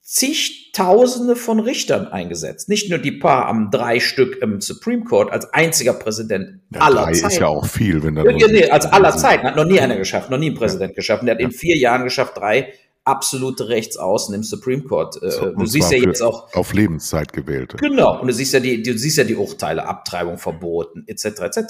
zigtausende 0.09 1.36
von 1.36 1.61
Richtern 1.61 2.09
eingesetzt. 2.09 2.70
Nicht 2.70 2.88
nur 2.88 2.98
die 2.98 3.12
paar 3.12 3.44
am 3.46 3.70
drei 3.70 4.00
Stück 4.00 4.40
im 4.40 4.62
Supreme 4.62 5.04
Court 5.04 5.30
als 5.30 5.52
einziger 5.52 5.92
Präsident 5.92 6.61
Ja, 6.74 6.80
aller 6.80 7.02
drei 7.02 7.12
Zeiten. 7.12 7.26
ist 7.26 7.38
ja 7.40 7.46
auch 7.48 7.66
viel, 7.66 8.02
wenn 8.02 8.14
da 8.14 8.24
Ja, 8.24 8.30
ja, 8.30 8.46
nee, 8.46 8.70
als 8.70 8.86
aller 8.86 9.14
Zeiten 9.14 9.46
hat 9.46 9.54
noch 9.54 9.66
nie 9.66 9.78
einer 9.78 9.96
geschafft, 9.96 10.30
noch 10.30 10.38
nie 10.38 10.48
ein 10.48 10.54
Präsident 10.54 10.94
geschafft. 10.94 11.20
Und 11.20 11.26
der 11.26 11.34
hat 11.34 11.42
in 11.42 11.50
vier 11.50 11.76
Jahren 11.76 12.04
geschafft, 12.04 12.38
drei 12.38 12.72
absolute 13.04 13.68
Rechtsaußen 13.68 14.34
im 14.34 14.42
Supreme 14.42 14.82
Court. 14.82 15.22
Äh, 15.22 15.52
du 15.54 15.66
siehst 15.66 15.92
ja 15.92 15.98
jetzt 15.98 16.22
auch, 16.22 16.54
auf 16.54 16.72
Lebenszeit 16.72 17.34
gewählte. 17.34 17.76
genau, 17.76 18.18
und 18.18 18.28
du 18.28 18.32
siehst 18.32 18.54
ja 18.54 18.61
die, 18.61 18.82
du 18.82 18.96
siehst 18.96 19.18
ja 19.18 19.24
die 19.24 19.36
Urteile, 19.36 19.86
Abtreibung 19.86 20.38
verboten, 20.38 21.04
etc., 21.06 21.26
etc. 21.42 21.61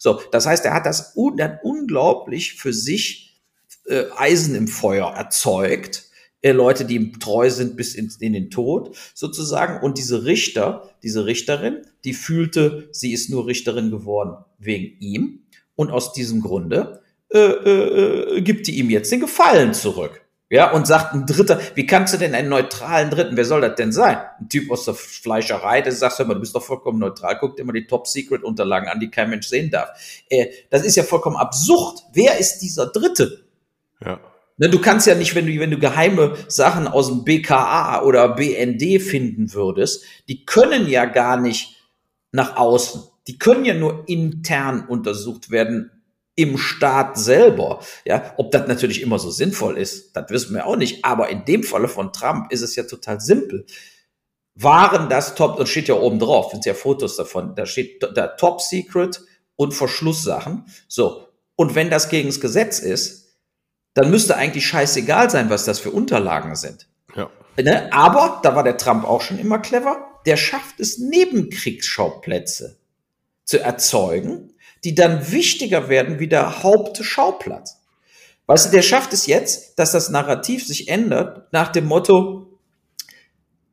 So, 0.00 0.20
das 0.32 0.46
heißt, 0.46 0.64
er 0.64 0.74
hat 0.74 0.84
das 0.84 1.12
un, 1.14 1.40
hat 1.40 1.60
unglaublich 1.62 2.54
für 2.54 2.72
sich 2.72 3.40
äh, 3.86 4.02
Eisen 4.16 4.56
im 4.56 4.66
Feuer 4.66 5.14
erzeugt. 5.14 6.04
Äh, 6.44 6.52
Leute, 6.52 6.84
die 6.84 6.96
ihm 6.96 7.18
treu 7.20 7.48
sind 7.48 7.74
bis 7.74 7.94
in, 7.94 8.12
in 8.20 8.34
den 8.34 8.50
Tod, 8.50 8.94
sozusagen. 9.14 9.82
Und 9.82 9.96
diese 9.96 10.26
Richter, 10.26 10.90
diese 11.02 11.24
Richterin, 11.24 11.86
die 12.04 12.12
fühlte, 12.12 12.90
sie 12.92 13.14
ist 13.14 13.30
nur 13.30 13.46
Richterin 13.46 13.90
geworden 13.90 14.44
wegen 14.58 14.94
ihm. 15.00 15.40
Und 15.74 15.90
aus 15.90 16.12
diesem 16.12 16.42
Grunde 16.42 17.00
äh, 17.32 17.38
äh, 17.38 18.36
äh, 18.36 18.42
gibt 18.42 18.66
die 18.66 18.78
ihm 18.78 18.90
jetzt 18.90 19.10
den 19.10 19.20
Gefallen 19.20 19.72
zurück. 19.72 20.20
Ja, 20.50 20.70
und 20.70 20.86
sagt 20.86 21.14
ein 21.14 21.24
Dritter, 21.24 21.58
wie 21.74 21.86
kannst 21.86 22.12
du 22.12 22.18
denn 22.18 22.34
einen 22.34 22.50
neutralen 22.50 23.08
Dritten, 23.08 23.38
wer 23.38 23.46
soll 23.46 23.62
das 23.62 23.76
denn 23.76 23.90
sein? 23.90 24.18
Ein 24.38 24.50
Typ 24.50 24.70
aus 24.70 24.84
der 24.84 24.92
Fleischerei, 24.92 25.80
der 25.80 25.92
sagt, 25.92 26.18
hör 26.18 26.26
mal, 26.26 26.34
du 26.34 26.40
bist 26.40 26.54
doch 26.54 26.62
vollkommen 26.62 26.98
neutral, 26.98 27.38
guck 27.40 27.56
dir 27.56 27.64
mal 27.64 27.72
die 27.72 27.86
Top-Secret-Unterlagen 27.86 28.88
an, 28.88 29.00
die 29.00 29.10
kein 29.10 29.30
Mensch 29.30 29.46
sehen 29.46 29.70
darf. 29.70 29.88
Äh, 30.28 30.48
das 30.68 30.84
ist 30.84 30.96
ja 30.96 31.04
vollkommen 31.04 31.36
absurd. 31.36 32.02
Wer 32.12 32.38
ist 32.38 32.58
dieser 32.58 32.88
Dritte? 32.88 33.44
Ja. 34.04 34.20
Ne, 34.56 34.68
du 34.68 34.80
kannst 34.80 35.06
ja 35.06 35.16
nicht, 35.16 35.34
wenn 35.34 35.46
du, 35.46 35.58
wenn 35.58 35.72
du 35.72 35.78
geheime 35.78 36.36
Sachen 36.46 36.86
aus 36.86 37.08
dem 37.08 37.24
BKA 37.24 38.02
oder 38.02 38.28
BND 38.28 39.02
finden 39.02 39.52
würdest, 39.52 40.04
die 40.28 40.46
können 40.46 40.86
ja 40.88 41.06
gar 41.06 41.40
nicht 41.40 41.76
nach 42.30 42.56
außen. 42.56 43.02
Die 43.26 43.38
können 43.38 43.64
ja 43.64 43.74
nur 43.74 44.04
intern 44.06 44.86
untersucht 44.86 45.50
werden 45.50 45.90
im 46.36 46.58
Staat 46.58 47.18
selber. 47.18 47.80
Ja, 48.04 48.34
ob 48.36 48.52
das 48.52 48.68
natürlich 48.68 49.02
immer 49.02 49.18
so 49.18 49.30
sinnvoll 49.30 49.76
ist, 49.76 50.16
das 50.16 50.30
wissen 50.30 50.54
wir 50.54 50.66
auch 50.66 50.76
nicht. 50.76 51.04
Aber 51.04 51.30
in 51.30 51.44
dem 51.44 51.62
Falle 51.62 51.88
von 51.88 52.12
Trump 52.12 52.52
ist 52.52 52.62
es 52.62 52.76
ja 52.76 52.84
total 52.84 53.20
simpel. 53.20 53.66
Waren 54.54 55.08
das 55.08 55.34
Top, 55.34 55.58
und 55.58 55.68
steht 55.68 55.88
ja 55.88 55.94
oben 55.94 56.20
drauf, 56.20 56.52
sind 56.52 56.64
ja 56.64 56.74
Fotos 56.74 57.16
davon, 57.16 57.56
da 57.56 57.66
steht 57.66 58.00
da 58.14 58.28
Top 58.28 58.60
Secret 58.60 59.20
und 59.56 59.74
Verschlusssachen. 59.74 60.66
So. 60.86 61.26
Und 61.56 61.74
wenn 61.74 61.90
das 61.90 62.08
gegen 62.08 62.28
das 62.28 62.40
Gesetz 62.40 62.78
ist, 62.78 63.23
dann 63.94 64.10
müsste 64.10 64.36
eigentlich 64.36 64.66
scheißegal 64.66 65.30
sein, 65.30 65.50
was 65.50 65.64
das 65.64 65.78
für 65.78 65.90
Unterlagen 65.90 66.56
sind. 66.56 66.88
Ja. 67.16 67.30
Ne? 67.56 67.92
Aber, 67.92 68.40
da 68.42 68.54
war 68.54 68.64
der 68.64 68.76
Trump 68.76 69.04
auch 69.04 69.22
schon 69.22 69.38
immer 69.38 69.58
clever, 69.60 70.20
der 70.26 70.36
schafft 70.36 70.80
es, 70.80 70.98
Nebenkriegsschauplätze 70.98 72.76
zu 73.44 73.60
erzeugen, 73.60 74.54
die 74.82 74.94
dann 74.94 75.30
wichtiger 75.30 75.88
werden 75.88 76.18
wie 76.18 76.28
der 76.28 76.62
Hauptschauplatz. 76.62 77.80
Weißt 78.46 78.66
du, 78.66 78.70
der 78.70 78.82
schafft 78.82 79.12
es 79.12 79.26
jetzt, 79.26 79.78
dass 79.78 79.92
das 79.92 80.10
Narrativ 80.10 80.66
sich 80.66 80.88
ändert 80.88 81.52
nach 81.52 81.68
dem 81.68 81.86
Motto, 81.86 82.58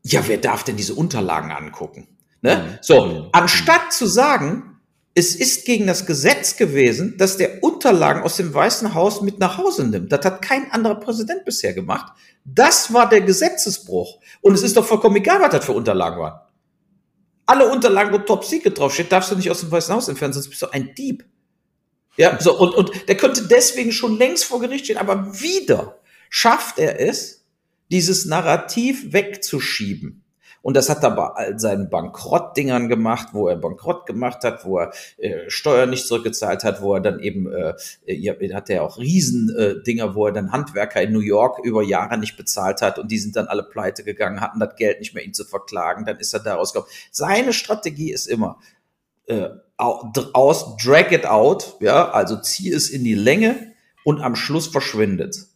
ja, 0.04 0.28
wer 0.28 0.38
darf 0.38 0.64
denn 0.64 0.78
diese 0.78 0.96
Unterlagen 0.96 1.52
angucken? 1.52 2.08
Ne? 2.42 2.80
So, 2.82 3.30
anstatt 3.34 3.92
zu 3.92 4.08
sagen, 4.08 4.71
es 5.14 5.36
ist 5.36 5.66
gegen 5.66 5.88
das 5.88 6.06
Gesetz 6.06 6.56
gewesen, 6.56 7.18
dass 7.18 7.38
der 7.38 7.64
Unterlagen 7.64 8.24
aus 8.24 8.38
dem 8.38 8.54
Weißen 8.54 8.94
Haus 8.94 9.22
mit 9.22 9.40
nach 9.40 9.58
Hause 9.58 9.86
nimmt. 9.86 10.12
Das 10.12 10.24
hat 10.26 10.42
kein 10.42 10.72
anderer 10.72 10.96
Präsident 10.96 11.44
bisher 11.44 11.74
gemacht. 11.74 12.14
Das 12.46 12.94
war 12.94 13.10
der 13.10 13.22
Gesetzesbruch. 13.22 14.20
Und 14.40 14.54
es 14.54 14.64
ist 14.64 14.78
doch 14.78 14.86
vollkommen 14.86 15.18
egal, 15.18 15.42
was 15.42 15.52
das 15.52 15.66
für 15.66 15.74
Unterlagen 15.74 16.20
waren. 16.20 16.40
Alle 17.46 17.70
Unterlagen, 17.70 18.14
wo 18.14 18.20
Top 18.20 18.46
Secret 18.46 18.78
draufsteht, 18.78 19.12
darfst 19.12 19.32
du 19.32 19.36
nicht 19.36 19.52
aus 19.52 19.60
dem 19.60 19.72
Weißen 19.72 19.94
Haus 19.94 20.08
entfernen, 20.08 20.34
sonst 20.34 20.50
bist 20.50 20.62
du 20.62 20.68
ein 20.72 20.96
Dieb. 20.96 21.26
Ja, 22.16 22.40
so, 22.40 22.58
und, 22.58 22.74
und 22.76 23.10
der 23.10 23.18
könnte 23.18 23.48
deswegen 23.48 23.92
schon 23.92 24.18
längst 24.18 24.46
vor 24.46 24.62
Gericht 24.62 24.86
stehen, 24.86 24.98
aber 24.98 25.40
wieder 25.42 26.00
schafft 26.30 26.80
er 26.80 27.00
es, 27.02 27.46
dieses 27.90 28.26
Narrativ 28.26 29.12
wegzuschieben. 29.12 30.21
Und 30.62 30.78
das 30.78 30.90
hat 30.90 31.04
er 31.04 31.12
bei 31.12 31.28
all 31.28 31.60
seinen 31.60 31.90
Bankrottdingern 31.90 32.88
gemacht, 32.88 33.30
wo 33.34 33.48
er 33.48 33.56
Bankrott 33.56 34.06
gemacht 34.06 34.44
hat, 34.44 34.64
wo 34.66 34.80
er 34.80 34.94
äh, 35.18 35.50
Steuern 35.50 35.90
nicht 35.90 36.08
zurückgezahlt 36.08 36.64
hat, 36.64 36.82
wo 36.82 36.94
er 36.94 37.02
dann 37.02 37.20
eben, 37.20 37.52
äh, 37.52 37.74
ja, 38.06 38.34
hat 38.54 38.70
er 38.70 38.84
auch 38.84 38.98
Riesendinger, 38.98 40.06
äh, 40.06 40.16
wo 40.16 40.28
er 40.28 40.34
dann 40.34 40.52
Handwerker 40.52 41.02
in 41.02 41.14
New 41.14 41.20
York 41.20 41.60
über 41.64 41.82
Jahre 41.82 42.18
nicht 42.18 42.38
bezahlt 42.38 42.82
hat 42.82 43.00
und 43.00 43.12
die 43.12 43.18
sind 43.18 43.36
dann 43.36 43.48
alle 43.48 43.64
pleite 43.64 44.04
gegangen, 44.04 44.42
hatten 44.42 44.60
das 44.60 44.76
Geld 44.76 45.00
nicht 45.00 45.16
mehr, 45.16 45.24
ihn 45.24 45.34
zu 45.34 45.46
verklagen, 45.46 46.06
dann 46.06 46.18
ist 46.18 46.34
er 46.34 46.42
da 46.42 46.56
rausgekommen. 46.56 46.92
Seine 47.12 47.54
Strategie 47.54 48.12
ist 48.12 48.28
immer, 48.28 48.60
äh, 49.26 49.50
aus, 49.78 50.78
drag 50.78 51.12
it 51.12 51.26
out, 51.26 51.78
ja, 51.80 52.12
also 52.12 52.40
zieh 52.40 52.72
es 52.72 52.90
in 52.90 53.04
die 53.04 53.16
Länge 53.16 53.74
und 54.04 54.22
am 54.22 54.36
Schluss 54.36 54.68
verschwindet. 54.68 55.48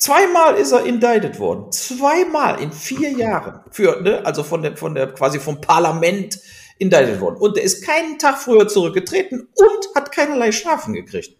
Zweimal 0.00 0.54
ist 0.54 0.72
er 0.72 0.86
indicted 0.86 1.38
worden. 1.38 1.70
Zweimal 1.72 2.58
in 2.60 2.72
vier 2.72 3.10
Jahren. 3.10 3.60
Für, 3.70 4.00
ne, 4.00 4.24
also 4.24 4.42
von 4.42 4.62
der, 4.62 4.76
von 4.78 4.94
der, 4.94 5.12
quasi 5.12 5.38
vom 5.38 5.60
Parlament 5.60 6.40
indicted 6.78 7.20
worden. 7.20 7.36
Und 7.36 7.58
er 7.58 7.64
ist 7.64 7.84
keinen 7.84 8.18
Tag 8.18 8.38
früher 8.38 8.66
zurückgetreten 8.66 9.40
und 9.54 9.94
hat 9.94 10.10
keinerlei 10.10 10.52
Strafen 10.52 10.94
gekriegt. 10.94 11.36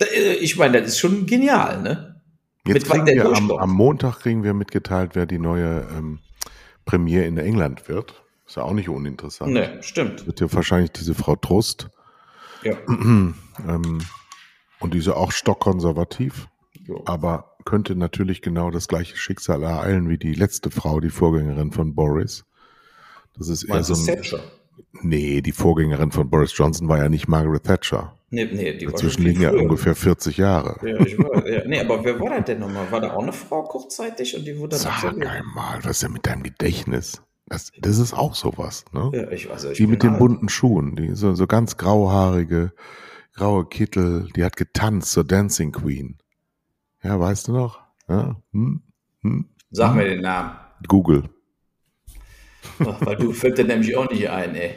Äh, 0.00 0.34
Ich 0.34 0.56
meine, 0.56 0.80
das 0.80 0.90
ist 0.90 0.98
schon 0.98 1.26
genial, 1.26 1.80
ne? 1.80 2.20
Jetzt 2.66 2.88
Mit 2.88 3.04
kriegen 3.04 3.06
wir 3.06 3.36
am, 3.36 3.50
am 3.52 3.70
Montag 3.70 4.20
kriegen 4.20 4.42
wir 4.42 4.52
mitgeteilt, 4.52 5.12
wer 5.14 5.26
die 5.26 5.38
neue 5.38 5.86
ähm, 5.96 6.18
Premier 6.84 7.24
in 7.26 7.38
England 7.38 7.88
wird. 7.88 8.22
Ist 8.46 8.56
ja 8.56 8.64
auch 8.64 8.72
nicht 8.72 8.88
uninteressant. 8.88 9.52
Nee, 9.52 9.80
stimmt. 9.80 10.26
Wird 10.26 10.40
ja 10.40 10.52
wahrscheinlich 10.52 10.90
diese 10.90 11.14
Frau 11.14 11.36
Trust. 11.36 11.88
Ja. 12.64 12.74
ähm, 12.88 13.34
und 14.80 14.94
diese 14.94 15.16
auch 15.16 15.30
stockkonservativ. 15.30 16.48
Jo. 16.80 17.02
Aber 17.04 17.56
könnte 17.64 17.94
natürlich 17.94 18.42
genau 18.42 18.70
das 18.70 18.88
gleiche 18.88 19.16
Schicksal 19.16 19.62
ereilen 19.62 20.08
wie 20.08 20.18
die 20.18 20.34
letzte 20.34 20.70
Frau, 20.70 21.00
die 21.00 21.10
Vorgängerin 21.10 21.72
von 21.72 21.94
Boris. 21.94 22.44
Das 23.36 23.48
ist 23.48 23.64
eher 23.64 23.82
so 23.82 23.94
ein. 23.94 24.04
Thatcher? 24.04 24.40
Nee, 25.02 25.40
die 25.40 25.52
Vorgängerin 25.52 26.12
von 26.12 26.28
Boris 26.28 26.56
Johnson 26.56 26.88
war 26.88 26.98
ja 26.98 27.08
nicht 27.08 27.28
Margaret 27.28 27.64
Thatcher. 27.64 28.16
Nee, 28.30 28.46
nee, 28.46 28.76
die 28.76 28.86
Dazwischen 28.86 29.22
liegen 29.24 29.42
ja 29.42 29.52
ungefähr 29.52 29.94
40 29.94 30.38
Jahre. 30.38 30.78
Ja, 30.86 30.98
ich 31.04 31.18
war, 31.18 31.46
ja, 31.46 31.66
nee, 31.66 31.80
aber 31.80 32.02
wer 32.02 32.18
war 32.18 32.30
das 32.30 32.46
denn 32.46 32.60
nochmal? 32.60 32.90
War 32.90 33.00
da 33.00 33.12
auch 33.12 33.22
eine 33.22 33.32
Frau 33.32 33.62
kurzzeitig 33.62 34.34
und 34.36 34.46
die 34.46 34.56
wurde 34.58 34.70
dann 34.70 34.78
Sag 34.80 35.26
einmal, 35.26 35.78
was 35.82 35.92
ist 35.92 36.02
denn 36.02 36.12
mit 36.12 36.26
deinem 36.26 36.42
Gedächtnis? 36.42 37.22
Das, 37.46 37.70
das 37.78 37.98
ist 37.98 38.14
auch 38.14 38.34
sowas, 38.34 38.86
ne? 38.92 39.10
Ja, 39.12 39.30
ich 39.30 39.50
weiß, 39.50 39.64
ich 39.64 39.76
Die 39.76 39.86
mit 39.86 40.02
den 40.02 40.12
alt. 40.12 40.18
bunten 40.20 40.48
Schuhen, 40.48 40.96
die 40.96 41.14
so, 41.14 41.34
so 41.34 41.46
ganz 41.46 41.76
grauhaarige, 41.76 42.72
graue 43.34 43.66
Kittel, 43.66 44.28
die 44.34 44.44
hat 44.44 44.56
getanzt 44.56 45.12
zur 45.12 45.24
Dancing 45.24 45.72
Queen. 45.72 46.16
Ja, 47.02 47.18
weißt 47.18 47.48
du 47.48 47.52
noch? 47.52 47.80
Ja? 48.08 48.36
Hm? 48.52 48.82
Hm? 49.22 49.48
Sag 49.70 49.94
mir 49.94 50.04
den 50.04 50.20
Namen. 50.22 50.52
Google. 50.86 51.24
Ach, 52.80 52.94
Weil 53.00 53.16
du 53.16 53.32
fällt 53.32 53.58
dir 53.58 53.64
nämlich 53.64 53.96
auch 53.96 54.08
nicht 54.10 54.28
ein, 54.28 54.54
ey. 54.54 54.74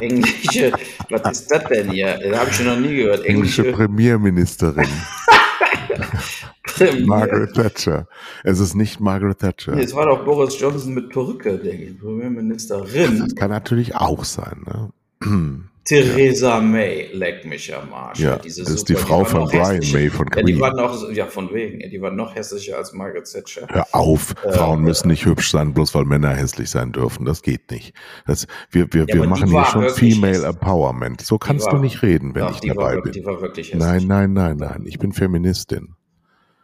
Englische, 0.00 0.72
was 1.10 1.40
ist 1.40 1.50
das 1.50 1.64
denn 1.64 1.90
hier? 1.90 2.18
Das 2.18 2.38
habe 2.40 2.50
ich 2.50 2.56
schon 2.56 2.66
noch 2.66 2.78
nie 2.78 2.96
gehört. 2.96 3.24
Englische 3.24 3.62
Englische 3.62 3.76
Premierministerin, 3.76 4.88
Premier. 6.64 7.06
Margaret 7.06 7.54
Thatcher. 7.54 8.08
Es 8.42 8.58
ist 8.58 8.74
nicht 8.74 8.98
Margaret 8.98 9.38
Thatcher. 9.38 9.74
Es 9.74 9.94
war 9.94 10.06
doch 10.06 10.24
Boris 10.24 10.58
Johnson 10.58 10.94
mit 10.94 11.10
Perücke, 11.10 11.58
denke 11.58 11.84
ich. 11.84 12.00
Premierministerin. 12.00 13.20
Das 13.20 13.34
kann 13.36 13.50
natürlich 13.50 13.94
auch 13.94 14.24
sein, 14.24 14.64
ne? 14.66 14.90
Theresa 15.84 16.60
May, 16.60 17.10
leck 17.12 17.44
mich 17.44 17.74
am 17.74 17.92
Arsch. 17.92 18.18
Ja, 18.18 18.36
das 18.36 18.56
ist 18.58 18.88
die 18.88 18.94
super- 18.94 19.06
Frau 19.06 19.18
war 19.18 19.24
von 19.26 19.44
Brian. 19.48 19.80
May 19.92 20.08
von 20.08 20.26
Ja, 20.34 20.36
die 20.42 20.52
Queen. 20.52 20.60
war 20.60 20.74
noch, 20.74 21.10
ja, 21.10 21.26
von 21.26 21.52
wegen. 21.52 21.80
Ja, 21.80 21.88
Die 21.88 22.00
war 22.00 22.10
noch 22.10 22.34
hässlicher 22.34 22.78
als 22.78 22.92
Margaret 22.94 23.30
Thatcher. 23.30 23.66
Hör 23.70 23.86
auf, 23.92 24.34
Frauen 24.52 24.82
müssen 24.82 25.08
nicht 25.08 25.26
hübsch 25.26 25.50
sein, 25.50 25.74
bloß 25.74 25.94
weil 25.94 26.04
Männer 26.06 26.30
hässlich 26.34 26.70
sein 26.70 26.92
dürfen. 26.92 27.26
Das 27.26 27.42
geht 27.42 27.70
nicht. 27.70 27.94
Das, 28.26 28.46
wir 28.70 28.86
wir, 28.92 29.02
Ja, 29.02 29.06
wir 29.14 29.22
die 29.22 29.28
machen 29.28 29.44
hier 29.46 29.52
war 29.54 29.66
schon 29.66 29.88
Female 29.90 30.32
hässlich. 30.32 30.48
Empowerment. 30.48 31.20
So 31.20 31.36
kannst 31.38 31.66
war- 31.66 31.74
du 31.74 31.78
nicht 31.80 32.02
reden, 32.02 32.34
wenn 32.34 32.42
Doch, 32.46 32.52
ich 32.52 32.60
die 32.60 32.68
war 32.70 32.76
dabei 32.76 32.94
wirklich, 32.94 33.12
bin. 33.14 33.22
Die 33.22 33.26
war 33.26 33.40
wirklich 33.42 33.66
hässlich. 33.74 33.82
Nein, 33.84 34.06
nein, 34.06 34.32
nein, 34.32 34.56
nein. 34.56 34.84
Ich 34.86 34.98
bin 34.98 35.12
Feministin. 35.12 35.94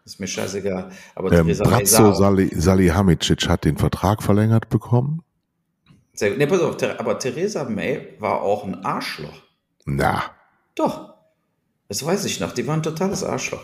Ist 0.07 0.19
mir 0.19 0.27
scheißegal. 0.27 0.89
Aber 1.15 1.31
Ähm, 1.31 1.45
Theresa 1.47 1.65
Brazzo 1.65 2.15
Salihamidzic 2.15 3.49
hat 3.49 3.65
den 3.67 3.77
Vertrag 3.77 4.23
verlängert 4.23 4.71
bekommen. 4.71 5.21
Sehr 6.13 6.31
gut. 6.31 6.39
Nee, 6.39 6.47
pass 6.47 6.61
auf, 6.61 6.77
aber 6.99 7.19
Theresa 7.19 7.65
May 7.65 8.15
war 8.19 8.43
auch 8.43 8.65
ein 8.65 8.85
Arschloch. 8.85 9.43
Na, 9.87 10.23
Doch. 10.75 11.15
Das 11.89 12.05
weiß 12.05 12.25
ich 12.27 12.39
noch. 12.39 12.53
Die 12.53 12.67
war 12.69 12.77
ein 12.77 12.83
totales 12.85 13.25
Arschloch. 13.25 13.63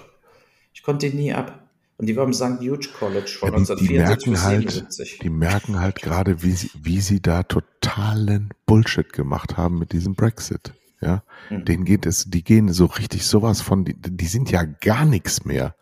Ich 0.75 0.83
konnte 0.83 1.09
die 1.09 1.17
nie 1.17 1.33
ab. 1.33 1.63
Und 1.99 2.07
die 2.07 2.17
war 2.17 2.25
im 2.25 2.35
St. 2.35 2.61
Huge 2.61 2.89
College 2.99 3.31
von 3.39 3.53
ja, 3.53 3.75
die, 3.77 3.87
die 3.87 3.99
1974 4.01 4.27
merken 4.27 4.31
bis 4.33 4.43
halt, 4.43 4.71
77. 4.71 5.19
die 5.21 5.31
merken 5.31 5.81
halt 5.81 6.03
gerade, 6.03 6.43
wie 6.43 6.51
sie, 6.53 6.71
wie 6.75 7.01
sie 7.01 7.23
da 7.23 7.43
totalen 7.45 8.51
Bullshit 8.67 9.13
gemacht 9.13 9.57
haben 9.57 9.79
mit 9.79 9.93
diesem 9.93 10.15
Brexit. 10.15 10.75
Ja, 11.01 11.23
Mhm. 11.51 11.65
denen 11.67 11.85
geht 11.85 12.05
es, 12.07 12.25
die 12.29 12.43
gehen 12.43 12.73
so 12.73 12.87
richtig 12.87 13.27
sowas 13.27 13.61
von, 13.61 13.85
die, 13.85 13.95
die 13.95 14.27
sind 14.27 14.51
ja 14.51 14.65
gar 14.65 15.05
nichts 15.05 15.45
mehr. 15.45 15.77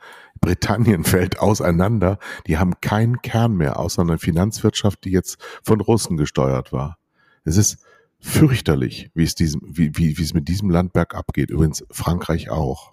Britannien 0.44 1.04
fällt 1.04 1.38
auseinander. 1.40 2.18
Die 2.46 2.58
haben 2.58 2.74
keinen 2.80 3.20
Kern 3.22 3.54
mehr, 3.56 3.78
außer 3.78 4.02
einer 4.02 4.18
Finanzwirtschaft, 4.18 5.04
die 5.04 5.10
jetzt 5.10 5.38
von 5.62 5.80
Russen 5.80 6.16
gesteuert 6.16 6.72
war. 6.72 6.98
Es 7.44 7.56
ist 7.56 7.78
fürchterlich, 8.20 9.10
wie 9.14 9.24
es 9.24 9.34
diesem, 9.34 9.60
wie, 9.64 9.90
wie, 9.96 10.16
wie 10.18 10.22
es 10.22 10.32
mit 10.34 10.48
diesem 10.48 10.70
Land 10.70 10.92
bergab 10.92 11.32
geht. 11.34 11.50
Übrigens 11.50 11.84
Frankreich 11.90 12.50
auch. 12.50 12.92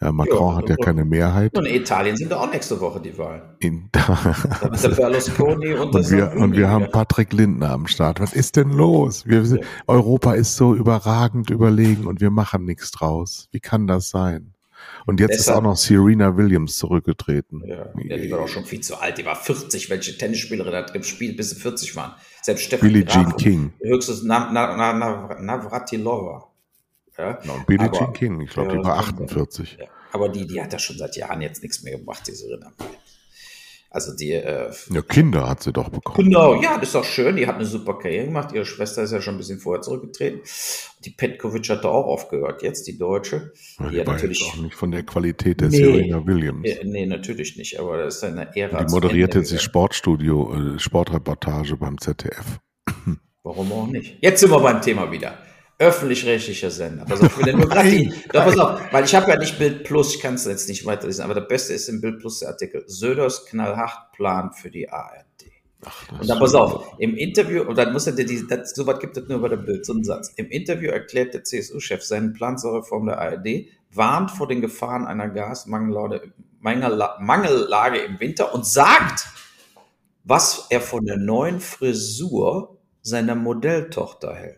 Ja, 0.00 0.12
Macron 0.12 0.52
Ja, 0.52 0.56
hat 0.56 0.68
ja 0.68 0.76
keine 0.76 1.04
Mehrheit. 1.04 1.58
Und 1.58 1.66
in 1.66 1.74
Italien 1.74 2.16
sind 2.16 2.30
doch 2.30 2.40
auch 2.42 2.52
nächste 2.52 2.80
Woche 2.80 3.00
die 3.00 3.18
Wahlen. 3.18 3.42
In, 3.58 3.88
Da 3.92 4.70
ist 4.72 4.84
der 4.84 4.90
Berlusconi 4.90 5.74
und, 5.74 5.92
und 5.92 6.10
wir, 6.10 6.32
und 6.36 6.52
wir 6.56 6.68
haben. 6.70 6.86
Patrick 6.92 7.32
Lindner 7.32 7.70
am 7.72 7.88
Start. 7.88 8.20
Was 8.20 8.32
ist 8.32 8.54
denn 8.56 8.70
los? 8.70 9.26
Wir, 9.26 9.44
sind- 9.44 9.64
Europa 9.88 10.34
ist 10.34 10.54
so 10.56 10.72
überragend 10.74 11.50
überlegen 11.50 12.06
und 12.06 12.20
wir 12.20 12.30
machen 12.30 12.64
nichts 12.64 12.92
draus. 12.92 13.48
Wie 13.50 13.58
kann 13.60 13.88
das 13.88 14.08
sein? 14.08 14.54
Und 15.06 15.20
jetzt 15.20 15.30
ist 15.32 15.38
Deshalb- 15.46 15.58
auch 15.58 15.62
noch 15.62 15.76
Serena 15.76 16.36
Williams 16.36 16.76
zurückgetreten. 16.76 17.62
Ja, 17.66 17.86
ja, 18.04 18.16
die 18.16 18.30
war 18.30 18.40
auch 18.40 18.48
schon 18.48 18.64
viel 18.64 18.80
zu 18.80 18.96
alt. 19.00 19.18
Die 19.18 19.24
war 19.24 19.36
40. 19.36 19.88
Welche 19.90 20.16
Tennisspielerin 20.18 20.74
hat 20.74 20.92
gespielt, 20.92 21.36
bis 21.36 21.50
sie 21.50 21.56
40 21.56 21.96
waren? 21.96 22.12
Selbst 22.42 22.64
Stefan 22.64 22.88
Billie 22.88 23.04
Jean 23.06 23.36
King. 23.36 23.72
Höchstens 23.80 24.22
Na, 24.22 24.50
Na, 24.52 24.76
Na, 24.76 24.92
Na, 24.92 25.40
Navratilova. 25.40 26.44
Ja, 27.16 27.38
Ja, 27.42 27.52
und 27.52 27.66
Billie 27.66 27.86
Aber- 27.88 27.98
Jean 27.98 28.12
King, 28.12 28.40
ich 28.42 28.50
glaube, 28.50 28.70
die 28.72 28.76
war 28.78 28.96
das- 28.96 29.08
48. 29.08 29.76
ja. 29.80 29.86
Aber 30.12 30.28
die, 30.28 30.46
die 30.46 30.60
hat 30.62 30.72
ja 30.72 30.78
schon 30.78 30.96
seit 30.96 31.16
Jahren 31.16 31.40
jetzt 31.42 31.62
nichts 31.62 31.82
mehr 31.82 31.98
gemacht, 31.98 32.22
diese 32.26 32.46
Rinner. 32.48 32.72
Also 33.90 34.14
die, 34.14 34.32
äh, 34.32 34.70
Ja, 34.90 35.00
Kinder 35.02 35.48
hat 35.48 35.62
sie 35.62 35.72
doch 35.72 35.88
bekommen. 35.88 36.28
Genau, 36.28 36.60
ja, 36.60 36.74
das 36.76 36.88
ist 36.88 36.94
doch 36.94 37.04
schön. 37.04 37.36
Die 37.36 37.46
hat 37.46 37.54
eine 37.56 37.64
super 37.64 37.96
Karriere 37.98 38.26
gemacht. 38.26 38.52
Ihre 38.52 38.66
Schwester 38.66 39.02
ist 39.02 39.12
ja 39.12 39.22
schon 39.22 39.34
ein 39.36 39.38
bisschen 39.38 39.60
vorher 39.60 39.80
zurückgetreten. 39.80 40.40
Die 41.04 41.10
Petkovic 41.10 41.68
hat 41.70 41.84
da 41.84 41.88
auch 41.88 42.06
aufgehört, 42.06 42.62
jetzt 42.62 42.86
die 42.86 42.98
Deutsche. 42.98 43.52
Ja, 43.78 43.88
Die 43.88 43.96
die 43.96 44.04
natürlich. 44.04 44.40
jetzt 44.40 44.50
auch 44.52 44.56
nicht 44.62 44.74
von 44.74 44.90
der 44.90 45.04
Qualität 45.04 45.60
der 45.62 45.68
Nee. 45.70 45.76
Serena 45.78 46.26
Williams. 46.26 46.68
Äh, 46.68 46.84
nee, 46.84 47.06
natürlich 47.06 47.56
nicht, 47.56 47.80
aber 47.80 47.96
das 48.04 48.16
ist 48.16 48.24
eine 48.24 48.54
Ära. 48.54 48.84
Die 48.84 48.92
moderierte 48.92 49.40
sie 49.42 49.52
gegangen. 49.52 49.60
Sportstudio, 49.64 50.74
äh, 50.74 50.78
Sportreportage 50.78 51.76
beim 51.76 51.98
ZDF. 51.98 52.58
Warum 53.42 53.72
auch 53.72 53.86
nicht? 53.86 54.18
Jetzt 54.20 54.40
sind 54.40 54.50
wir 54.50 54.60
beim 54.60 54.82
Thema 54.82 55.10
wieder. 55.10 55.38
Öffentlich-rechtlicher 55.78 56.70
Sender. 56.70 57.04
Pass 57.04 57.20
auf, 57.20 57.38
die, 57.38 57.52
Nein, 57.52 58.14
doch, 58.32 58.44
pass 58.44 58.58
auf, 58.58 58.80
weil 58.92 59.04
ich 59.04 59.14
habe 59.14 59.30
ja 59.30 59.36
nicht 59.38 59.58
Bild 59.58 59.84
Plus, 59.84 60.14
ich 60.16 60.20
kann 60.20 60.34
es 60.34 60.44
jetzt 60.44 60.68
nicht 60.68 60.84
weiterlesen, 60.84 61.24
aber 61.24 61.34
der 61.34 61.42
beste 61.42 61.72
ist 61.72 61.88
im 61.88 62.00
Bild 62.00 62.18
Plus 62.18 62.40
der 62.40 62.48
Artikel. 62.48 62.82
Söders 62.86 63.46
knallhart 63.46 64.12
Plan 64.12 64.52
für 64.52 64.70
die 64.70 64.88
ARD. 64.88 65.24
Ach, 65.84 66.20
Und 66.20 66.28
dann 66.28 66.40
pass 66.40 66.54
auf, 66.54 66.96
im 66.98 67.16
Interview, 67.16 67.62
und 67.62 67.78
dann 67.78 67.92
muss 67.92 68.08
er 68.08 68.14
dir 68.14 68.26
die, 68.26 68.44
das, 68.48 68.74
so 68.74 68.86
was 68.88 68.98
gibt 68.98 69.16
es 69.16 69.28
nur 69.28 69.40
bei 69.40 69.48
der 69.48 69.58
Bild, 69.58 69.86
so 69.86 69.92
einen 69.92 70.02
Satz. 70.02 70.32
Im 70.34 70.50
Interview 70.50 70.90
erklärt 70.90 71.34
der 71.34 71.44
CSU-Chef 71.44 72.02
seinen 72.02 72.32
Plan 72.32 72.58
zur 72.58 72.74
Reform 72.78 73.06
der 73.06 73.20
ARD, 73.20 73.66
warnt 73.92 74.32
vor 74.32 74.48
den 74.48 74.60
Gefahren 74.60 75.06
einer 75.06 75.28
Gasmangellage 75.28 76.32
Mangella- 76.60 77.20
Mangellage 77.20 77.98
im 77.98 78.18
Winter 78.18 78.52
und 78.52 78.66
sagt, 78.66 79.28
was 80.24 80.66
er 80.70 80.80
von 80.80 81.04
der 81.06 81.16
neuen 81.16 81.60
Frisur 81.60 82.78
seiner 83.00 83.36
Modelltochter 83.36 84.34
hält. 84.34 84.57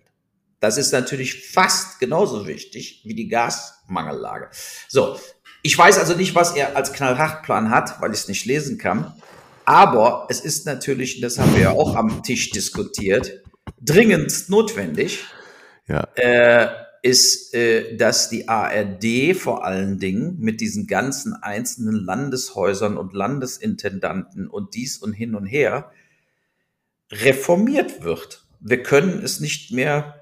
Das 0.61 0.77
ist 0.77 0.93
natürlich 0.93 1.51
fast 1.51 1.99
genauso 1.99 2.47
wichtig 2.47 3.03
wie 3.05 3.15
die 3.15 3.29
Gasmangellage. 3.29 4.51
So, 4.89 5.19
ich 5.63 5.77
weiß 5.77 5.99
also 5.99 6.15
nicht, 6.15 6.35
was 6.35 6.55
er 6.55 6.77
als 6.77 6.93
Knallhartplan 6.93 7.71
hat, 7.71 8.01
weil 8.01 8.13
ich 8.13 8.21
es 8.21 8.29
nicht 8.29 8.45
lesen 8.45 8.79
kann. 8.79 9.15
Aber 9.65 10.27
es 10.31 10.41
ist 10.41 10.67
natürlich, 10.67 11.21
das 11.21 11.39
haben 11.39 11.55
wir 11.55 11.63
ja 11.63 11.71
auch 11.73 11.95
am 11.95 12.23
Tisch 12.23 12.51
diskutiert, 12.51 13.43
dringendst 13.81 14.51
notwendig, 14.51 15.25
Ja, 15.87 16.09
äh, 16.15 16.69
ist, 17.03 17.55
äh, 17.55 17.97
dass 17.97 18.29
die 18.29 18.49
ARD 18.49 19.35
vor 19.35 19.65
allen 19.65 19.99
Dingen 19.99 20.37
mit 20.39 20.61
diesen 20.61 20.87
ganzen 20.87 21.35
einzelnen 21.35 21.95
Landeshäusern 21.95 22.97
und 22.97 23.15
Landesintendanten 23.15 24.49
und 24.49 24.75
dies 24.75 24.99
und 24.99 25.13
hin 25.13 25.35
und 25.35 25.47
her 25.47 25.91
reformiert 27.11 28.03
wird. 28.03 28.45
Wir 28.61 28.83
können 28.83 29.23
es 29.25 29.41
nicht 29.41 29.73
mehr 29.73 30.20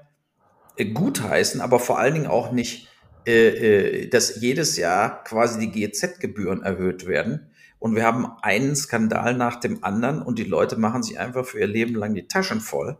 gutheißen, 0.85 1.61
aber 1.61 1.79
vor 1.79 1.99
allen 1.99 2.13
Dingen 2.13 2.27
auch 2.27 2.51
nicht, 2.51 2.87
äh, 3.25 3.47
äh, 3.47 4.07
dass 4.09 4.41
jedes 4.41 4.77
Jahr 4.77 5.23
quasi 5.23 5.59
die 5.59 5.71
GEZ-Gebühren 5.71 6.63
erhöht 6.63 7.07
werden. 7.07 7.49
Und 7.79 7.95
wir 7.95 8.03
haben 8.03 8.27
einen 8.41 8.75
Skandal 8.75 9.35
nach 9.35 9.59
dem 9.59 9.83
anderen 9.83 10.21
und 10.21 10.37
die 10.37 10.43
Leute 10.43 10.77
machen 10.77 11.03
sich 11.03 11.19
einfach 11.19 11.45
für 11.45 11.59
ihr 11.59 11.67
Leben 11.67 11.95
lang 11.95 12.13
die 12.13 12.27
Taschen 12.27 12.59
voll. 12.59 12.97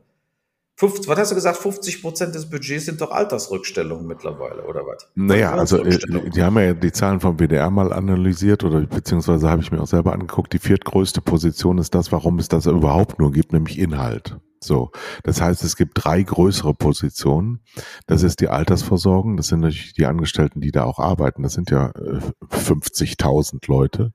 50, 0.79 1.09
was 1.09 1.19
hast 1.19 1.31
du 1.31 1.35
gesagt? 1.35 1.57
50 1.57 2.01
Prozent 2.01 2.35
des 2.35 2.49
Budgets 2.49 2.85
sind 2.85 3.01
doch 3.01 3.11
Altersrückstellungen 3.11 4.07
mittlerweile, 4.07 4.63
oder 4.63 4.87
was? 4.87 5.09
Naja, 5.13 5.51
also 5.51 5.83
äh, 5.83 6.29
die 6.29 6.41
haben 6.41 6.57
ja 6.57 6.73
die 6.73 6.93
Zahlen 6.93 7.19
vom 7.19 7.37
WDR 7.37 7.69
mal 7.69 7.91
analysiert 7.91 8.63
oder 8.63 8.79
beziehungsweise 8.79 9.49
habe 9.49 9.61
ich 9.61 9.73
mir 9.73 9.81
auch 9.81 9.87
selber 9.87 10.13
angeguckt. 10.13 10.53
Die 10.53 10.59
viertgrößte 10.59 11.19
Position 11.19 11.79
ist 11.79 11.95
das, 11.95 12.13
warum 12.13 12.39
es 12.39 12.47
das 12.47 12.65
überhaupt 12.65 13.19
nur 13.19 13.33
gibt, 13.33 13.51
nämlich 13.51 13.77
Inhalt. 13.77 14.37
So, 14.61 14.91
das 15.23 15.41
heißt, 15.41 15.63
es 15.63 15.75
gibt 15.75 16.03
drei 16.03 16.21
größere 16.21 16.73
Positionen. 16.73 17.61
Das 18.07 18.23
ist 18.23 18.41
die 18.41 18.49
Altersversorgung, 18.49 19.37
das 19.37 19.47
sind 19.47 19.61
natürlich 19.61 19.93
die 19.93 20.05
Angestellten, 20.05 20.59
die 20.59 20.71
da 20.71 20.83
auch 20.83 20.99
arbeiten. 20.99 21.43
Das 21.43 21.53
sind 21.53 21.71
ja 21.71 21.89
äh, 21.89 22.19
50.000 22.51 23.67
Leute. 23.67 24.13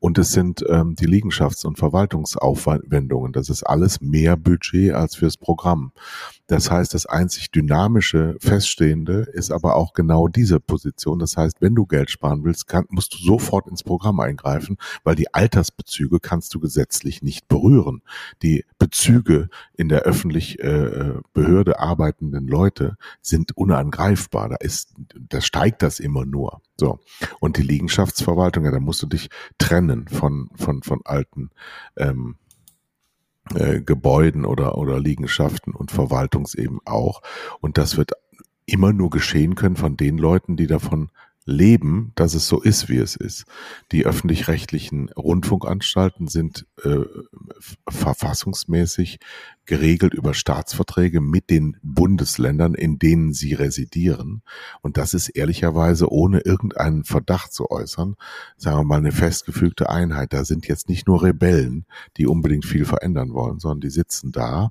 Und 0.00 0.18
es 0.18 0.32
sind 0.32 0.64
ähm, 0.68 0.96
die 0.96 1.06
Liegenschafts- 1.06 1.64
und 1.64 1.78
Verwaltungsaufwendungen. 1.78 3.32
Das 3.32 3.48
ist 3.48 3.62
alles 3.62 4.00
mehr 4.00 4.36
Budget 4.36 4.94
als 4.94 5.14
fürs 5.14 5.36
Programm. 5.36 5.92
Das 6.46 6.70
heißt, 6.70 6.92
das 6.92 7.06
einzig 7.06 7.50
dynamische, 7.50 8.36
feststehende 8.38 9.26
ist 9.32 9.50
aber 9.50 9.76
auch 9.76 9.94
genau 9.94 10.28
diese 10.28 10.60
Position. 10.60 11.18
Das 11.18 11.36
heißt, 11.38 11.60
wenn 11.60 11.74
du 11.74 11.86
Geld 11.86 12.10
sparen 12.10 12.44
willst, 12.44 12.66
kann, 12.66 12.84
musst 12.90 13.14
du 13.14 13.18
sofort 13.18 13.66
ins 13.66 13.82
Programm 13.82 14.20
eingreifen, 14.20 14.76
weil 15.04 15.14
die 15.14 15.32
Altersbezüge 15.32 16.20
kannst 16.20 16.54
du 16.54 16.60
gesetzlich 16.60 17.22
nicht 17.22 17.48
berühren. 17.48 18.02
Die 18.42 18.64
Bezüge 18.78 19.48
in 19.74 19.88
der 19.88 20.02
öffentlich 20.02 20.58
äh, 20.58 21.14
Behörde 21.32 21.80
arbeitenden 21.80 22.46
Leute 22.46 22.96
sind 23.22 23.56
unangreifbar. 23.56 24.50
Da 24.50 24.56
ist, 24.56 24.94
da 25.16 25.40
steigt 25.40 25.82
das 25.82 25.98
immer 25.98 26.26
nur. 26.26 26.60
So. 26.76 26.98
Und 27.40 27.56
die 27.56 27.62
Liegenschaftsverwaltung, 27.62 28.64
ja, 28.64 28.70
da 28.70 28.80
musst 28.80 29.02
du 29.02 29.06
dich 29.06 29.30
trennen 29.58 30.08
von, 30.08 30.50
von, 30.56 30.82
von 30.82 31.00
alten 31.04 31.50
ähm, 31.96 32.36
äh, 33.54 33.80
Gebäuden 33.80 34.44
oder, 34.44 34.78
oder 34.78 35.00
Liegenschaften 35.00 35.74
und 35.74 35.90
Verwaltungs 35.90 36.54
eben 36.54 36.80
auch. 36.84 37.22
Und 37.60 37.78
das 37.78 37.96
wird 37.96 38.12
immer 38.66 38.92
nur 38.92 39.10
geschehen 39.10 39.54
können 39.54 39.76
von 39.76 39.96
den 39.96 40.18
Leuten, 40.18 40.56
die 40.56 40.66
davon 40.66 41.10
leben, 41.46 42.12
dass 42.14 42.34
es 42.34 42.48
so 42.48 42.60
ist, 42.60 42.88
wie 42.88 42.96
es 42.96 43.16
ist. 43.16 43.44
Die 43.92 44.06
öffentlich-rechtlichen 44.06 45.10
Rundfunkanstalten 45.10 46.26
sind 46.26 46.66
äh, 46.82 47.00
verfassungsmäßig 47.88 49.18
geregelt 49.66 50.14
über 50.14 50.34
Staatsverträge 50.34 51.20
mit 51.20 51.50
den 51.50 51.76
Bundesländern, 51.82 52.74
in 52.74 52.98
denen 52.98 53.32
sie 53.32 53.54
residieren. 53.54 54.42
Und 54.82 54.96
das 54.96 55.14
ist 55.14 55.28
ehrlicherweise, 55.28 56.10
ohne 56.10 56.40
irgendeinen 56.40 57.04
Verdacht 57.04 57.52
zu 57.52 57.70
äußern, 57.70 58.16
sagen 58.56 58.78
wir 58.78 58.84
mal, 58.84 58.98
eine 58.98 59.12
festgefügte 59.12 59.90
Einheit. 59.90 60.32
Da 60.32 60.44
sind 60.44 60.66
jetzt 60.66 60.88
nicht 60.88 61.06
nur 61.06 61.22
Rebellen, 61.22 61.86
die 62.16 62.26
unbedingt 62.26 62.64
viel 62.64 62.84
verändern 62.84 63.32
wollen, 63.32 63.58
sondern 63.58 63.80
die 63.80 63.90
sitzen 63.90 64.32
da 64.32 64.70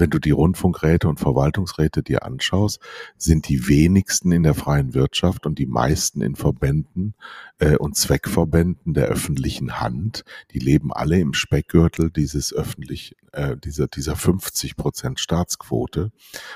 wenn 0.00 0.10
du 0.10 0.18
die 0.18 0.30
Rundfunkräte 0.30 1.08
und 1.08 1.20
Verwaltungsräte 1.20 2.02
dir 2.02 2.24
anschaust, 2.24 2.80
sind 3.16 3.48
die 3.48 3.68
wenigsten 3.68 4.32
in 4.32 4.42
der 4.42 4.54
freien 4.54 4.94
Wirtschaft 4.94 5.46
und 5.46 5.58
die 5.58 5.66
meisten 5.66 6.22
in 6.22 6.34
Verbänden 6.34 7.14
äh, 7.58 7.76
und 7.76 7.96
Zweckverbänden 7.96 8.94
der 8.94 9.06
öffentlichen 9.06 9.78
Hand. 9.80 10.24
Die 10.52 10.58
leben 10.58 10.92
alle 10.92 11.20
im 11.20 11.34
Speckgürtel 11.34 12.10
dieses 12.10 12.52
öffentlich, 12.52 13.14
äh, 13.32 13.56
dieser, 13.58 13.86
dieser 13.86 14.16
50 14.20 14.76
Prozent 14.76 15.18
Staatsquote. 15.18 16.12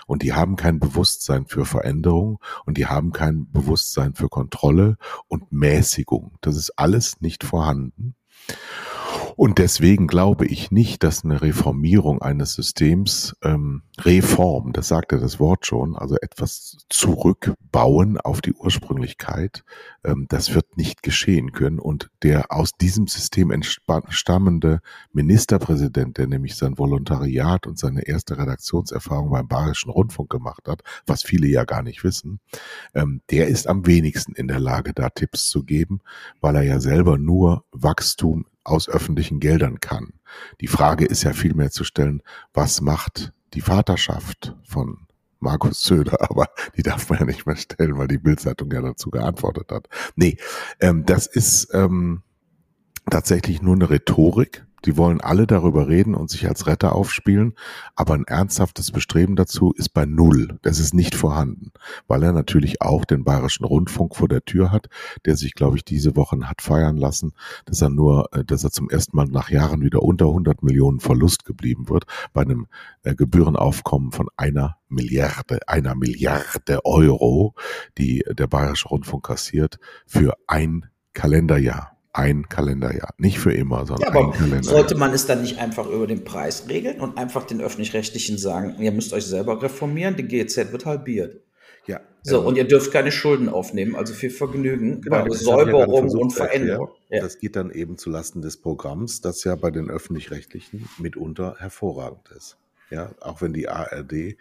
Und 0.06 0.22
die 0.22 0.32
haben 0.32 0.56
kein 0.56 0.78
Bewusstsein 0.78 1.46
für 1.46 1.64
Veränderung 1.64 2.38
und 2.64 2.78
die 2.78 2.86
haben 2.86 3.12
kein 3.12 3.50
Bewusstsein 3.50 4.14
für 4.14 4.28
Kontrolle 4.28 4.96
und 5.28 5.50
Mäßigung. 5.52 6.38
Das 6.40 6.56
ist 6.56 6.78
alles 6.78 7.20
nicht 7.20 7.44
vorhanden. 7.44 8.14
Und 9.36 9.58
deswegen 9.58 10.06
glaube 10.06 10.46
ich 10.46 10.70
nicht, 10.70 11.02
dass 11.02 11.24
eine 11.24 11.42
Reformierung 11.42 12.22
eines 12.22 12.54
Systems, 12.54 13.34
ähm, 13.42 13.82
Reform, 13.98 14.72
das 14.72 14.88
sagt 14.88 15.12
ja 15.12 15.18
das 15.18 15.40
Wort 15.40 15.66
schon, 15.66 15.96
also 15.96 16.16
etwas 16.20 16.76
zurückbauen 16.88 18.18
auf 18.18 18.40
die 18.40 18.52
Ursprünglichkeit, 18.52 19.64
ähm, 20.04 20.26
das 20.28 20.54
wird 20.54 20.76
nicht 20.76 21.02
geschehen 21.02 21.52
können. 21.52 21.80
Und 21.80 22.10
der 22.22 22.52
aus 22.52 22.72
diesem 22.72 23.08
System 23.08 23.50
entstammende 23.50 24.80
Ministerpräsident, 25.12 26.18
der 26.18 26.28
nämlich 26.28 26.54
sein 26.54 26.78
Volontariat 26.78 27.66
und 27.66 27.78
seine 27.78 28.06
erste 28.06 28.38
Redaktionserfahrung 28.38 29.30
beim 29.30 29.48
Bayerischen 29.48 29.90
Rundfunk 29.90 30.30
gemacht 30.30 30.68
hat, 30.68 30.82
was 31.06 31.24
viele 31.24 31.48
ja 31.48 31.64
gar 31.64 31.82
nicht 31.82 32.04
wissen, 32.04 32.40
ähm, 32.94 33.20
der 33.30 33.48
ist 33.48 33.66
am 33.66 33.86
wenigsten 33.86 34.34
in 34.34 34.46
der 34.46 34.60
Lage, 34.60 34.92
da 34.94 35.08
Tipps 35.10 35.48
zu 35.48 35.64
geben, 35.64 36.00
weil 36.40 36.54
er 36.56 36.62
ja 36.62 36.80
selber 36.80 37.18
nur 37.18 37.64
Wachstum 37.72 38.46
aus 38.64 38.88
öffentlichen 38.88 39.40
Geldern 39.40 39.80
kann. 39.80 40.14
Die 40.60 40.66
Frage 40.66 41.04
ist 41.04 41.22
ja 41.22 41.32
vielmehr 41.32 41.70
zu 41.70 41.84
stellen, 41.84 42.22
was 42.52 42.80
macht 42.80 43.32
die 43.52 43.60
Vaterschaft 43.60 44.56
von 44.64 45.06
Markus 45.38 45.84
Söder, 45.84 46.20
aber 46.30 46.48
die 46.76 46.82
darf 46.82 47.08
man 47.08 47.20
ja 47.20 47.24
nicht 47.26 47.46
mehr 47.46 47.56
stellen, 47.56 47.98
weil 47.98 48.08
die 48.08 48.18
Bildzeitung 48.18 48.72
ja 48.72 48.80
dazu 48.80 49.10
geantwortet 49.10 49.70
hat. 49.70 49.88
Nee, 50.16 50.38
ähm, 50.80 51.04
das 51.06 51.26
ist 51.26 51.68
ähm, 51.72 52.22
tatsächlich 53.10 53.62
nur 53.62 53.74
eine 53.74 53.90
Rhetorik, 53.90 54.66
die 54.84 54.96
wollen 54.96 55.20
alle 55.20 55.46
darüber 55.46 55.88
reden 55.88 56.14
und 56.14 56.30
sich 56.30 56.46
als 56.46 56.66
Retter 56.66 56.94
aufspielen, 56.94 57.54
aber 57.94 58.14
ein 58.14 58.24
ernsthaftes 58.24 58.90
Bestreben 58.90 59.36
dazu 59.36 59.72
ist 59.76 59.90
bei 59.90 60.04
Null. 60.04 60.58
Das 60.62 60.78
ist 60.78 60.94
nicht 60.94 61.14
vorhanden, 61.14 61.72
weil 62.06 62.22
er 62.22 62.32
natürlich 62.32 62.82
auch 62.82 63.04
den 63.04 63.24
Bayerischen 63.24 63.64
Rundfunk 63.64 64.16
vor 64.16 64.28
der 64.28 64.44
Tür 64.44 64.70
hat, 64.70 64.88
der 65.24 65.36
sich, 65.36 65.54
glaube 65.54 65.76
ich, 65.76 65.84
diese 65.84 66.16
Wochen 66.16 66.48
hat 66.48 66.62
feiern 66.62 66.96
lassen, 66.96 67.32
dass 67.64 67.80
er 67.80 67.90
nur, 67.90 68.28
äh, 68.32 68.44
dass 68.44 68.64
er 68.64 68.70
zum 68.70 68.90
ersten 68.90 69.16
Mal 69.16 69.26
nach 69.26 69.50
Jahren 69.50 69.82
wieder 69.82 70.02
unter 70.02 70.26
100 70.26 70.62
Millionen 70.62 71.00
Verlust 71.00 71.44
geblieben 71.44 71.88
wird 71.88 72.04
bei 72.32 72.42
einem 72.42 72.66
äh, 73.02 73.14
Gebührenaufkommen 73.14 74.12
von 74.12 74.28
einer 74.36 74.76
Milliarde, 74.88 75.60
einer 75.66 75.94
Milliarde 75.94 76.84
Euro, 76.84 77.54
die 77.98 78.24
der 78.30 78.46
Bayerische 78.46 78.88
Rundfunk 78.88 79.24
kassiert 79.24 79.78
für 80.06 80.34
ein 80.46 80.86
Kalenderjahr 81.14 81.93
ein 82.14 82.48
Kalenderjahr. 82.48 83.12
Nicht 83.18 83.40
für 83.40 83.52
immer, 83.52 83.86
sondern 83.86 84.14
ja, 84.14 84.20
ein 84.20 84.30
Kalenderjahr. 84.30 84.62
Sollte 84.62 84.96
man 84.96 85.12
es 85.12 85.26
dann 85.26 85.42
nicht 85.42 85.58
einfach 85.58 85.86
über 85.88 86.06
den 86.06 86.24
Preis 86.24 86.68
regeln 86.68 87.00
und 87.00 87.18
einfach 87.18 87.44
den 87.44 87.60
Öffentlich-Rechtlichen 87.60 88.38
sagen, 88.38 88.76
ihr 88.78 88.92
müsst 88.92 89.12
euch 89.12 89.26
selber 89.26 89.60
reformieren, 89.60 90.16
die 90.16 90.22
GZ 90.22 90.72
wird 90.72 90.86
halbiert. 90.86 91.40
Ja. 91.86 92.00
So, 92.22 92.40
ähm, 92.40 92.46
und 92.46 92.56
ihr 92.56 92.68
dürft 92.68 92.92
keine 92.92 93.10
Schulden 93.10 93.48
aufnehmen, 93.48 93.96
also 93.96 94.14
viel 94.14 94.30
Vergnügen 94.30 95.02
genau, 95.02 95.28
Säuberung 95.28 96.08
ja 96.08 96.18
und 96.18 96.30
Veränderung. 96.30 96.90
Ja. 97.10 97.20
Das 97.20 97.38
geht 97.38 97.56
dann 97.56 97.70
eben 97.70 97.98
zu 97.98 98.10
Lasten 98.10 98.42
des 98.42 98.58
Programms, 98.58 99.20
das 99.20 99.42
ja 99.42 99.56
bei 99.56 99.72
den 99.72 99.90
Öffentlich-Rechtlichen 99.90 100.88
mitunter 100.98 101.56
hervorragend 101.58 102.30
ist. 102.36 102.56
Ja, 102.90 103.10
auch 103.20 103.42
wenn 103.42 103.52
die 103.52 103.68
ARD 103.68 104.36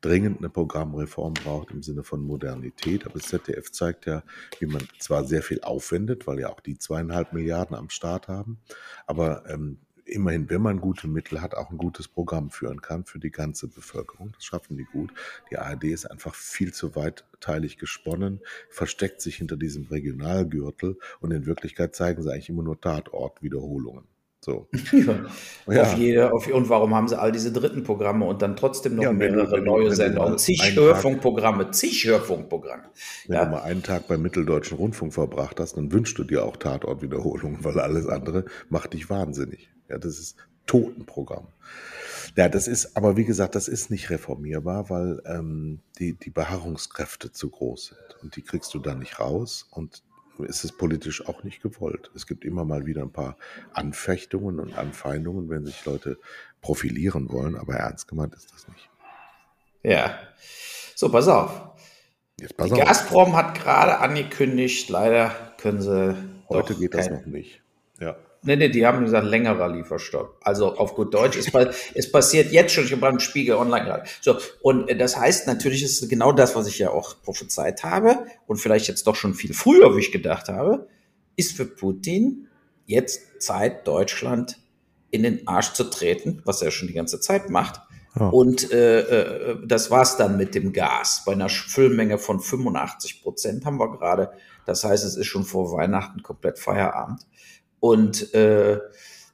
dringend 0.00 0.38
eine 0.38 0.48
Programmreform 0.48 1.34
braucht 1.34 1.70
im 1.70 1.82
Sinne 1.82 2.04
von 2.04 2.22
Modernität. 2.22 3.04
Aber 3.06 3.18
das 3.18 3.28
ZDF 3.28 3.72
zeigt 3.72 4.06
ja, 4.06 4.22
wie 4.58 4.66
man 4.66 4.82
zwar 4.98 5.24
sehr 5.24 5.42
viel 5.42 5.60
aufwendet, 5.62 6.26
weil 6.26 6.40
ja 6.40 6.50
auch 6.50 6.60
die 6.60 6.78
zweieinhalb 6.78 7.32
Milliarden 7.32 7.76
am 7.76 7.90
Start 7.90 8.28
haben, 8.28 8.58
aber 9.06 9.48
ähm, 9.48 9.78
immerhin, 10.08 10.50
wenn 10.50 10.62
man 10.62 10.80
gute 10.80 11.06
Mittel 11.06 11.40
hat, 11.40 11.54
auch 11.54 11.70
ein 11.70 11.78
gutes 11.78 12.08
Programm 12.08 12.50
führen 12.50 12.80
kann 12.80 13.04
für 13.04 13.18
die 13.18 13.30
ganze 13.30 13.68
Bevölkerung. 13.68 14.32
Das 14.32 14.44
schaffen 14.44 14.76
die 14.76 14.84
gut. 14.84 15.12
Die 15.50 15.58
ARD 15.58 15.84
ist 15.84 16.10
einfach 16.10 16.34
viel 16.34 16.72
zu 16.72 16.96
weitteilig 16.96 17.78
gesponnen, 17.78 18.40
versteckt 18.68 19.20
sich 19.20 19.36
hinter 19.36 19.56
diesem 19.56 19.86
Regionalgürtel 19.86 20.98
und 21.20 21.30
in 21.30 21.46
Wirklichkeit 21.46 21.94
zeigen 21.94 22.22
sie 22.22 22.32
eigentlich 22.32 22.48
immer 22.48 22.62
nur 22.62 22.80
Tatortwiederholungen. 22.80 24.04
So. 24.48 24.66
ja. 25.66 25.82
Auf 25.82 25.98
jede, 25.98 26.32
auf, 26.32 26.46
und 26.46 26.70
warum 26.70 26.94
haben 26.94 27.06
sie 27.06 27.18
all 27.18 27.32
diese 27.32 27.52
dritten 27.52 27.82
Programme 27.82 28.24
und 28.24 28.40
dann 28.40 28.56
trotzdem 28.56 28.96
noch 28.96 29.02
ja, 29.02 29.12
mehrere 29.12 29.52
wenn, 29.52 29.64
neue 29.64 29.94
Sendungen? 29.94 30.38
Zig 30.38 30.74
Hörfunkprogramme, 30.74 31.70
zig 31.70 32.06
Hörfunkprogramme. 32.06 32.84
Wenn 33.26 33.36
ja. 33.36 33.44
du 33.44 33.50
mal 33.50 33.62
einen 33.62 33.82
Tag 33.82 34.08
beim 34.08 34.22
Mitteldeutschen 34.22 34.78
Rundfunk 34.78 35.12
verbracht 35.12 35.60
hast, 35.60 35.76
dann 35.76 35.92
wünschst 35.92 36.16
du 36.16 36.24
dir 36.24 36.46
auch 36.46 36.56
Tatortwiederholungen, 36.56 37.62
weil 37.62 37.78
alles 37.78 38.06
andere 38.06 38.46
macht 38.70 38.94
dich 38.94 39.10
wahnsinnig. 39.10 39.68
Ja, 39.90 39.98
das 39.98 40.18
ist 40.18 40.36
Totenprogramm. 40.66 41.48
Ja, 42.36 42.48
das 42.48 42.68
ist, 42.68 42.96
aber 42.96 43.16
wie 43.18 43.24
gesagt, 43.24 43.54
das 43.54 43.68
ist 43.68 43.90
nicht 43.90 44.08
reformierbar, 44.08 44.88
weil 44.88 45.20
ähm, 45.26 45.80
die, 45.98 46.14
die 46.14 46.30
Beharrungskräfte 46.30 47.32
zu 47.32 47.50
groß 47.50 47.86
sind. 47.86 48.22
Und 48.22 48.36
die 48.36 48.42
kriegst 48.42 48.72
du 48.72 48.78
dann 48.78 49.00
nicht 49.00 49.20
raus. 49.20 49.68
Und 49.70 50.02
ist 50.44 50.64
es 50.64 50.72
politisch 50.72 51.26
auch 51.26 51.44
nicht 51.44 51.62
gewollt. 51.62 52.10
Es 52.14 52.26
gibt 52.26 52.44
immer 52.44 52.64
mal 52.64 52.86
wieder 52.86 53.02
ein 53.02 53.12
paar 53.12 53.36
Anfechtungen 53.72 54.60
und 54.60 54.76
Anfeindungen, 54.76 55.48
wenn 55.50 55.64
sich 55.64 55.84
Leute 55.84 56.18
profilieren 56.60 57.30
wollen, 57.30 57.56
aber 57.56 57.74
ernst 57.74 58.08
gemeint 58.08 58.34
ist 58.34 58.52
das 58.52 58.68
nicht. 58.68 58.90
Ja. 59.82 60.18
So, 60.94 61.10
pass 61.10 61.28
auf. 61.28 61.70
Jetzt 62.40 62.56
pass 62.56 62.68
Die 62.68 62.74
auf. 62.74 62.86
Gazprom 62.86 63.36
hat 63.36 63.54
gerade 63.54 63.98
angekündigt, 63.98 64.88
leider 64.88 65.54
können 65.58 65.80
sie. 65.80 66.16
Heute 66.48 66.74
geht 66.74 66.94
das 66.94 67.10
noch 67.10 67.26
nicht. 67.26 67.62
Ja. 68.00 68.16
Nee, 68.48 68.56
nee, 68.56 68.70
die 68.70 68.86
haben 68.86 69.04
gesagt, 69.04 69.26
längerer 69.26 69.68
Lieferstopp. 69.68 70.38
Also 70.40 70.74
auf 70.74 70.94
gut 70.94 71.12
Deutsch, 71.12 71.36
es, 71.36 71.52
es 71.94 72.10
passiert 72.10 72.50
jetzt 72.50 72.72
schon, 72.72 72.84
ich 72.84 72.92
habe 72.92 73.02
beim 73.02 73.20
Spiegel 73.20 73.56
online 73.56 73.84
gerade. 73.84 74.04
So, 74.22 74.38
und 74.62 74.88
das 74.98 75.18
heißt 75.18 75.46
natürlich, 75.46 75.82
ist 75.82 76.02
es 76.02 76.08
genau 76.08 76.32
das, 76.32 76.56
was 76.56 76.66
ich 76.66 76.78
ja 76.78 76.88
auch 76.88 77.20
prophezeit 77.20 77.84
habe 77.84 78.24
und 78.46 78.56
vielleicht 78.56 78.88
jetzt 78.88 79.06
doch 79.06 79.16
schon 79.16 79.34
viel 79.34 79.52
früher, 79.52 79.94
wie 79.94 80.00
ich 80.00 80.12
gedacht 80.12 80.48
habe, 80.48 80.88
ist 81.36 81.58
für 81.58 81.66
Putin 81.66 82.48
jetzt 82.86 83.42
Zeit, 83.42 83.86
Deutschland 83.86 84.56
in 85.10 85.24
den 85.24 85.46
Arsch 85.46 85.74
zu 85.74 85.84
treten, 85.84 86.40
was 86.46 86.62
er 86.62 86.70
schon 86.70 86.88
die 86.88 86.94
ganze 86.94 87.20
Zeit 87.20 87.50
macht. 87.50 87.82
Ja. 88.18 88.28
Und 88.28 88.72
äh, 88.72 89.00
äh, 89.00 89.56
das 89.66 89.90
war's 89.90 90.16
dann 90.16 90.38
mit 90.38 90.54
dem 90.54 90.72
Gas. 90.72 91.22
Bei 91.26 91.32
einer 91.32 91.50
Füllmenge 91.50 92.16
von 92.16 92.40
85 92.40 93.22
Prozent 93.22 93.66
haben 93.66 93.78
wir 93.78 93.90
gerade. 93.90 94.30
Das 94.64 94.84
heißt, 94.84 95.04
es 95.04 95.16
ist 95.16 95.26
schon 95.26 95.44
vor 95.44 95.70
Weihnachten 95.70 96.22
komplett 96.22 96.58
Feierabend. 96.58 97.26
Und 97.80 98.34
äh, 98.34 98.78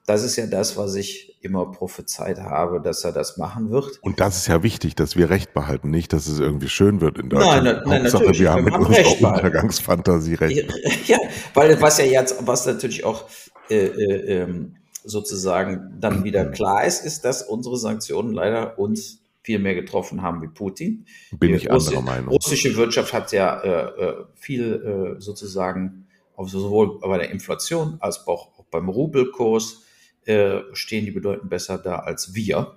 das 0.07 0.23
ist 0.23 0.37
ja 0.37 0.47
das, 0.47 0.77
was 0.77 0.95
ich 0.97 1.37
immer 1.41 1.71
prophezeit 1.71 2.41
habe, 2.41 2.81
dass 2.81 3.05
er 3.05 3.13
das 3.13 3.37
machen 3.37 3.71
wird. 3.71 3.99
Und 4.03 4.21
das 4.21 4.37
ist 4.37 4.49
ja 4.49 4.63
wichtig, 4.63 4.95
dass 4.95 5.17
wir 5.17 5.31
Recht 5.31 5.55
behalten, 5.55 5.91
nicht, 5.91 6.13
dass 6.13 6.27
es 6.27 6.41
irgendwie 6.41 6.69
schön 6.69 7.01
wird 7.01 7.19
in 7.19 7.31
Deutschland. 7.31 7.65
Nein, 7.65 7.83
nein, 7.85 8.03
Hauptsache, 8.03 8.23
natürlich. 8.23 8.41
wir 8.41 8.53
haben 8.53 8.65
mit 8.65 8.75
unserer 8.75 9.29
Untergangsfantasie 9.29 10.35
recht. 10.35 10.75
Ja, 11.07 11.19
weil 11.53 11.81
was 11.81 11.99
ja 11.99 12.05
jetzt, 12.05 12.47
was 12.47 12.67
natürlich 12.67 13.05
auch 13.05 13.25
äh, 13.69 13.87
äh, 13.87 14.43
ähm, 14.43 14.77
sozusagen 15.05 15.95
dann 16.01 16.25
wieder 16.25 16.45
klar 16.51 16.85
ist, 16.85 17.05
ist, 17.05 17.25
dass 17.25 17.43
unsere 17.43 17.77
Sanktionen 17.77 18.33
leider 18.33 18.79
uns 18.79 19.21
viel 19.43 19.59
mehr 19.59 19.75
getroffen 19.75 20.23
haben 20.23 20.41
wie 20.41 20.49
Putin. 20.49 21.05
Bin 21.33 21.51
Die 21.51 21.57
ich 21.57 21.71
anderer 21.71 22.01
Meinung. 22.01 22.31
russische 22.31 22.75
Wirtschaft 22.77 23.13
hat 23.13 23.33
ja 23.33 23.61
äh, 23.61 24.03
äh 24.03 24.25
viel 24.35 25.17
äh, 25.19 25.21
sozusagen 25.21 26.04
auf 26.37 26.51
sowohl 26.51 27.01
bei 27.01 27.19
der 27.19 27.31
Inflation 27.31 27.97
als 28.01 28.27
auch 28.27 28.65
beim 28.71 28.89
Rubelkurs 28.89 29.83
äh, 30.27 30.61
stehen 30.73 31.05
die 31.05 31.11
bedeutend 31.11 31.51
besser 31.51 31.79
da 31.79 31.97
als 31.97 32.35
wir. 32.35 32.75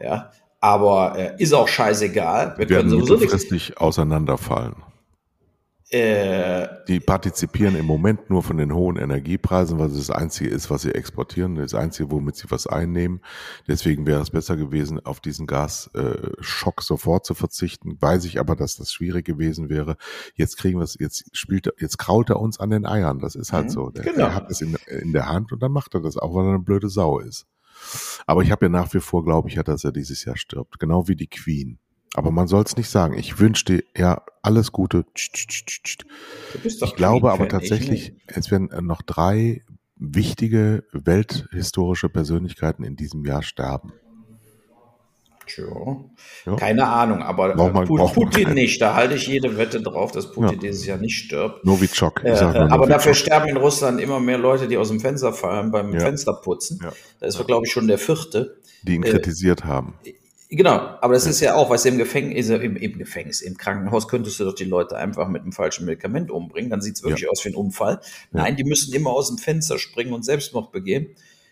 Ja, 0.00 0.30
aber 0.60 1.18
äh, 1.18 1.42
ist 1.42 1.52
auch 1.52 1.68
scheißegal. 1.68 2.54
Wir, 2.56 2.68
wir 2.68 2.76
können 2.78 2.90
sowieso 2.90 3.16
nicht 3.50 3.78
auseinanderfallen. 3.78 4.76
Äh, 5.90 6.68
die 6.86 7.00
partizipieren 7.00 7.74
im 7.74 7.86
Moment 7.86 8.28
nur 8.28 8.42
von 8.42 8.58
den 8.58 8.74
hohen 8.74 8.96
Energiepreisen, 8.96 9.78
weil 9.78 9.88
es 9.88 9.96
das 9.96 10.10
Einzige 10.10 10.50
ist, 10.50 10.68
was 10.68 10.82
sie 10.82 10.94
exportieren, 10.94 11.54
das 11.54 11.72
Einzige, 11.72 12.10
womit 12.10 12.36
sie 12.36 12.50
was 12.50 12.66
einnehmen. 12.66 13.22
Deswegen 13.66 14.06
wäre 14.06 14.20
es 14.20 14.28
besser 14.28 14.58
gewesen, 14.58 15.00
auf 15.00 15.20
diesen 15.20 15.46
Gasschock 15.46 16.82
sofort 16.82 17.24
zu 17.24 17.32
verzichten. 17.32 17.96
Weiß 18.00 18.26
ich 18.26 18.38
aber, 18.38 18.54
dass 18.54 18.76
das 18.76 18.92
schwierig 18.92 19.24
gewesen 19.24 19.70
wäre. 19.70 19.96
Jetzt 20.34 20.58
kriegen 20.58 20.78
wir 20.78 20.84
es, 20.84 20.96
jetzt 20.98 21.24
spielt, 21.32 21.72
jetzt 21.78 21.96
kraut 21.96 22.28
er 22.28 22.38
uns 22.38 22.60
an 22.60 22.68
den 22.68 22.84
Eiern. 22.84 23.18
Das 23.18 23.34
ist 23.34 23.54
halt 23.54 23.66
mhm, 23.66 23.70
so. 23.70 23.90
Der, 23.90 24.04
genau. 24.04 24.24
er 24.24 24.34
hat 24.34 24.50
es 24.50 24.60
in, 24.60 24.76
in 24.88 25.14
der 25.14 25.26
Hand 25.26 25.52
und 25.52 25.62
dann 25.62 25.72
macht 25.72 25.94
er 25.94 26.00
das, 26.00 26.18
auch 26.18 26.34
weil 26.34 26.44
er 26.44 26.50
eine 26.50 26.58
blöde 26.58 26.90
Sau 26.90 27.18
ist. 27.18 27.46
Aber 28.26 28.42
ich 28.42 28.50
habe 28.50 28.66
ja 28.66 28.70
nach 28.70 28.92
wie 28.92 29.00
vor, 29.00 29.24
glaube 29.24 29.48
ich, 29.48 29.54
ja, 29.54 29.62
dass 29.62 29.84
er 29.84 29.92
dieses 29.92 30.24
Jahr 30.26 30.36
stirbt. 30.36 30.78
Genau 30.78 31.08
wie 31.08 31.16
die 31.16 31.28
Queen. 31.28 31.78
Aber 32.18 32.32
man 32.32 32.48
soll 32.48 32.64
es 32.64 32.76
nicht 32.76 32.90
sagen. 32.90 33.16
Ich 33.16 33.38
wünsche 33.38 33.64
dir 33.64 33.84
ja 33.96 34.22
alles 34.42 34.72
Gute. 34.72 35.04
Ich 35.14 36.96
glaube 36.96 37.30
aber 37.30 37.48
tatsächlich, 37.48 38.12
es 38.26 38.50
werden 38.50 38.70
noch 38.84 39.02
drei 39.02 39.62
wichtige 39.94 40.84
welthistorische 40.92 42.08
Persönlichkeiten 42.08 42.82
in 42.82 42.96
diesem 42.96 43.24
Jahr 43.24 43.42
sterben. 43.42 43.92
Ja. 46.44 46.56
Keine 46.56 46.86
Ahnung, 46.86 47.22
aber 47.22 47.54
man, 47.54 47.86
Putin 47.86 48.52
nicht. 48.52 48.82
Da 48.82 48.94
halte 48.94 49.14
ich 49.14 49.26
jede 49.26 49.56
Wette 49.56 49.80
drauf, 49.80 50.12
dass 50.12 50.30
Putin 50.32 50.60
ja. 50.60 50.68
dieses 50.68 50.86
Jahr 50.86 50.98
nicht 50.98 51.16
stirbt. 51.16 51.64
Novichok. 51.64 52.22
Äh, 52.24 52.32
aber 52.32 52.64
Novichok. 52.64 52.88
dafür 52.88 53.14
sterben 53.14 53.48
in 53.48 53.56
Russland 53.56 54.00
immer 54.00 54.20
mehr 54.20 54.38
Leute, 54.38 54.68
die 54.68 54.76
aus 54.76 54.88
dem 54.88 55.00
Fenster 55.00 55.32
fallen 55.32 55.70
beim 55.70 55.94
ja. 55.94 56.00
Fensterputzen. 56.00 56.80
Ja. 56.82 56.92
Da 57.20 57.26
ist, 57.26 57.46
glaube 57.46 57.66
ich, 57.66 57.72
schon 57.72 57.86
der 57.86 57.98
vierte. 57.98 58.58
Die 58.82 58.94
ihn 58.94 59.02
äh, 59.04 59.10
kritisiert 59.10 59.64
haben. 59.64 59.94
Genau, 60.50 60.96
aber 61.00 61.12
das 61.12 61.24
ja. 61.24 61.30
ist 61.30 61.40
ja 61.40 61.54
auch, 61.56 61.68
was 61.68 61.84
im 61.84 61.98
Gefängnis, 61.98 62.48
im, 62.48 62.76
im 62.76 62.98
Gefängnis, 62.98 63.42
im 63.42 63.58
Krankenhaus 63.58 64.08
könntest 64.08 64.40
du 64.40 64.44
doch 64.44 64.54
die 64.54 64.64
Leute 64.64 64.96
einfach 64.96 65.28
mit 65.28 65.42
einem 65.42 65.52
falschen 65.52 65.84
Medikament 65.84 66.30
umbringen, 66.30 66.70
dann 66.70 66.80
sieht's 66.80 67.02
wirklich 67.02 67.24
ja. 67.24 67.28
aus 67.28 67.44
wie 67.44 67.50
ein 67.50 67.54
Unfall. 67.54 68.00
Nein, 68.32 68.56
die 68.56 68.64
müssen 68.64 68.94
immer 68.94 69.10
aus 69.10 69.28
dem 69.28 69.36
Fenster 69.36 69.78
springen 69.78 70.14
und 70.14 70.24
Selbstmord 70.24 70.72
begehen. 70.72 71.08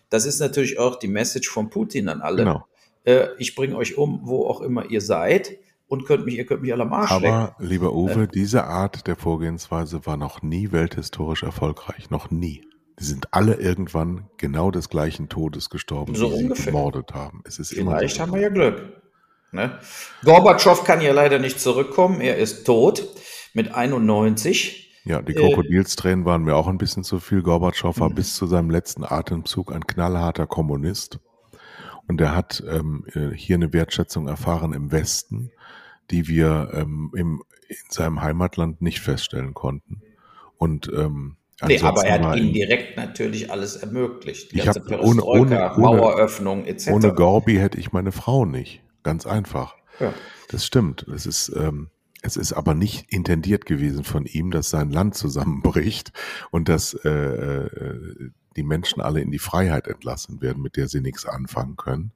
Das 0.09 0.25
ist 0.25 0.41
natürlich 0.41 0.79
auch 0.79 0.99
die 0.99 1.09
Message 1.09 1.51
von 1.51 1.69
Putin 1.69 2.09
an 2.09 2.23
alle. 2.23 2.45
Genau. 2.45 2.67
Äh, 3.05 3.29
ich 3.39 3.55
bringe 3.55 3.77
euch 3.77 3.99
um, 3.99 4.21
wo 4.25 4.47
auch 4.47 4.63
immer 4.63 4.91
ihr 4.91 5.03
seid 5.03 5.59
und 5.89 6.07
könnt 6.07 6.25
mich, 6.25 6.37
ihr 6.37 6.47
könnt 6.47 6.63
mich 6.63 6.73
alle 6.73 6.85
am 6.85 6.93
Arsch 6.95 7.11
Aber, 7.11 7.55
lecken. 7.59 7.69
lieber 7.69 7.93
Uwe, 7.93 8.23
äh, 8.23 8.29
diese 8.29 8.65
Art 8.65 9.07
der 9.07 9.17
Vorgehensweise 9.17 10.07
war 10.07 10.17
noch 10.17 10.43
nie 10.43 10.73
welthistorisch 10.73 11.43
erfolgreich. 11.43 12.09
Noch 12.09 12.31
nie. 12.31 12.63
Die 12.99 13.05
sind 13.05 13.35
alle 13.35 13.55
irgendwann 13.55 14.31
genau 14.39 14.71
des 14.71 14.89
gleichen 14.89 15.29
Todes 15.29 15.69
gestorben, 15.69 16.15
so 16.15 16.29
die 16.29 16.45
ungefähr. 16.45 16.57
sie 16.57 16.71
gemordet 16.71 17.13
haben. 17.13 17.43
Es 17.45 17.59
ist 17.59 17.71
Vielleicht 17.71 17.81
immer 17.81 18.09
so. 18.09 18.21
haben 18.21 18.33
wir 18.33 18.41
ja 18.41 18.49
Glück. 18.49 19.03
Ne? 19.53 19.79
Gorbatschow 20.25 20.85
kann 20.85 21.01
ja 21.01 21.13
leider 21.13 21.39
nicht 21.39 21.61
zurückkommen. 21.61 22.21
Er 22.21 22.37
ist 22.37 22.65
tot 22.65 23.07
mit 23.55 23.75
91. 23.75 25.01
Ja, 25.05 25.23
die 25.23 25.35
Krokodilstränen 25.35 26.25
äh, 26.25 26.27
waren 26.27 26.43
mir 26.43 26.57
auch 26.57 26.67
ein 26.67 26.79
bisschen 26.79 27.05
zu 27.05 27.21
viel. 27.21 27.43
Gorbatschow 27.43 27.99
war 28.01 28.11
mhm. 28.11 28.15
bis 28.17 28.35
zu 28.35 28.47
seinem 28.47 28.71
letzten 28.71 29.05
Atemzug 29.05 29.73
ein 29.73 29.87
knallharter 29.87 30.47
Kommunist. 30.47 31.21
Und 32.09 32.21
er 32.21 32.35
hat 32.35 32.63
ähm, 32.69 33.05
äh, 33.15 33.35
hier 33.35 33.57
eine 33.57 33.73
Wertschätzung 33.73 34.29
erfahren 34.29 34.73
im 34.73 34.91
Westen, 34.93 35.53
die 36.11 36.29
wir 36.29 36.71
ähm, 36.73 37.13
im, 37.17 37.43
in 37.69 37.77
seinem 37.89 38.23
Heimatland 38.23 38.83
nicht 38.83 39.01
feststellen 39.01 39.55
konnten. 39.55 40.03
Und 40.57 40.91
ähm, 40.95 41.37
Nee, 41.63 41.81
aber 41.81 42.05
er 42.05 42.21
hat 42.21 42.39
indirekt 42.39 42.97
natürlich 42.97 43.51
alles 43.51 43.77
ermöglicht. 43.77 44.53
Die 44.53 44.59
ich 44.59 44.65
ganze 44.65 44.81
hab, 44.81 45.01
ohne, 45.01 45.25
ohne, 45.25 45.73
Maueröffnung 45.77 46.67
etc. 46.67 46.91
Ohne 46.91 47.15
Gorbi 47.15 47.57
hätte 47.57 47.79
ich 47.79 47.93
meine 47.93 48.13
Frau 48.13 48.45
nicht. 48.45 48.83
Ganz 49.03 49.27
einfach. 49.27 49.75
Ja. 49.99 50.13
Das 50.49 50.67
stimmt. 50.67 51.07
Es 51.09 51.25
ist, 51.25 51.51
ähm, 51.57 51.89
es 52.21 52.37
ist 52.37 52.53
aber 52.53 52.75
nicht 52.75 53.11
intendiert 53.11 53.65
gewesen 53.65 54.05
von 54.05 54.27
ihm, 54.27 54.51
dass 54.51 54.69
sein 54.69 54.91
Land 54.91 55.15
zusammenbricht 55.15 56.13
und 56.51 56.69
dass 56.69 56.93
äh, 56.93 57.09
äh, 57.09 58.31
die 58.57 58.63
Menschen 58.63 59.01
alle 59.01 59.21
in 59.21 59.31
die 59.31 59.39
Freiheit 59.39 59.87
entlassen 59.87 60.43
werden, 60.43 60.63
mit 60.63 60.77
der 60.77 60.89
sie 60.89 61.01
nichts 61.01 61.25
anfangen 61.25 61.77
können, 61.77 62.13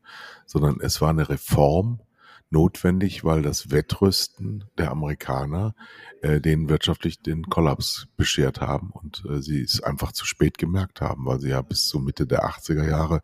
sondern 0.47 0.81
es 0.81 1.01
war 1.01 1.11
eine 1.11 1.29
Reform 1.29 2.01
notwendig, 2.51 3.25
weil 3.25 3.43
das 3.43 3.71
Wettrüsten 3.71 4.65
der 4.77 4.91
Amerikaner 4.91 5.75
äh, 6.23 6.41
denen 6.41 6.69
wirtschaftlich 6.69 7.23
den 7.23 7.45
Kollaps 7.45 8.09
beschert 8.17 8.61
haben 8.61 8.91
und 8.91 9.25
äh, 9.29 9.41
sie 9.41 9.63
es 9.63 9.83
einfach 9.83 10.13
zu 10.13 10.27
spät 10.27 10.59
gemerkt 10.59 11.01
haben, 11.01 11.27
weil 11.27 11.41
sie 11.41 11.51
ja 11.51 11.63
bis 11.63 11.87
zur 11.87 12.03
Mitte 12.03 12.27
der 12.27 12.45
80er 12.45 12.89
Jahre 12.89 13.23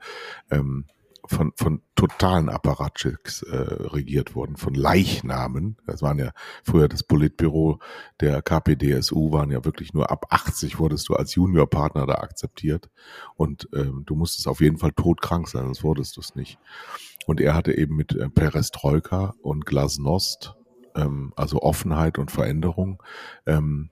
ähm, 0.51 0.87
von, 1.29 1.53
von 1.57 1.83
totalen 1.95 2.49
Apparatschicks 2.49 3.43
äh, 3.43 3.57
regiert 3.57 4.35
wurden, 4.35 4.57
von 4.57 4.75
Leichnamen. 4.75 5.77
Das 5.87 6.03
waren 6.03 6.19
ja 6.19 6.31
früher 6.63 6.89
das 6.89 7.03
Politbüro 7.03 7.81
der 8.21 8.43
KPDSU, 8.43 9.33
waren 9.33 9.51
ja 9.51 9.65
wirklich 9.65 9.93
nur 9.93 10.11
ab 10.11 10.27
80 10.31 10.79
wurdest 10.79 11.09
du 11.09 11.15
als 11.15 11.35
Juniorpartner 11.35 12.07
da 12.07 12.15
akzeptiert. 12.15 12.91
Und 13.35 13.69
ähm, 13.75 14.05
du 14.07 14.15
musstest 14.15 14.47
auf 14.49 14.61
jeden 14.61 14.79
Fall 14.79 14.93
todkrank 14.93 15.49
sein, 15.49 15.65
sonst 15.65 15.83
wurdest 15.83 16.17
du 16.17 16.21
es 16.21 16.35
nicht. 16.35 16.59
Und 17.27 17.41
er 17.41 17.55
hatte 17.55 17.77
eben 17.77 17.97
mit 17.97 18.15
äh, 18.15 18.31
Perestroika 18.31 19.35
und 19.43 19.67
Glasnost, 19.67 20.55
ähm, 20.95 21.33
also 21.37 21.61
Offenheit 21.61 22.19
und 22.19 22.31
Veränderung, 22.31 23.03
ähm, 23.45 23.91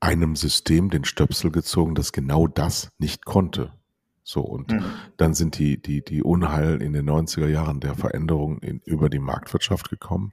einem 0.00 0.36
System 0.36 0.90
den 0.90 1.04
Stöpsel 1.04 1.50
gezogen, 1.50 1.94
das 1.94 2.12
genau 2.12 2.46
das 2.46 2.90
nicht 2.98 3.24
konnte. 3.24 3.72
So, 4.22 4.42
und 4.42 4.72
mhm. 4.72 4.84
dann 5.16 5.32
sind 5.32 5.58
die, 5.58 5.80
die, 5.80 6.04
die 6.04 6.22
Unheil 6.22 6.82
in 6.82 6.92
den 6.92 7.08
90er 7.08 7.48
Jahren 7.48 7.80
der 7.80 7.94
Veränderung 7.94 8.58
in, 8.58 8.80
über 8.84 9.08
die 9.08 9.20
Marktwirtschaft 9.20 9.88
gekommen. 9.88 10.32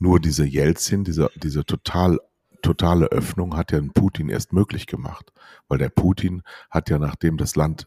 Nur 0.00 0.18
diese 0.18 0.44
Jelzin, 0.44 1.04
diese, 1.04 1.30
diese 1.36 1.64
total 1.64 2.18
totale 2.62 3.06
Öffnung 3.06 3.56
hat 3.56 3.70
ja 3.70 3.80
Putin 3.94 4.28
erst 4.28 4.52
möglich 4.52 4.86
gemacht, 4.88 5.32
weil 5.68 5.78
der 5.78 5.90
Putin 5.90 6.42
hat 6.70 6.90
ja, 6.90 6.98
nachdem 6.98 7.36
das 7.36 7.54
Land 7.54 7.86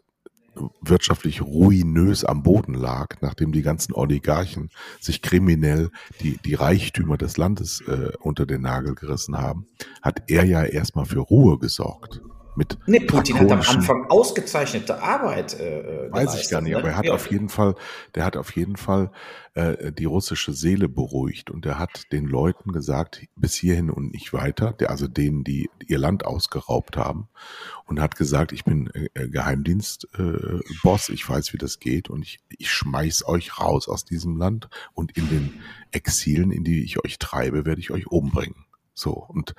wirtschaftlich 0.82 1.41
ruinös 1.41 2.26
am 2.26 2.43
Boden 2.43 2.74
lag, 2.74 3.18
nachdem 3.22 3.52
die 3.52 3.62
ganzen 3.62 3.93
Oligarchen 3.93 4.70
sich 5.00 5.22
kriminell 5.22 5.89
die, 6.22 6.38
die 6.43 6.56
Reichtümer 6.56 7.18
des 7.18 7.38
Landes 7.38 7.82
äh, 7.82 8.12
unter 8.20 8.45
den 8.45 8.62
Nagel 8.62 8.95
gerissen 8.95 9.38
haben, 9.38 9.68
hat 10.02 10.24
er 10.28 10.45
ja 10.45 10.64
erstmal 10.64 11.06
für 11.06 11.20
Ruhe 11.20 11.58
gesorgt 11.60 12.22
mit. 12.60 12.78
Nee, 12.86 12.99
Putin 12.99 13.39
hat 13.39 13.51
am 13.51 13.62
Anfang 13.62 14.05
ausgezeichnete 14.10 15.01
Arbeit. 15.01 15.60
Äh, 15.60 15.80
äh 15.80 16.12
Weiß 16.12 16.39
ich 16.39 16.49
gar 16.49 16.62
nicht, 16.62 16.74
ne? 16.74 16.78
aber 16.78 16.89
er 16.89 16.97
hat 16.97 17.05
ja. 17.05 17.14
auf 17.14 17.32
jeden 17.32 17.49
Fall, 17.49 17.74
der 18.14 18.26
hat 18.26 18.38
auf 18.38 18.55
jeden 18.55 18.76
Fall 18.76 19.12
äh, 19.55 19.91
die 19.91 20.05
russische 20.05 20.53
Seele 20.53 20.88
beruhigt 20.88 21.49
und 21.49 21.66
er 21.66 21.80
hat 21.80 22.12
den 22.12 22.26
Leuten 22.26 22.72
gesagt, 22.72 23.26
bis 23.36 23.55
hierhin 23.55 23.89
und 23.89 24.12
nicht 24.12 24.34
weiter, 24.34 24.74
der, 24.74 24.91
also 24.91 25.07
denen, 25.07 25.43
die 25.43 25.70
ihr 25.88 25.97
Land 25.97 26.26
ausgeraubt 26.26 26.97
haben, 26.97 27.30
und 27.86 27.99
hat 27.99 28.16
gesagt, 28.16 28.51
ich 28.51 28.64
bin 28.64 28.91
äh, 28.93 29.07
äh 29.14 29.30
Geheimdienstboss, 29.30 31.10
äh, 31.10 31.14
ich 31.14 31.28
weiß, 31.28 31.53
wie 31.53 31.57
das 31.57 31.80
geht 31.80 32.10
und 32.10 32.22
ich, 32.22 32.39
ich 32.49 32.70
schmeiß 32.70 33.26
euch 33.26 33.60
raus 33.60 33.88
aus 33.88 34.05
diesem 34.05 34.38
Land 34.38 34.70
und 34.93 35.18
in 35.18 35.30
den 35.30 35.62
Exilen, 35.91 36.51
in 36.51 36.64
die 36.64 36.84
ich 36.84 37.03
euch 37.03 37.18
treibe, 37.18 37.66
werde 37.66 37.82
ich 37.82 37.89
euch 37.89 38.07
umbringen. 38.07 38.66
So 38.93 39.14
und 39.14 39.55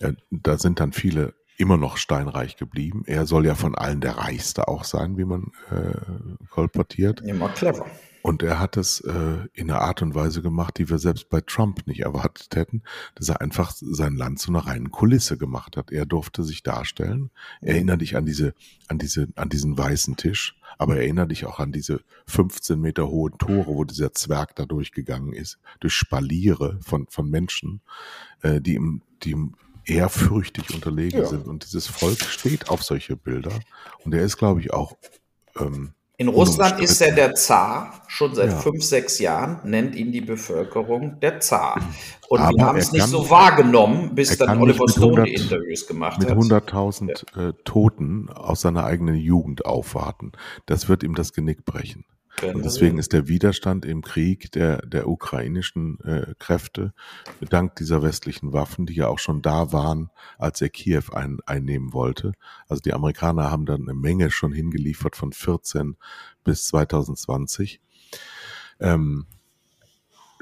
äh, 0.00 0.12
da 0.30 0.58
sind 0.58 0.80
dann 0.80 0.92
viele 0.92 1.34
immer 1.56 1.76
noch 1.76 1.96
steinreich 1.96 2.56
geblieben. 2.56 3.04
Er 3.06 3.26
soll 3.26 3.46
ja 3.46 3.54
von 3.54 3.74
allen 3.74 4.00
der 4.00 4.18
Reichste 4.18 4.68
auch 4.68 4.84
sein, 4.84 5.16
wie 5.16 5.24
man 5.24 5.52
äh, 5.70 6.46
kolportiert. 6.50 7.20
Immer 7.20 7.48
clever. 7.50 7.86
Und 8.26 8.42
er 8.42 8.58
hat 8.58 8.78
es 8.78 9.00
äh, 9.00 9.36
in 9.52 9.70
einer 9.70 9.82
Art 9.82 10.00
und 10.00 10.14
Weise 10.14 10.40
gemacht, 10.40 10.78
die 10.78 10.88
wir 10.88 10.98
selbst 10.98 11.28
bei 11.28 11.42
Trump 11.42 11.86
nicht 11.86 12.00
erwartet 12.00 12.56
hätten, 12.56 12.82
dass 13.16 13.28
er 13.28 13.42
einfach 13.42 13.72
sein 13.78 14.16
Land 14.16 14.38
zu 14.38 14.50
einer 14.50 14.66
reinen 14.66 14.90
Kulisse 14.90 15.36
gemacht 15.36 15.76
hat. 15.76 15.92
Er 15.92 16.06
durfte 16.06 16.42
sich 16.42 16.62
darstellen. 16.62 17.30
Erinnere 17.60 17.98
dich 17.98 18.16
an 18.16 18.24
diese, 18.24 18.54
an 18.88 18.96
diese, 18.96 19.28
an 19.36 19.50
diesen 19.50 19.76
weißen 19.76 20.16
Tisch, 20.16 20.56
aber 20.78 20.96
erinnere 20.96 21.28
dich 21.28 21.44
auch 21.44 21.60
an 21.60 21.70
diese 21.70 22.00
15 22.26 22.80
Meter 22.80 23.08
hohen 23.08 23.36
Tore, 23.36 23.66
wo 23.66 23.84
dieser 23.84 24.14
Zwerg 24.14 24.56
da 24.56 24.64
durchgegangen 24.64 25.34
ist, 25.34 25.58
durch 25.80 25.92
Spaliere 25.92 26.78
von, 26.80 27.06
von 27.10 27.28
Menschen, 27.28 27.82
äh, 28.40 28.58
die 28.58 28.76
ihm, 28.76 29.02
die 29.22 29.32
ihm 29.32 29.54
ehrfürchtig 29.86 30.74
unterlegen 30.74 31.20
ja. 31.20 31.26
sind. 31.26 31.46
Und 31.46 31.64
dieses 31.64 31.86
Volk 31.86 32.20
steht 32.20 32.68
auf 32.68 32.82
solche 32.82 33.16
Bilder. 33.16 33.52
Und 34.04 34.14
er 34.14 34.22
ist, 34.22 34.36
glaube 34.36 34.60
ich, 34.60 34.72
auch. 34.72 34.96
Ähm, 35.58 35.94
in 36.16 36.28
Russland 36.28 36.80
ist 36.80 37.00
er 37.00 37.12
der 37.12 37.34
Zar, 37.34 38.02
schon 38.06 38.36
seit 38.36 38.50
ja. 38.50 38.56
fünf, 38.56 38.84
sechs 38.84 39.18
Jahren 39.18 39.58
nennt 39.64 39.96
ihn 39.96 40.12
die 40.12 40.20
Bevölkerung 40.20 41.18
der 41.18 41.40
Zar. 41.40 41.80
Und 42.28 42.40
Aber 42.40 42.56
wir 42.56 42.66
haben 42.66 42.78
es 42.78 42.92
nicht 42.92 43.08
so 43.08 43.28
wahrgenommen, 43.30 44.14
bis 44.14 44.38
dann 44.38 44.62
Oliver 44.62 44.88
Stone 44.88 45.24
die 45.24 45.34
Interviews 45.34 45.88
gemacht 45.88 46.20
mit 46.20 46.30
hat. 46.30 46.36
Mit 46.36 46.46
100.000 46.46 47.24
ja. 47.34 47.48
äh, 47.48 47.52
Toten 47.64 48.28
aus 48.30 48.60
seiner 48.60 48.84
eigenen 48.84 49.16
Jugend 49.16 49.66
aufwarten. 49.66 50.30
Das 50.66 50.88
wird 50.88 51.02
ihm 51.02 51.16
das 51.16 51.32
Genick 51.32 51.64
brechen. 51.64 52.04
Genau. 52.40 52.56
Und 52.56 52.64
deswegen 52.64 52.98
ist 52.98 53.12
der 53.12 53.28
Widerstand 53.28 53.84
im 53.84 54.02
Krieg 54.02 54.50
der, 54.52 54.84
der 54.86 55.08
ukrainischen 55.08 56.00
äh, 56.00 56.34
Kräfte 56.38 56.92
dank 57.48 57.76
dieser 57.76 58.02
westlichen 58.02 58.52
Waffen, 58.52 58.86
die 58.86 58.94
ja 58.94 59.08
auch 59.08 59.18
schon 59.18 59.40
da 59.40 59.72
waren, 59.72 60.10
als 60.38 60.60
er 60.60 60.68
Kiew 60.68 61.04
ein, 61.12 61.38
einnehmen 61.46 61.92
wollte. 61.92 62.32
Also 62.66 62.80
die 62.80 62.92
Amerikaner 62.92 63.50
haben 63.50 63.66
dann 63.66 63.82
eine 63.82 63.94
Menge 63.94 64.30
schon 64.30 64.52
hingeliefert 64.52 65.16
von 65.16 65.32
14 65.32 65.96
bis 66.42 66.66
2020. 66.66 67.80
Ähm, 68.80 69.26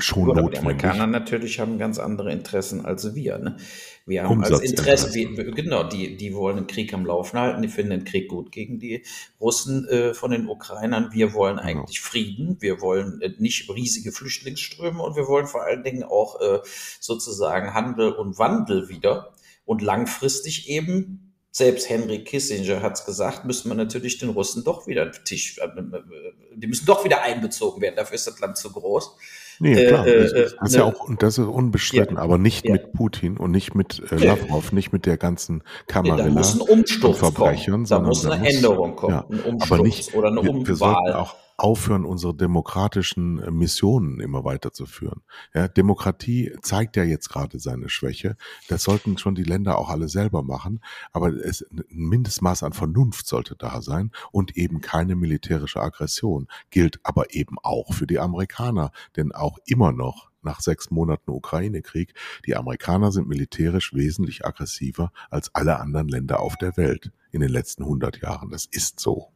schon 0.02 0.24
Gut, 0.24 0.36
notwendig. 0.36 0.52
Die 0.52 0.66
Amerikaner 0.66 1.06
natürlich 1.06 1.60
haben 1.60 1.78
ganz 1.78 1.98
andere 1.98 2.32
Interessen 2.32 2.84
als 2.84 3.14
wir. 3.14 3.38
Ne? 3.38 3.56
Wir 4.04 4.24
haben 4.24 4.42
als 4.42 4.60
Interesse, 4.60 5.14
wir, 5.14 5.52
genau, 5.52 5.84
die, 5.84 6.16
die 6.16 6.34
wollen 6.34 6.56
den 6.56 6.66
Krieg 6.66 6.92
am 6.92 7.06
Laufen 7.06 7.38
halten, 7.38 7.62
die 7.62 7.68
finden 7.68 7.90
den 7.90 8.04
Krieg 8.04 8.28
gut 8.28 8.50
gegen 8.50 8.80
die 8.80 9.04
Russen 9.40 9.86
äh, 9.88 10.12
von 10.12 10.32
den 10.32 10.48
Ukrainern. 10.48 11.10
Wir 11.12 11.32
wollen 11.34 11.56
genau. 11.56 11.68
eigentlich 11.68 11.98
genau. 11.98 12.10
Frieden, 12.10 12.56
wir 12.60 12.80
wollen 12.80 13.20
äh, 13.20 13.30
nicht 13.38 13.70
riesige 13.70 14.12
Flüchtlingsströme 14.12 15.00
und 15.02 15.16
wir 15.16 15.28
wollen 15.28 15.46
vor 15.46 15.62
allen 15.62 15.84
Dingen 15.84 16.02
auch 16.02 16.40
äh, 16.40 16.58
sozusagen 17.00 17.74
Handel 17.74 18.12
und 18.12 18.38
Wandel 18.38 18.88
wieder 18.88 19.34
und 19.64 19.82
langfristig 19.82 20.68
eben 20.68 21.32
selbst 21.52 21.90
Henry 21.90 22.24
Kissinger 22.24 22.80
hat 22.80 22.94
es 22.94 23.04
gesagt, 23.04 23.44
müssen 23.44 23.68
wir 23.68 23.74
natürlich 23.74 24.18
den 24.18 24.30
Russen 24.30 24.64
doch 24.64 24.86
wieder 24.86 25.12
Tisch, 25.12 25.58
äh, 25.58 25.66
äh, 25.66 26.02
die 26.56 26.66
müssen 26.66 26.86
doch 26.86 27.04
wieder 27.04 27.22
einbezogen 27.22 27.82
werden. 27.82 27.96
Dafür 27.96 28.14
ist 28.14 28.26
das 28.26 28.40
Land 28.40 28.56
zu 28.56 28.72
groß. 28.72 29.16
Nee, 29.62 29.74
äh, 29.74 29.86
klar. 29.86 30.06
Äh, 30.08 30.22
das, 30.22 30.32
ist, 30.32 30.74
ja 30.74 30.82
auch, 30.82 31.08
und 31.08 31.22
das 31.22 31.38
ist 31.38 31.46
unbestritten, 31.46 32.16
ja, 32.16 32.22
aber 32.22 32.36
nicht 32.36 32.64
ja. 32.64 32.72
mit 32.72 32.92
Putin 32.94 33.36
und 33.36 33.52
nicht 33.52 33.76
mit 33.76 34.02
äh, 34.10 34.16
Lavrov, 34.16 34.72
nicht 34.72 34.92
mit 34.92 35.06
der 35.06 35.16
ganzen 35.16 35.62
Kamera. 35.86 36.16
Nee, 36.16 36.22
da 36.24 36.30
muss 36.30 36.54
ein 36.54 36.60
Umsturz 36.62 37.20
kommen. 37.20 37.86
Da 37.88 38.00
muss 38.00 38.26
eine 38.26 38.44
Änderung 38.48 38.96
kommen. 38.96 39.14
Ja, 39.14 39.24
ein 39.30 39.40
Umsturz 39.52 39.70
aber 39.70 39.82
nicht, 39.84 40.14
oder 40.16 40.28
eine 40.28 40.40
Umwahl. 40.40 40.54
Wir, 40.54 40.66
wir 40.66 40.74
sollten 40.74 41.12
auch 41.12 41.36
aufhören, 41.62 42.04
unsere 42.04 42.34
demokratischen 42.34 43.38
äh, 43.38 43.50
Missionen 43.52 44.18
immer 44.18 44.44
weiterzuführen. 44.44 45.22
Ja, 45.54 45.68
Demokratie 45.68 46.52
zeigt 46.60 46.96
ja 46.96 47.04
jetzt 47.04 47.28
gerade 47.28 47.60
seine 47.60 47.88
Schwäche. 47.88 48.36
Das 48.68 48.82
sollten 48.82 49.16
schon 49.16 49.36
die 49.36 49.44
Länder 49.44 49.78
auch 49.78 49.88
alle 49.88 50.08
selber 50.08 50.42
machen. 50.42 50.80
Aber 51.12 51.28
es, 51.28 51.64
ein 51.70 51.84
Mindestmaß 51.88 52.64
an 52.64 52.72
Vernunft 52.72 53.28
sollte 53.28 53.54
da 53.54 53.80
sein 53.80 54.10
und 54.32 54.56
eben 54.56 54.80
keine 54.80 55.14
militärische 55.14 55.80
Aggression. 55.80 56.48
Gilt 56.70 56.98
aber 57.04 57.32
eben 57.32 57.56
auch 57.62 57.94
für 57.94 58.08
die 58.08 58.18
Amerikaner. 58.18 58.90
Denn 59.16 59.30
auch 59.30 59.58
immer 59.64 59.92
noch 59.92 60.32
nach 60.42 60.60
sechs 60.60 60.90
Monaten 60.90 61.30
Ukraine-Krieg, 61.30 62.14
die 62.44 62.56
Amerikaner 62.56 63.12
sind 63.12 63.28
militärisch 63.28 63.94
wesentlich 63.94 64.44
aggressiver 64.44 65.12
als 65.30 65.54
alle 65.54 65.78
anderen 65.78 66.08
Länder 66.08 66.40
auf 66.40 66.56
der 66.56 66.76
Welt 66.76 67.12
in 67.30 67.40
den 67.40 67.50
letzten 67.50 67.84
100 67.84 68.20
Jahren. 68.20 68.50
Das 68.50 68.64
ist 68.64 68.98
so. 68.98 69.30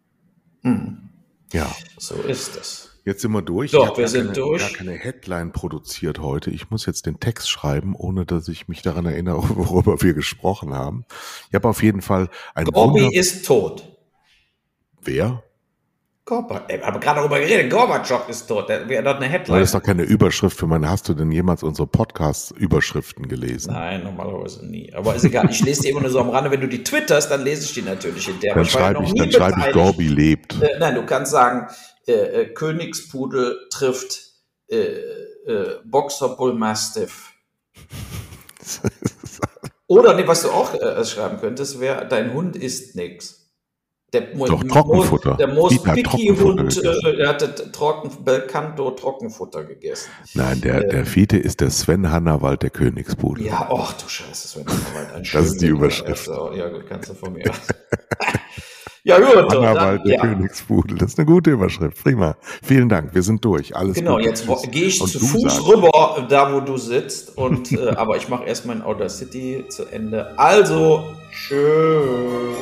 Hm. 0.62 1.10
Ja. 1.52 1.74
So 1.98 2.16
ist 2.16 2.56
es. 2.56 2.96
Jetzt 3.04 3.22
sind 3.22 3.30
wir 3.30 3.42
durch. 3.42 3.70
Doch, 3.70 3.96
wir 3.96 4.08
sind 4.08 4.32
keine, 4.32 4.34
durch. 4.34 4.62
Ich 4.62 4.66
habe 4.66 4.78
keine 4.78 4.92
Headline 4.92 5.52
produziert 5.52 6.18
heute. 6.18 6.50
Ich 6.50 6.70
muss 6.70 6.86
jetzt 6.86 7.06
den 7.06 7.20
Text 7.20 7.48
schreiben, 7.48 7.94
ohne 7.94 8.26
dass 8.26 8.48
ich 8.48 8.66
mich 8.66 8.82
daran 8.82 9.06
erinnere, 9.06 9.42
worüber 9.56 10.02
wir 10.02 10.12
gesprochen 10.12 10.74
haben. 10.74 11.04
Ich 11.48 11.54
habe 11.54 11.68
auf 11.68 11.82
jeden 11.84 12.02
Fall 12.02 12.28
ein 12.54 12.66
Bobby 12.66 13.16
ist 13.16 13.46
tot. 13.46 13.96
Wer? 15.00 15.44
Gorbatschow. 16.26 16.76
Ich 16.76 16.82
habe 16.82 16.98
gerade 16.98 17.20
darüber 17.20 17.38
geredet. 17.38 17.70
Gorbatschow 17.70 18.28
ist 18.28 18.48
tot. 18.48 18.68
Das 18.68 18.88
wäre 18.88 19.04
doch 19.04 19.14
eine 19.14 19.26
Headline. 19.26 19.60
Das 19.60 19.68
ist 19.68 19.74
doch 19.76 19.82
keine 19.82 20.02
Überschrift 20.02 20.58
für 20.58 20.66
meine. 20.66 20.90
Hast 20.90 21.08
du 21.08 21.14
denn 21.14 21.30
jemals 21.30 21.62
unsere 21.62 21.86
Podcast-Überschriften 21.86 23.28
gelesen? 23.28 23.72
Nein, 23.72 24.02
normalerweise 24.02 24.66
nie. 24.66 24.92
Aber 24.92 25.14
ist 25.14 25.22
egal. 25.22 25.48
Ich 25.48 25.62
lese 25.62 25.82
die 25.82 25.90
immer 25.90 26.00
nur 26.00 26.10
so 26.10 26.18
am 26.18 26.30
Rande. 26.30 26.50
Wenn 26.50 26.60
du 26.60 26.66
die 26.66 26.82
twitterst, 26.82 27.30
dann 27.30 27.44
lese 27.44 27.62
ich 27.62 27.74
die 27.74 27.82
natürlich 27.82 28.28
in 28.28 28.40
der. 28.40 28.56
Dann 28.56 28.64
schreibe 28.64 29.04
ich, 29.04 29.14
dann 29.14 29.30
schreibe 29.30 29.60
ich, 29.60 29.72
Gorbi 29.72 30.08
lebt. 30.08 30.60
Äh, 30.60 30.80
nein, 30.80 30.96
du 30.96 31.06
kannst 31.06 31.30
sagen, 31.30 31.68
äh, 32.08 32.12
äh, 32.12 32.46
Königspudel 32.46 33.68
trifft 33.70 34.20
äh, 34.66 34.78
äh, 35.46 35.78
Boxer 35.84 36.30
Bull 36.30 36.54
Mastiff. 36.54 37.34
Oder 39.86 40.14
nee, 40.14 40.26
was 40.26 40.42
du 40.42 40.50
auch 40.50 40.74
äh, 40.74 41.04
schreiben 41.04 41.38
könntest, 41.40 41.78
wäre, 41.78 42.08
dein 42.08 42.34
Hund 42.34 42.56
isst 42.56 42.96
nix. 42.96 43.35
Der, 44.16 44.46
Doch, 44.46 44.64
Trockenfutter. 44.64 45.34
Der 45.34 45.48
most 45.48 45.84
picky 45.84 46.28
Hund, 46.28 46.78
äh, 46.82 47.16
der 47.16 47.28
hatte 47.28 47.70
Trocken, 47.70 48.10
Belcanto 48.24 48.90
Trockenfutter 48.92 49.64
gegessen. 49.64 50.08
Nein, 50.34 50.60
der, 50.62 50.84
ähm, 50.84 50.90
der 50.90 51.06
Fiete 51.06 51.36
ist 51.36 51.60
der 51.60 51.70
Sven 51.70 52.10
Hannawald, 52.10 52.62
der 52.62 52.70
Königspudel. 52.70 53.46
Ja, 53.46 53.68
ach 53.70 53.92
du 53.94 54.08
Scheiße, 54.08 54.48
Sven 54.48 54.64
Hannawald. 54.66 55.14
Ein 55.14 55.22
das 55.32 55.46
ist 55.46 55.60
die 55.60 55.66
Überschrift. 55.66 56.28
Also, 56.28 56.52
ja, 56.54 56.68
gut, 56.68 56.86
kannst 56.88 57.10
du 57.10 57.14
von 57.14 57.34
mir. 57.34 57.44
ja, 59.04 59.18
gut. 59.18 59.52
Hannawald, 59.52 60.06
der 60.06 60.14
ja. 60.14 60.20
Königspudel. 60.22 60.96
Das 60.96 61.12
ist 61.12 61.18
eine 61.18 61.26
gute 61.26 61.50
Überschrift. 61.50 62.02
Prima. 62.02 62.36
Vielen 62.62 62.88
Dank. 62.88 63.14
Wir 63.14 63.22
sind 63.22 63.44
durch. 63.44 63.76
Alles 63.76 63.96
Genau, 63.96 64.16
gut. 64.16 64.24
jetzt 64.24 64.46
gehe 64.72 64.84
ich 64.84 65.00
und 65.00 65.08
zu 65.08 65.18
Fuß 65.18 65.42
sagst. 65.42 65.68
rüber, 65.68 66.26
da 66.28 66.54
wo 66.54 66.60
du 66.60 66.78
sitzt. 66.78 67.36
Und, 67.36 67.72
äh, 67.72 67.88
aber 67.96 68.16
ich 68.16 68.28
mache 68.30 68.44
erst 68.44 68.64
mein 68.64 68.80
Outer 68.80 69.10
City 69.10 69.64
zu 69.68 69.84
Ende. 69.84 70.38
Also, 70.38 71.04
tschüss. 71.30 72.56